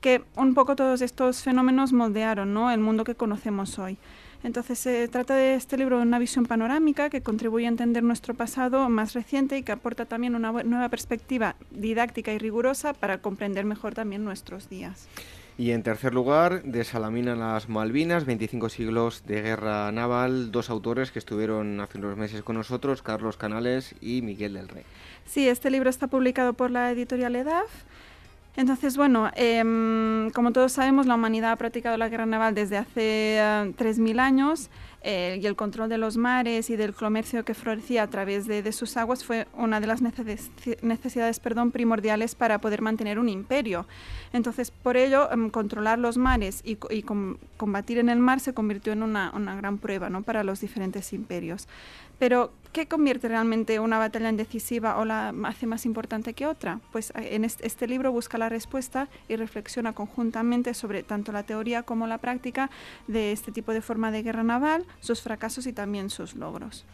[0.00, 2.72] que un poco todos estos fenómenos moldearon ¿no?
[2.72, 3.98] el mundo que conocemos hoy.
[4.44, 8.34] Entonces se trata de este libro de una visión panorámica que contribuye a entender nuestro
[8.34, 13.64] pasado más reciente y que aporta también una nueva perspectiva didáctica y rigurosa para comprender
[13.64, 15.08] mejor también nuestros días.
[15.56, 21.10] Y en tercer lugar, de Salamina las Malvinas, 25 siglos de guerra naval, dos autores
[21.10, 24.82] que estuvieron hace unos meses con nosotros, Carlos Canales y Miguel del Rey.
[25.24, 27.70] Sí, este libro está publicado por la editorial EDAF.
[28.56, 33.40] Entonces, bueno, eh, como todos sabemos, la humanidad ha practicado la guerra naval desde hace
[33.40, 34.70] uh, 3.000 años
[35.02, 38.72] eh, y el control de los mares y del comercio que florecía a través de,
[38.72, 43.86] sus aguas fue una de las necesidades perdón, primordiales para poder mantener un imperio.
[44.32, 48.52] Entonces, por ello, um, controlar los mares y, y com combatir en el mar se
[48.52, 50.22] convirtió en una, una gran prueba ¿no?
[50.22, 51.68] para los diferentes imperios.
[52.18, 56.80] Pero, ¿qué convierte realmente una batalla en decisiva o la hace más importante que otra?
[56.92, 62.06] Pues en este, libro busca la respuesta y reflexiona conjuntamente sobre tanto la teoría como
[62.06, 62.70] la práctica
[63.06, 66.84] de este tipo de forma de guerra naval, sus fracasos y también sus logros.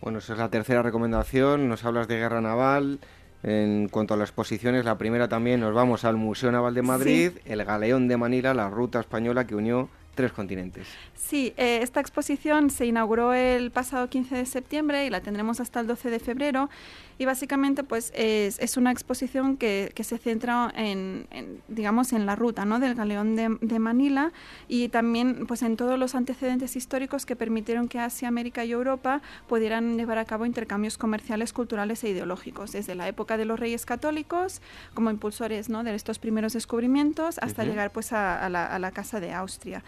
[0.00, 1.68] Bueno, esa es la tercera recomendación.
[1.68, 2.98] Nos hablas de guerra naval.
[3.42, 7.32] En cuanto a las exposiciones, la primera también nos vamos al Museo Naval de Madrid,
[7.34, 7.40] sí.
[7.44, 10.86] el Galeón de Manila, la ruta española que unió tres continentes.
[11.14, 15.80] Sí, eh, esta exposición se inauguró el pasado 15 de septiembre y la tendremos hasta
[15.80, 16.70] el 12 de febrero.
[17.18, 22.26] Y básicamente, pues es, es una exposición que, que se centra en, en, digamos, en
[22.26, 22.80] la ruta ¿no?
[22.80, 24.32] del galeón de, de, Manila
[24.68, 29.22] y también, pues, en todos los antecedentes históricos que permitieron que Asia, América y Europa
[29.48, 33.86] pudieran llevar a cabo intercambios comerciales, culturales e ideológicos, desde la época de los Reyes
[33.86, 34.60] Católicos
[34.94, 35.84] como impulsores ¿no?
[35.84, 37.68] de estos primeros descubrimientos hasta uh -huh.
[37.68, 39.82] llegar, pues, a, a, la, a la Casa de Austria.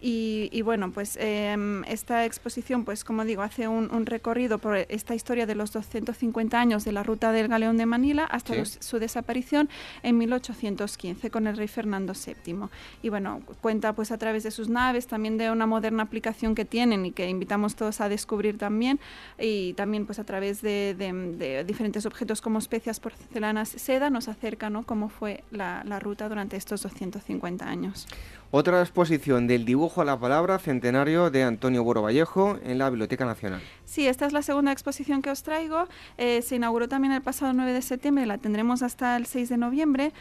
[0.00, 1.56] Y, y, bueno, pues eh,
[1.88, 6.60] esta exposición, pues como digo, hace un, un, recorrido por esta historia de los 250
[6.60, 8.58] años de la ruta del Galeón de Manila hasta sí.
[8.58, 9.70] los, su desaparición
[10.02, 12.68] en 1815 con el rey Fernando VII.
[13.02, 16.64] Y bueno, cuenta pues a través de sus naves, también de una moderna aplicación que
[16.64, 19.00] tienen y que invitamos todos a descubrir también,
[19.38, 24.28] y también pues a través de, de, de diferentes objetos como especias, porcelanas, seda, nos
[24.28, 24.84] acerca ¿no?
[24.84, 28.06] cómo fue la, la ruta durante estos 250 años.
[28.56, 33.24] Otra exposición del dibujo a la palabra centenario de Antonio Boro Vallejo en la Biblioteca
[33.24, 33.60] Nacional.
[33.84, 35.88] Sí, esta es la segunda exposición que os traigo.
[36.18, 39.56] Eh, se inauguró también el pasado 9 de septiembre, la tendremos hasta el 6 de
[39.56, 40.12] noviembre.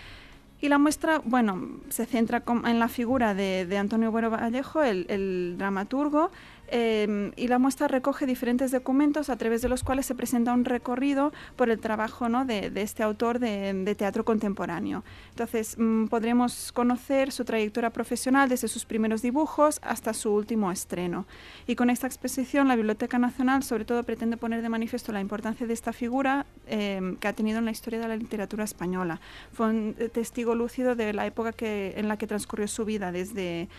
[0.61, 6.31] Y la muestra, bueno, se centra en la figura de, Antonio Boro Vallejo, el dramaturgo,
[6.75, 10.65] em, y la muestra recoge diferentes documentos a través de los cuales se presenta un
[10.65, 12.45] recorrido por el trabajo ¿no?
[12.45, 15.03] de, este autor de, teatro contemporáneo.
[15.29, 21.27] Entonces, mm, podremos conocer su trayectoria profesional desde sus primeros dibujos hasta su último estreno.
[21.67, 25.67] Y con esta exposición, la Biblioteca Nacional sobre todo pretende poner de manifiesto la importancia
[25.67, 29.21] de esta figura em, que ha tenido en la historia de la literatura española.
[29.51, 33.69] Fue un testigo lúcido de la época que, en la que transcurrió su vida, desde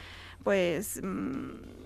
[0.44, 1.83] pues mm,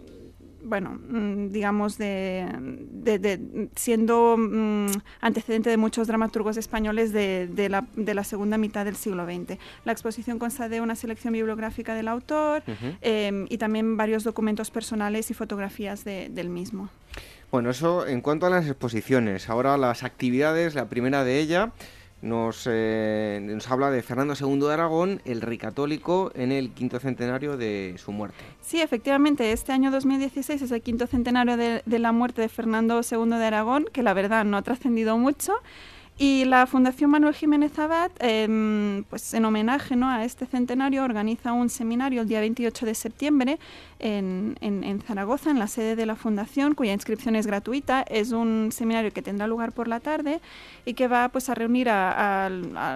[0.63, 4.87] bueno, mm, digamos, de, siendo mm,
[5.21, 9.59] antecedente de muchos dramaturgos españoles de, la, segunda mitad del siglo XX.
[9.85, 12.63] La exposición consta de una selección bibliográfica del autor
[13.01, 16.91] em, y también varios documentos personales y fotografías del mismo.
[17.51, 19.49] Bueno, eso en cuanto a las exposiciones.
[19.49, 21.73] Ahora las actividades, la primera de ella
[22.23, 26.99] nos, eh, nos, habla de Fernando II de Aragón, el rey católico, en el quinto
[26.99, 28.39] centenario de su muerte.
[28.61, 33.31] Sí, efectivamente, este año 2016 es el quinto centenario de, la muerte de Fernando II
[33.31, 35.53] de Aragón, que la verdad no ha trascendido mucho.
[36.21, 40.11] Y la Fundación Manuel Jiménez Abad, em, pues en homenaje ¿no?
[40.11, 43.59] a este centenario, organiza un seminario el día 28 de septiembre
[43.99, 48.03] en, Zaragoza, en la sede de la Fundación, cuya inscripción es gratuita.
[48.03, 50.41] Es un seminario que tendrá lugar por la tarde
[50.85, 52.49] y que va pues, a reunir a,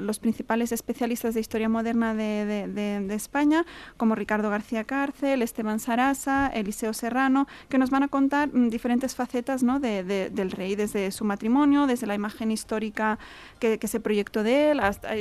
[0.03, 3.65] los principales especialistas de historia moderna de, España,
[3.97, 9.15] como Ricardo García Cárcel, Esteban Sarasa, Eliseo Serrano, que nos van a contar mm, diferentes
[9.15, 9.81] facetas ¿no?
[9.81, 13.19] del rey, desde su matrimonio, desde la imagen histórica
[13.59, 14.81] que, se proyectó de él,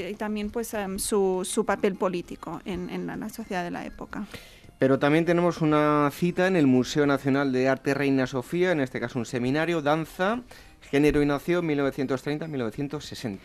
[0.10, 4.26] y también pues, em, su, papel político en la sociedad de la época.
[4.82, 9.00] Pero también tenemos una cita en el Museo Nacional de Arte Reina Sofía, en este
[9.00, 10.42] caso un seminario, danza,
[10.90, 13.38] género y nación 1930-1960.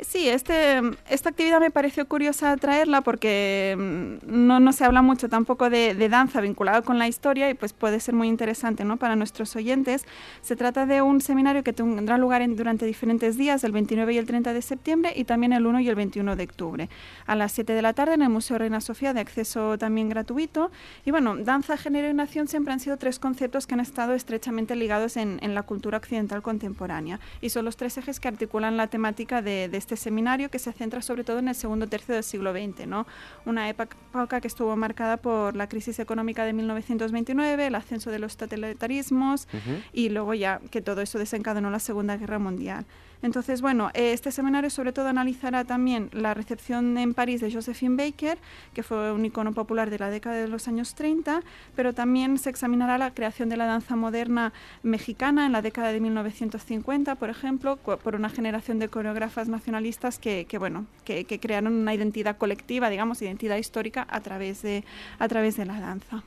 [0.00, 0.80] Sí, este,
[1.10, 6.08] esta actividad me pareció curiosa traerla porque mm, no, no se habla mucho tampoco de,
[6.08, 8.96] danza vinculada con la historia y pues puede ser muy interesante ¿no?
[8.96, 10.06] para nuestros oyentes.
[10.40, 14.26] Se trata de un seminario que tendrá lugar durante diferentes días, el 29 y el
[14.26, 16.88] 30 de septiembre y también el 1 y el 21 de octubre,
[17.26, 20.70] a las 7 de la tarde en el Museo Reina Sofía de acceso también gratuito.
[21.04, 24.76] Y bueno, danza, género y nación siempre han sido tres conceptos que han estado estrechamente
[24.76, 28.86] ligados en, en la cultura occidental contemporánea y son los tres ejes que articulan la
[28.86, 32.22] temática de, de este seminario que se centra sobre todo en el segundo tercio del
[32.22, 33.06] siglo XX, ¿no?
[33.46, 38.36] una época que estuvo marcada por la crisis económica de 1929, el ascenso de los
[38.36, 39.48] totalitarismos
[39.94, 42.84] y luego ya que todo eso desencadenó la Segunda Guerra Mundial.
[43.22, 48.38] Entonces, bueno, este seminario sobre todo analizará también la recepción en París de Josephine Baker,
[48.74, 51.42] que fue un icono popular de la década de los años 30,
[51.74, 56.00] pero también se examinará la creación de la danza moderna mexicana en la década de
[56.00, 61.94] 1950, por ejemplo, por una generación de coreógrafas nacionalistas que, bueno, que, que, crearon una
[61.94, 64.84] identidad colectiva, digamos, identidad histórica a través de,
[65.18, 66.22] a través de la danza.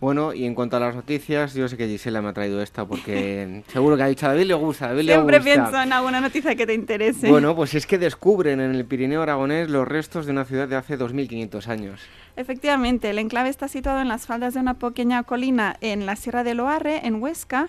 [0.00, 2.84] Bueno, y en cuanto a las noticias, yo sé que Gisela me ha traído esta
[2.84, 5.54] porque seguro que ha dicho a David le gusta, David Siempre le gusta.
[5.54, 7.28] pienso en alguna noticia que te interese.
[7.28, 10.76] Bueno, pues es que descubren en el Pirineo Aragonés los restos de una ciudad de
[10.76, 12.00] hace 2.500 años.
[12.36, 16.44] Efectivamente, el enclave está situado en las faldas de una pequeña colina en la Sierra
[16.44, 17.68] de Loarre, en Huesca,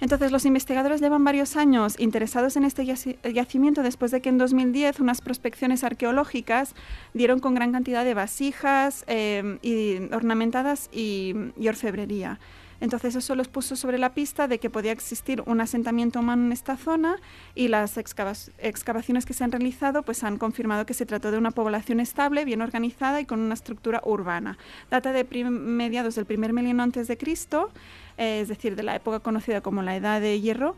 [0.00, 5.00] entonces, los investigadores llevan varios años interesados en este yacimiento después de que en 2010
[5.00, 6.74] unas prospecciones arqueológicas
[7.14, 11.34] dieron con gran cantidad de vasijas eh, y ornamentadas y,
[11.68, 12.38] orfebrería.
[12.80, 16.52] Entonces eso los puso sobre la pista de que podía existir un asentamiento humano en
[16.52, 17.16] esta zona
[17.56, 21.50] y las excavaciones que se han realizado pues han confirmado que se trató de una
[21.50, 24.58] población estable, bien organizada y con una estructura urbana.
[24.92, 27.72] Data de mediados del primer milenio antes de Cristo
[28.18, 30.76] eh, es decir, de la época conocida como la Edad de Hierro,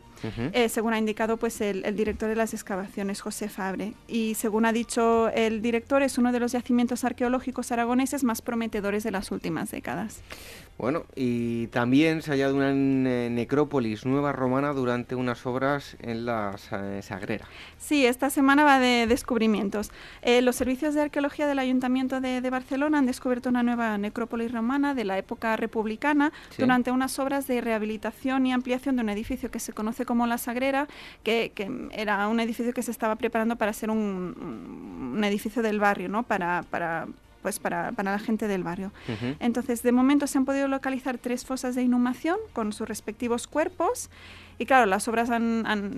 [0.53, 3.93] eh, según ha indicado pues, el, director de las excavaciones, José Fabre.
[4.07, 9.03] Y según ha dicho el director, es uno de los yacimientos arqueológicos aragoneses más prometedores
[9.03, 10.21] de las últimas décadas.
[10.81, 16.57] Bueno, y también se ha hallado una necrópolis nueva romana durante unas obras en la
[16.57, 17.45] Sagrera.
[17.77, 19.91] Sí, esta semana va de descubrimientos.
[20.23, 24.95] Eh, los servicios de arqueología del Ayuntamiento de, Barcelona han descubierto una nueva necrópolis romana
[24.95, 29.59] de la época republicana durante unas obras de rehabilitación y ampliación de un edificio que
[29.59, 30.87] se conoce como La Sagrera,
[31.23, 31.51] que,
[31.91, 36.23] era un edificio que se estaba preparando para ser un, edificio del barrio, ¿no?
[36.23, 37.05] para, para
[37.41, 38.91] pues para, para, la gente del barrio.
[39.39, 44.09] Entonces, de momento se han podido localizar tres fosas de inhumación con sus respectivos cuerpos
[44.61, 45.27] y claro, las obras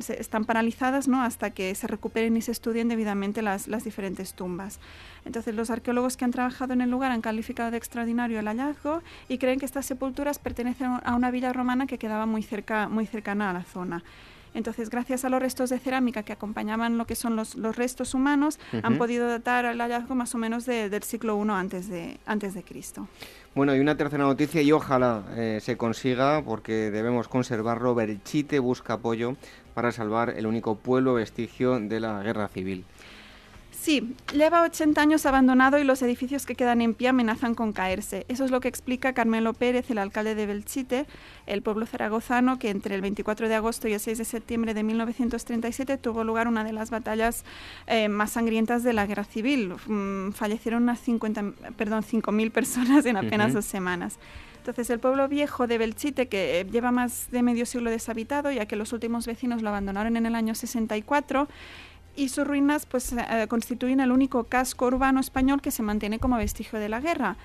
[0.07, 1.21] están paralizadas ¿no?
[1.21, 4.79] hasta que se recuperen y se estudien debidamente las, las, diferentes tumbas.
[5.25, 9.03] Entonces, los arqueólogos que han trabajado en el lugar han calificado de extraordinario el hallazgo
[9.27, 13.05] y creen que estas sepulturas pertenecen a una villa romana que quedaba muy, cerca, muy
[13.05, 14.01] cercana a la zona.
[14.53, 18.13] Entonces, gracias a los restos de cerámica que acompañaban lo que son los, los restos
[18.13, 22.53] humanos, han podido datar el hallazgo más o menos del siglo I antes de, antes
[22.53, 23.07] de Cristo.
[23.55, 27.93] Bueno, y una tercera noticia y ojalá eh, se consiga porque debemos conservarlo.
[27.93, 29.35] Berchite busca apoyo
[29.75, 32.85] para salvar el único pueblo vestigio de la guerra civil.
[33.84, 38.26] Sí, lleva 80 años abandonado y los edificios que quedan en pie amenazan con caerse.
[38.30, 41.05] Eso es lo que explica Carmelo Pérez, el alcalde de Belchite,
[41.47, 44.84] el pueblo zaragozano que entre el 24 de agosto y el 6 de septiembre de
[44.84, 47.43] 1937 tuvo lugar una de las batallas
[47.85, 49.73] eh, más sangrientas de la guerra civil.
[49.85, 51.43] Mm, fallecieron unas 50,
[51.76, 54.18] perdón, 5.000 personas en apenas dos semanas.
[54.64, 58.65] Entonces, el pueblo viejo de Belchite, que eh, lleva más de medio siglo deshabitado, ya
[58.65, 61.49] que los últimos vecinos lo abandonaron en el año 64,
[62.15, 66.38] y sus ruinas pues, eh, constituyen el único casco urbano español que se mantiene como
[66.38, 67.38] vestigio de la guerra.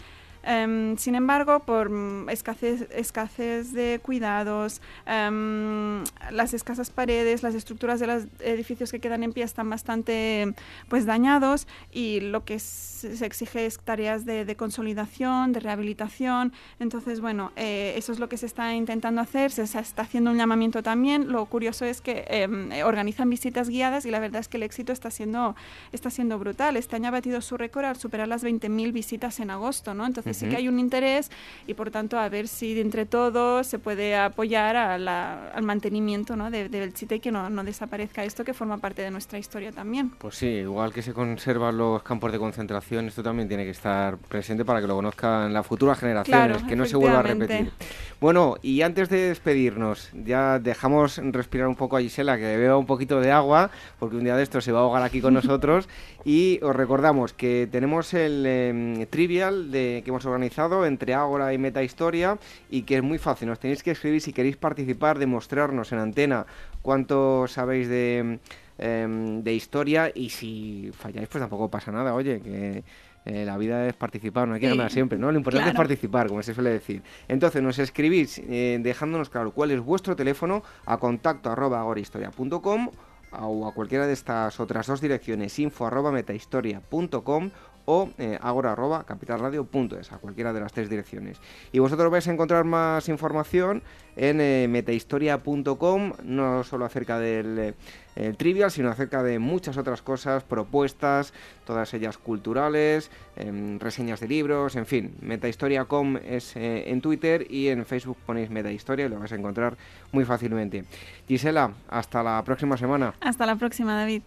[0.51, 8.07] Em, sin embargo, por mm, escasez, de cuidados, em, las escasas paredes, las estructuras de
[8.07, 10.55] los edificios que quedan en pie están bastante
[10.89, 16.55] pues, dañados y lo que se exige es tareas de, consolidación, de rehabilitación.
[16.81, 20.39] Entonces, bueno, eh, eso es lo que se está intentando hacer, se está haciendo un
[20.39, 21.31] llamamiento también.
[21.31, 24.95] Lo curioso es que em, organizan visitas guiadas y la verdad es que el éxito
[24.95, 25.55] está siendo,
[25.93, 26.79] está siendo brutal.
[26.79, 30.07] Este año ha batido su récord al superar las 20.000 visitas en agosto, ¿no?
[30.07, 31.31] Entonces, sí que hay un interés
[31.67, 36.51] y por tanto a ver si entre todos se puede apoyar al mantenimiento ¿no?
[36.51, 39.73] de, de Belchite y que no, no, desaparezca esto que forma parte de nuestra historia
[39.73, 40.11] también.
[40.11, 44.17] Pues sí, igual que se conservan los campos de concentración, esto también tiene que estar
[44.19, 47.73] presente para que lo conozcan las futuras generaciones, que no se vuelva a repetir.
[48.21, 52.87] Bueno, y antes de despedirnos, ya dejamos respirar un poco a Gisela, que beba un
[52.87, 53.71] poquito de agua,
[54.01, 55.89] porque un día de esto se va a ahogar aquí con nosotros,
[56.25, 61.59] y os recordamos que tenemos el em, trivial de, que hemos organizado entre Ágora y
[61.59, 62.39] Meta Historia
[62.71, 63.49] y que es muy fácil.
[63.49, 66.47] Nos tenéis que escribir si queréis participar, demostrarnos en antena
[66.83, 68.39] cuánto sabéis de,
[68.79, 72.15] em, de historia y si falláis pues tampoco pasa nada.
[72.15, 72.85] Oye, que
[73.29, 75.31] eh, la vida es participar, no hay que ganar siempre, ¿no?
[75.31, 77.03] Lo importante es participar, como se suele decir.
[77.29, 82.91] Entonces nos escribís eh, dejándonos claro cuál es vuestro teléfono a contacto arroba agorahistoria.com
[83.33, 87.51] o a cualquiera de estas otras dos direcciones info arroba metahistoria.com
[87.91, 91.41] o eh, agora.capitalradio.es, a cualquiera de las tres direcciones.
[91.73, 93.83] Y vosotros vais a encontrar más información
[94.15, 97.75] en eh, metahistoria.com, no solo acerca del
[98.17, 101.33] eh, trivial, sino acerca de muchas otras cosas, propuestas,
[101.65, 105.15] todas ellas culturales, em, reseñas de libros, en fin.
[105.23, 109.79] Metahistoria.com es eh, en Twitter y en Facebook ponéis Metahistoria y lo vais a encontrar
[110.13, 110.85] muy fácilmente.
[111.27, 113.15] Gisela, hasta la próxima semana.
[113.21, 114.23] Hasta la próxima, David.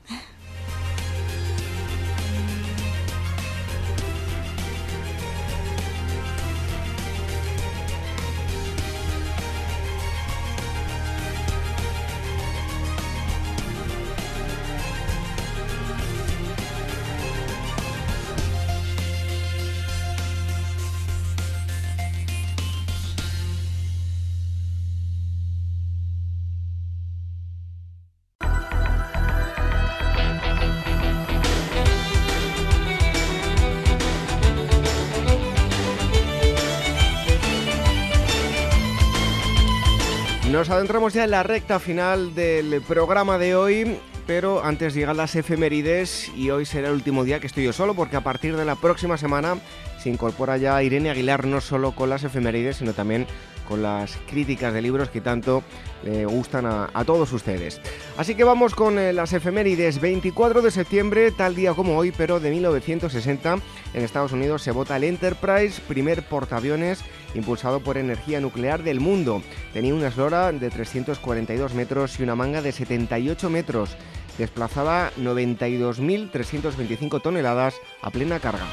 [40.82, 46.32] Adentramos ya en la recta final del programa de hoy, pero antes llegan las efemérides
[46.36, 48.76] y hoy será el último día que estoy yo solo porque a partir de la
[48.76, 49.58] próxima semana
[49.99, 53.28] se incorpora ya Irene Aguilar no solo con las efemérides, sino también
[53.72, 55.64] con las críticas de libros que tanto
[56.03, 57.80] le gustan a, todos ustedes.
[58.18, 60.02] Así que vamos con eh, las efemérides.
[60.02, 63.60] 24 de septiembre, tal día como hoy, pero de 1960,
[63.93, 66.99] en Estados Unidos se vota el Enterprise, primer portaaviones
[67.34, 69.41] impulsado por energía nuclear del mundo.
[69.72, 73.95] Tenía una eslora de 342 metros y una manga de 78 metros.
[74.38, 78.68] Desplazaba 92.325 toneladas a plena carga.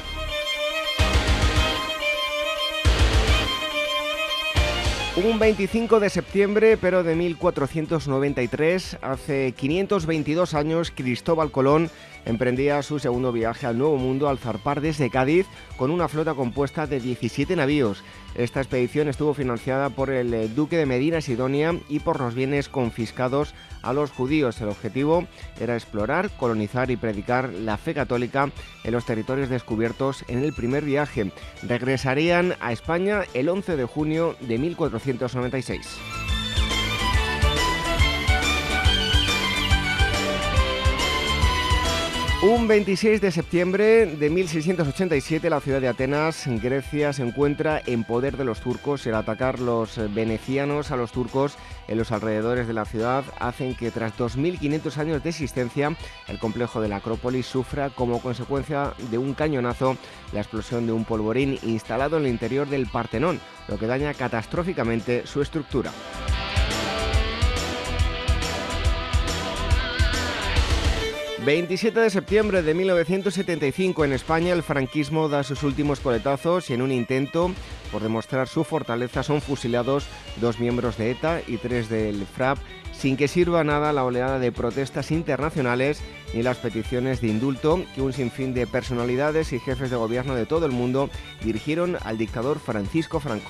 [5.25, 11.89] Un 25 de septiembre, pero de 1493, hace 522 años, Cristóbal Colón
[12.25, 15.47] emprendía su segundo viaje al Nuevo Mundo al zarpar desde Cádiz
[15.77, 18.03] con una flota compuesta de 17 navíos.
[18.35, 22.69] Esta expedición estuvo financiada por el eh, duque de Medina Sidonia y por los bienes
[22.69, 24.61] confiscados a los judíos.
[24.61, 25.25] El objetivo
[25.59, 28.51] era explorar, colonizar y predicar la fe católica
[28.83, 31.31] en los territorios descubiertos en el primer viaje.
[31.63, 36.28] Regresarían a España el 11 de junio de 1496.
[42.41, 48.37] Un 26 de septiembre de 1687 la ciudad de Atenas, Grecia, se encuentra en poder
[48.37, 49.05] de los turcos.
[49.05, 51.57] El atacar los venecianos a los turcos
[51.89, 55.93] en los alrededores de la ciudad hacen que tras 2.500 años de existencia
[56.29, 59.97] el complejo de la Acrópolis sufra como consecuencia de un cañonazo
[60.31, 65.27] la explosión de un polvorín instalado en el interior del Partenón, lo que daña catastróficamente
[65.27, 65.91] su estructura.
[71.45, 76.81] 27 de septiembre de 1975 en España el franquismo da sus últimos coletazos y en
[76.81, 77.51] un intento
[77.91, 80.05] por demostrar su fortaleza son fusilados
[80.41, 82.57] dos miembros de ETA y tres del FRAP
[82.91, 86.01] sin que sirva nada la oleada de protestas internacionales
[86.33, 90.45] ni las peticiones de indulto que un sinfín de personalidades y jefes de gobierno de
[90.45, 91.09] todo el mundo
[91.43, 93.49] dirigieron al dictador Francisco Franco.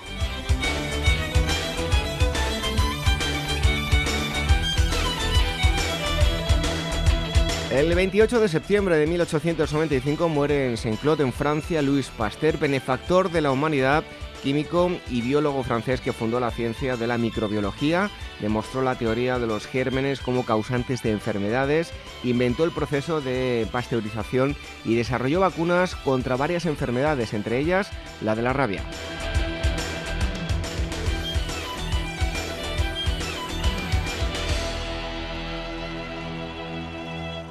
[7.71, 13.41] El 28 de septiembre de 1895 muere en Saint-Claude, en Francia, Louis Pasteur, benefactor de
[13.41, 14.03] la humanidad,
[14.41, 18.09] químico y biólogo francés que fundó la ciencia de la microbiología,
[18.39, 21.93] demostró la teoría de los gérmenes como causantes de enfermedades,
[22.23, 27.91] inventó el proceso de pasteurización y desarrolló vacunas contra varias enfermedades, entre ellas
[28.21, 28.83] la de la rabia.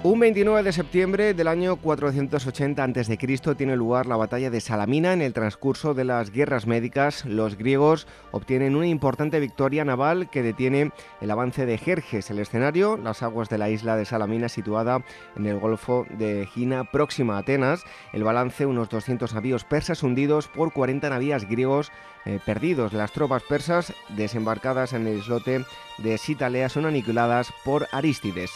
[0.05, 3.19] Un 29 de septiembre del año 480 a.C.
[3.57, 5.13] tiene lugar la batalla de Salamina.
[5.13, 10.45] En el transcurso de las guerras médicas, los griegos obtienen una importante victoria naval que
[10.45, 12.31] detiene el avance de Jerjes.
[12.31, 15.05] El escenario, las aguas de la isla de Salamina, situada
[15.37, 17.83] en el Golfo de Gina, próxima a Atenas.
[18.13, 21.91] El balance, unos 200 navíos persas hundidos por 40 navíos griegos
[22.25, 22.93] eh, perdidos.
[22.93, 25.65] Las tropas persas, desembarcadas en el islote
[25.99, 28.53] de Sitalea, son aniquiladas por Arístides.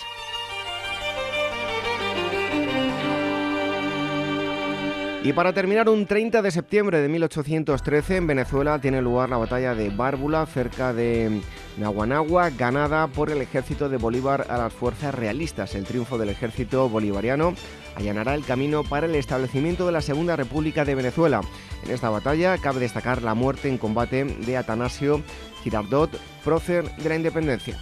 [5.24, 9.72] Y para terminar, un 30 de septiembre de 1813 en Venezuela tiene lugar la batalla
[9.72, 11.40] de Bárbula cerca de
[11.78, 15.76] Naguanagua, ganada por el ejército de Bolívar a las fuerzas realistas.
[15.76, 17.54] El triunfo del ejército bolivariano
[17.94, 21.40] allanará el camino para el establecimiento de la Segunda República de Venezuela.
[21.84, 25.22] En esta batalla cabe destacar la muerte en combate de Atanasio
[25.62, 26.10] Girardot,
[26.42, 27.78] prócer de la independencia.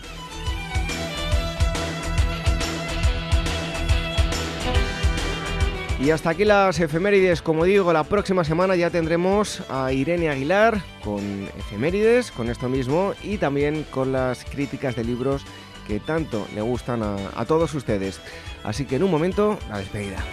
[6.01, 7.43] Y hasta aquí las efemérides.
[7.43, 11.20] Como digo, la próxima semana ya tendremos a Irene Aguilar con
[11.59, 15.44] efemérides, con esto mismo, y también con las críticas de libros
[15.86, 18.18] que tanto le gustan a, a todos ustedes.
[18.64, 20.24] Así que en un momento, la despedida.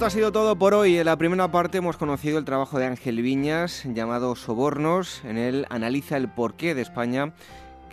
[0.00, 0.96] Esto ha sido todo por hoy.
[0.96, 5.22] En la primera parte hemos conocido el trabajo de Ángel Viñas llamado Sobornos.
[5.26, 7.34] En él analiza el porqué de España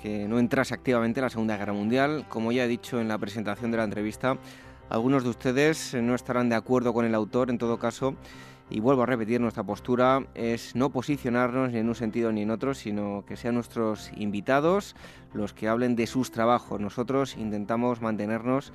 [0.02, 2.26] que no entrase activamente en la Segunda Guerra Mundial.
[2.30, 4.38] Como ya he dicho en la presentación de la entrevista,
[4.88, 8.16] algunos de ustedes no estarán de acuerdo con el autor en todo caso.
[8.70, 12.52] Y vuelvo a repetir, nuestra postura es no posicionarnos ni en un sentido ni en
[12.52, 14.96] otro, sino que sean nuestros invitados
[15.34, 16.80] los que hablen de sus trabajos.
[16.80, 18.72] Nosotros intentamos mantenernos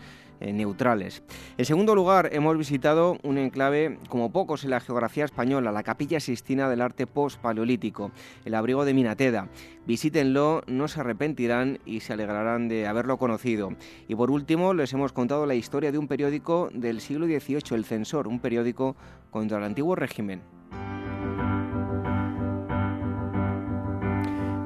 [0.53, 1.23] neutrales.
[1.59, 6.21] En segundo lugar, hemos visitado un enclave como pocos en la geografía española, la Capilla
[6.21, 8.11] Sistina del Arte Post-Paleolítico,
[8.45, 9.49] el abrigo de Minateda.
[9.87, 13.71] Visítenlo, no se arrepentirán y se alegrarán de haberlo conocido.
[14.09, 17.85] Y por último, les hemos contado la historia de un periódico del siglo XVIII, El
[17.85, 18.97] Censor, un periódico
[19.31, 20.41] contra el antiguo régimen.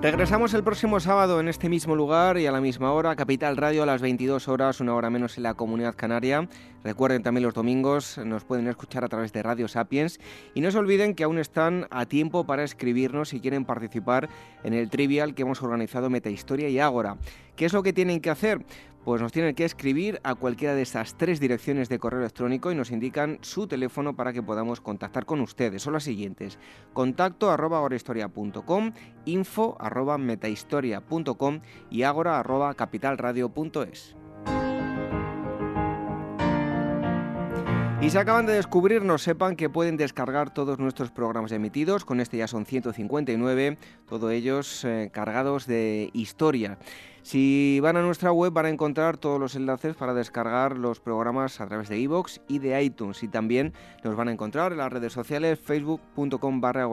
[0.06, 3.82] Regresamos el próximo sábado en este mismo lugar y a la misma hora, Capital Radio
[3.82, 6.48] a las 22 horas, una hora menos en la Comunidad Canaria.
[6.84, 10.20] Recuerden también los domingos, nos pueden escuchar a través de Radio Sapiens
[10.54, 14.28] y no se olviden que aún están a tiempo para escribirnos si quieren participar
[14.62, 17.16] en el trivial que hemos organizado Metahistoria y Ágora.
[17.56, 18.64] ¿Qué es lo que tienen que hacer?
[19.06, 22.74] Pues nos tienen que escribir a cualquiera de esas tres direcciones de correo electrónico y
[22.74, 25.82] nos indican su teléfono para que podamos contactar con ustedes.
[25.82, 26.58] Son las siguientes.
[26.92, 28.92] Contacto arroba agorahistoria.com,
[29.24, 34.16] info arroba metahistoria.com y agora arroba capitalradio.es.
[38.00, 42.36] Y si acaban de descubrirnos, sepan que pueden descargar todos nuestros programas emitidos, con este
[42.36, 46.78] ya son 159, todos ellos eh, cargados de historia.
[47.22, 51.60] Si van a nuestra web van a encontrar todos los enlaces para descargar los programas
[51.60, 53.24] a través de iVoox y de iTunes.
[53.24, 53.72] Y también
[54.04, 56.88] nos van a encontrar en las redes sociales facebook.com barra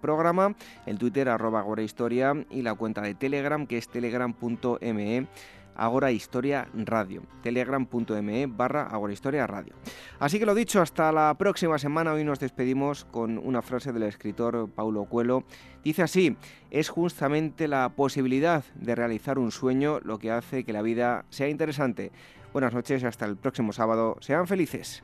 [0.00, 0.56] programa,
[0.86, 5.28] el Twitter arroba historia y la cuenta de Telegram que es telegram.me
[5.76, 9.74] Agora Historia Radio, telegram.me barra Agora Historia Radio.
[10.18, 12.12] Así que lo dicho, hasta la próxima semana.
[12.12, 15.44] Hoy nos despedimos con una frase del escritor Paulo Coelho.
[15.84, 16.36] Dice así,
[16.70, 21.48] es justamente la posibilidad de realizar un sueño lo que hace que la vida sea
[21.48, 22.12] interesante.
[22.52, 24.16] Buenas noches, hasta el próximo sábado.
[24.20, 25.02] Sean felices.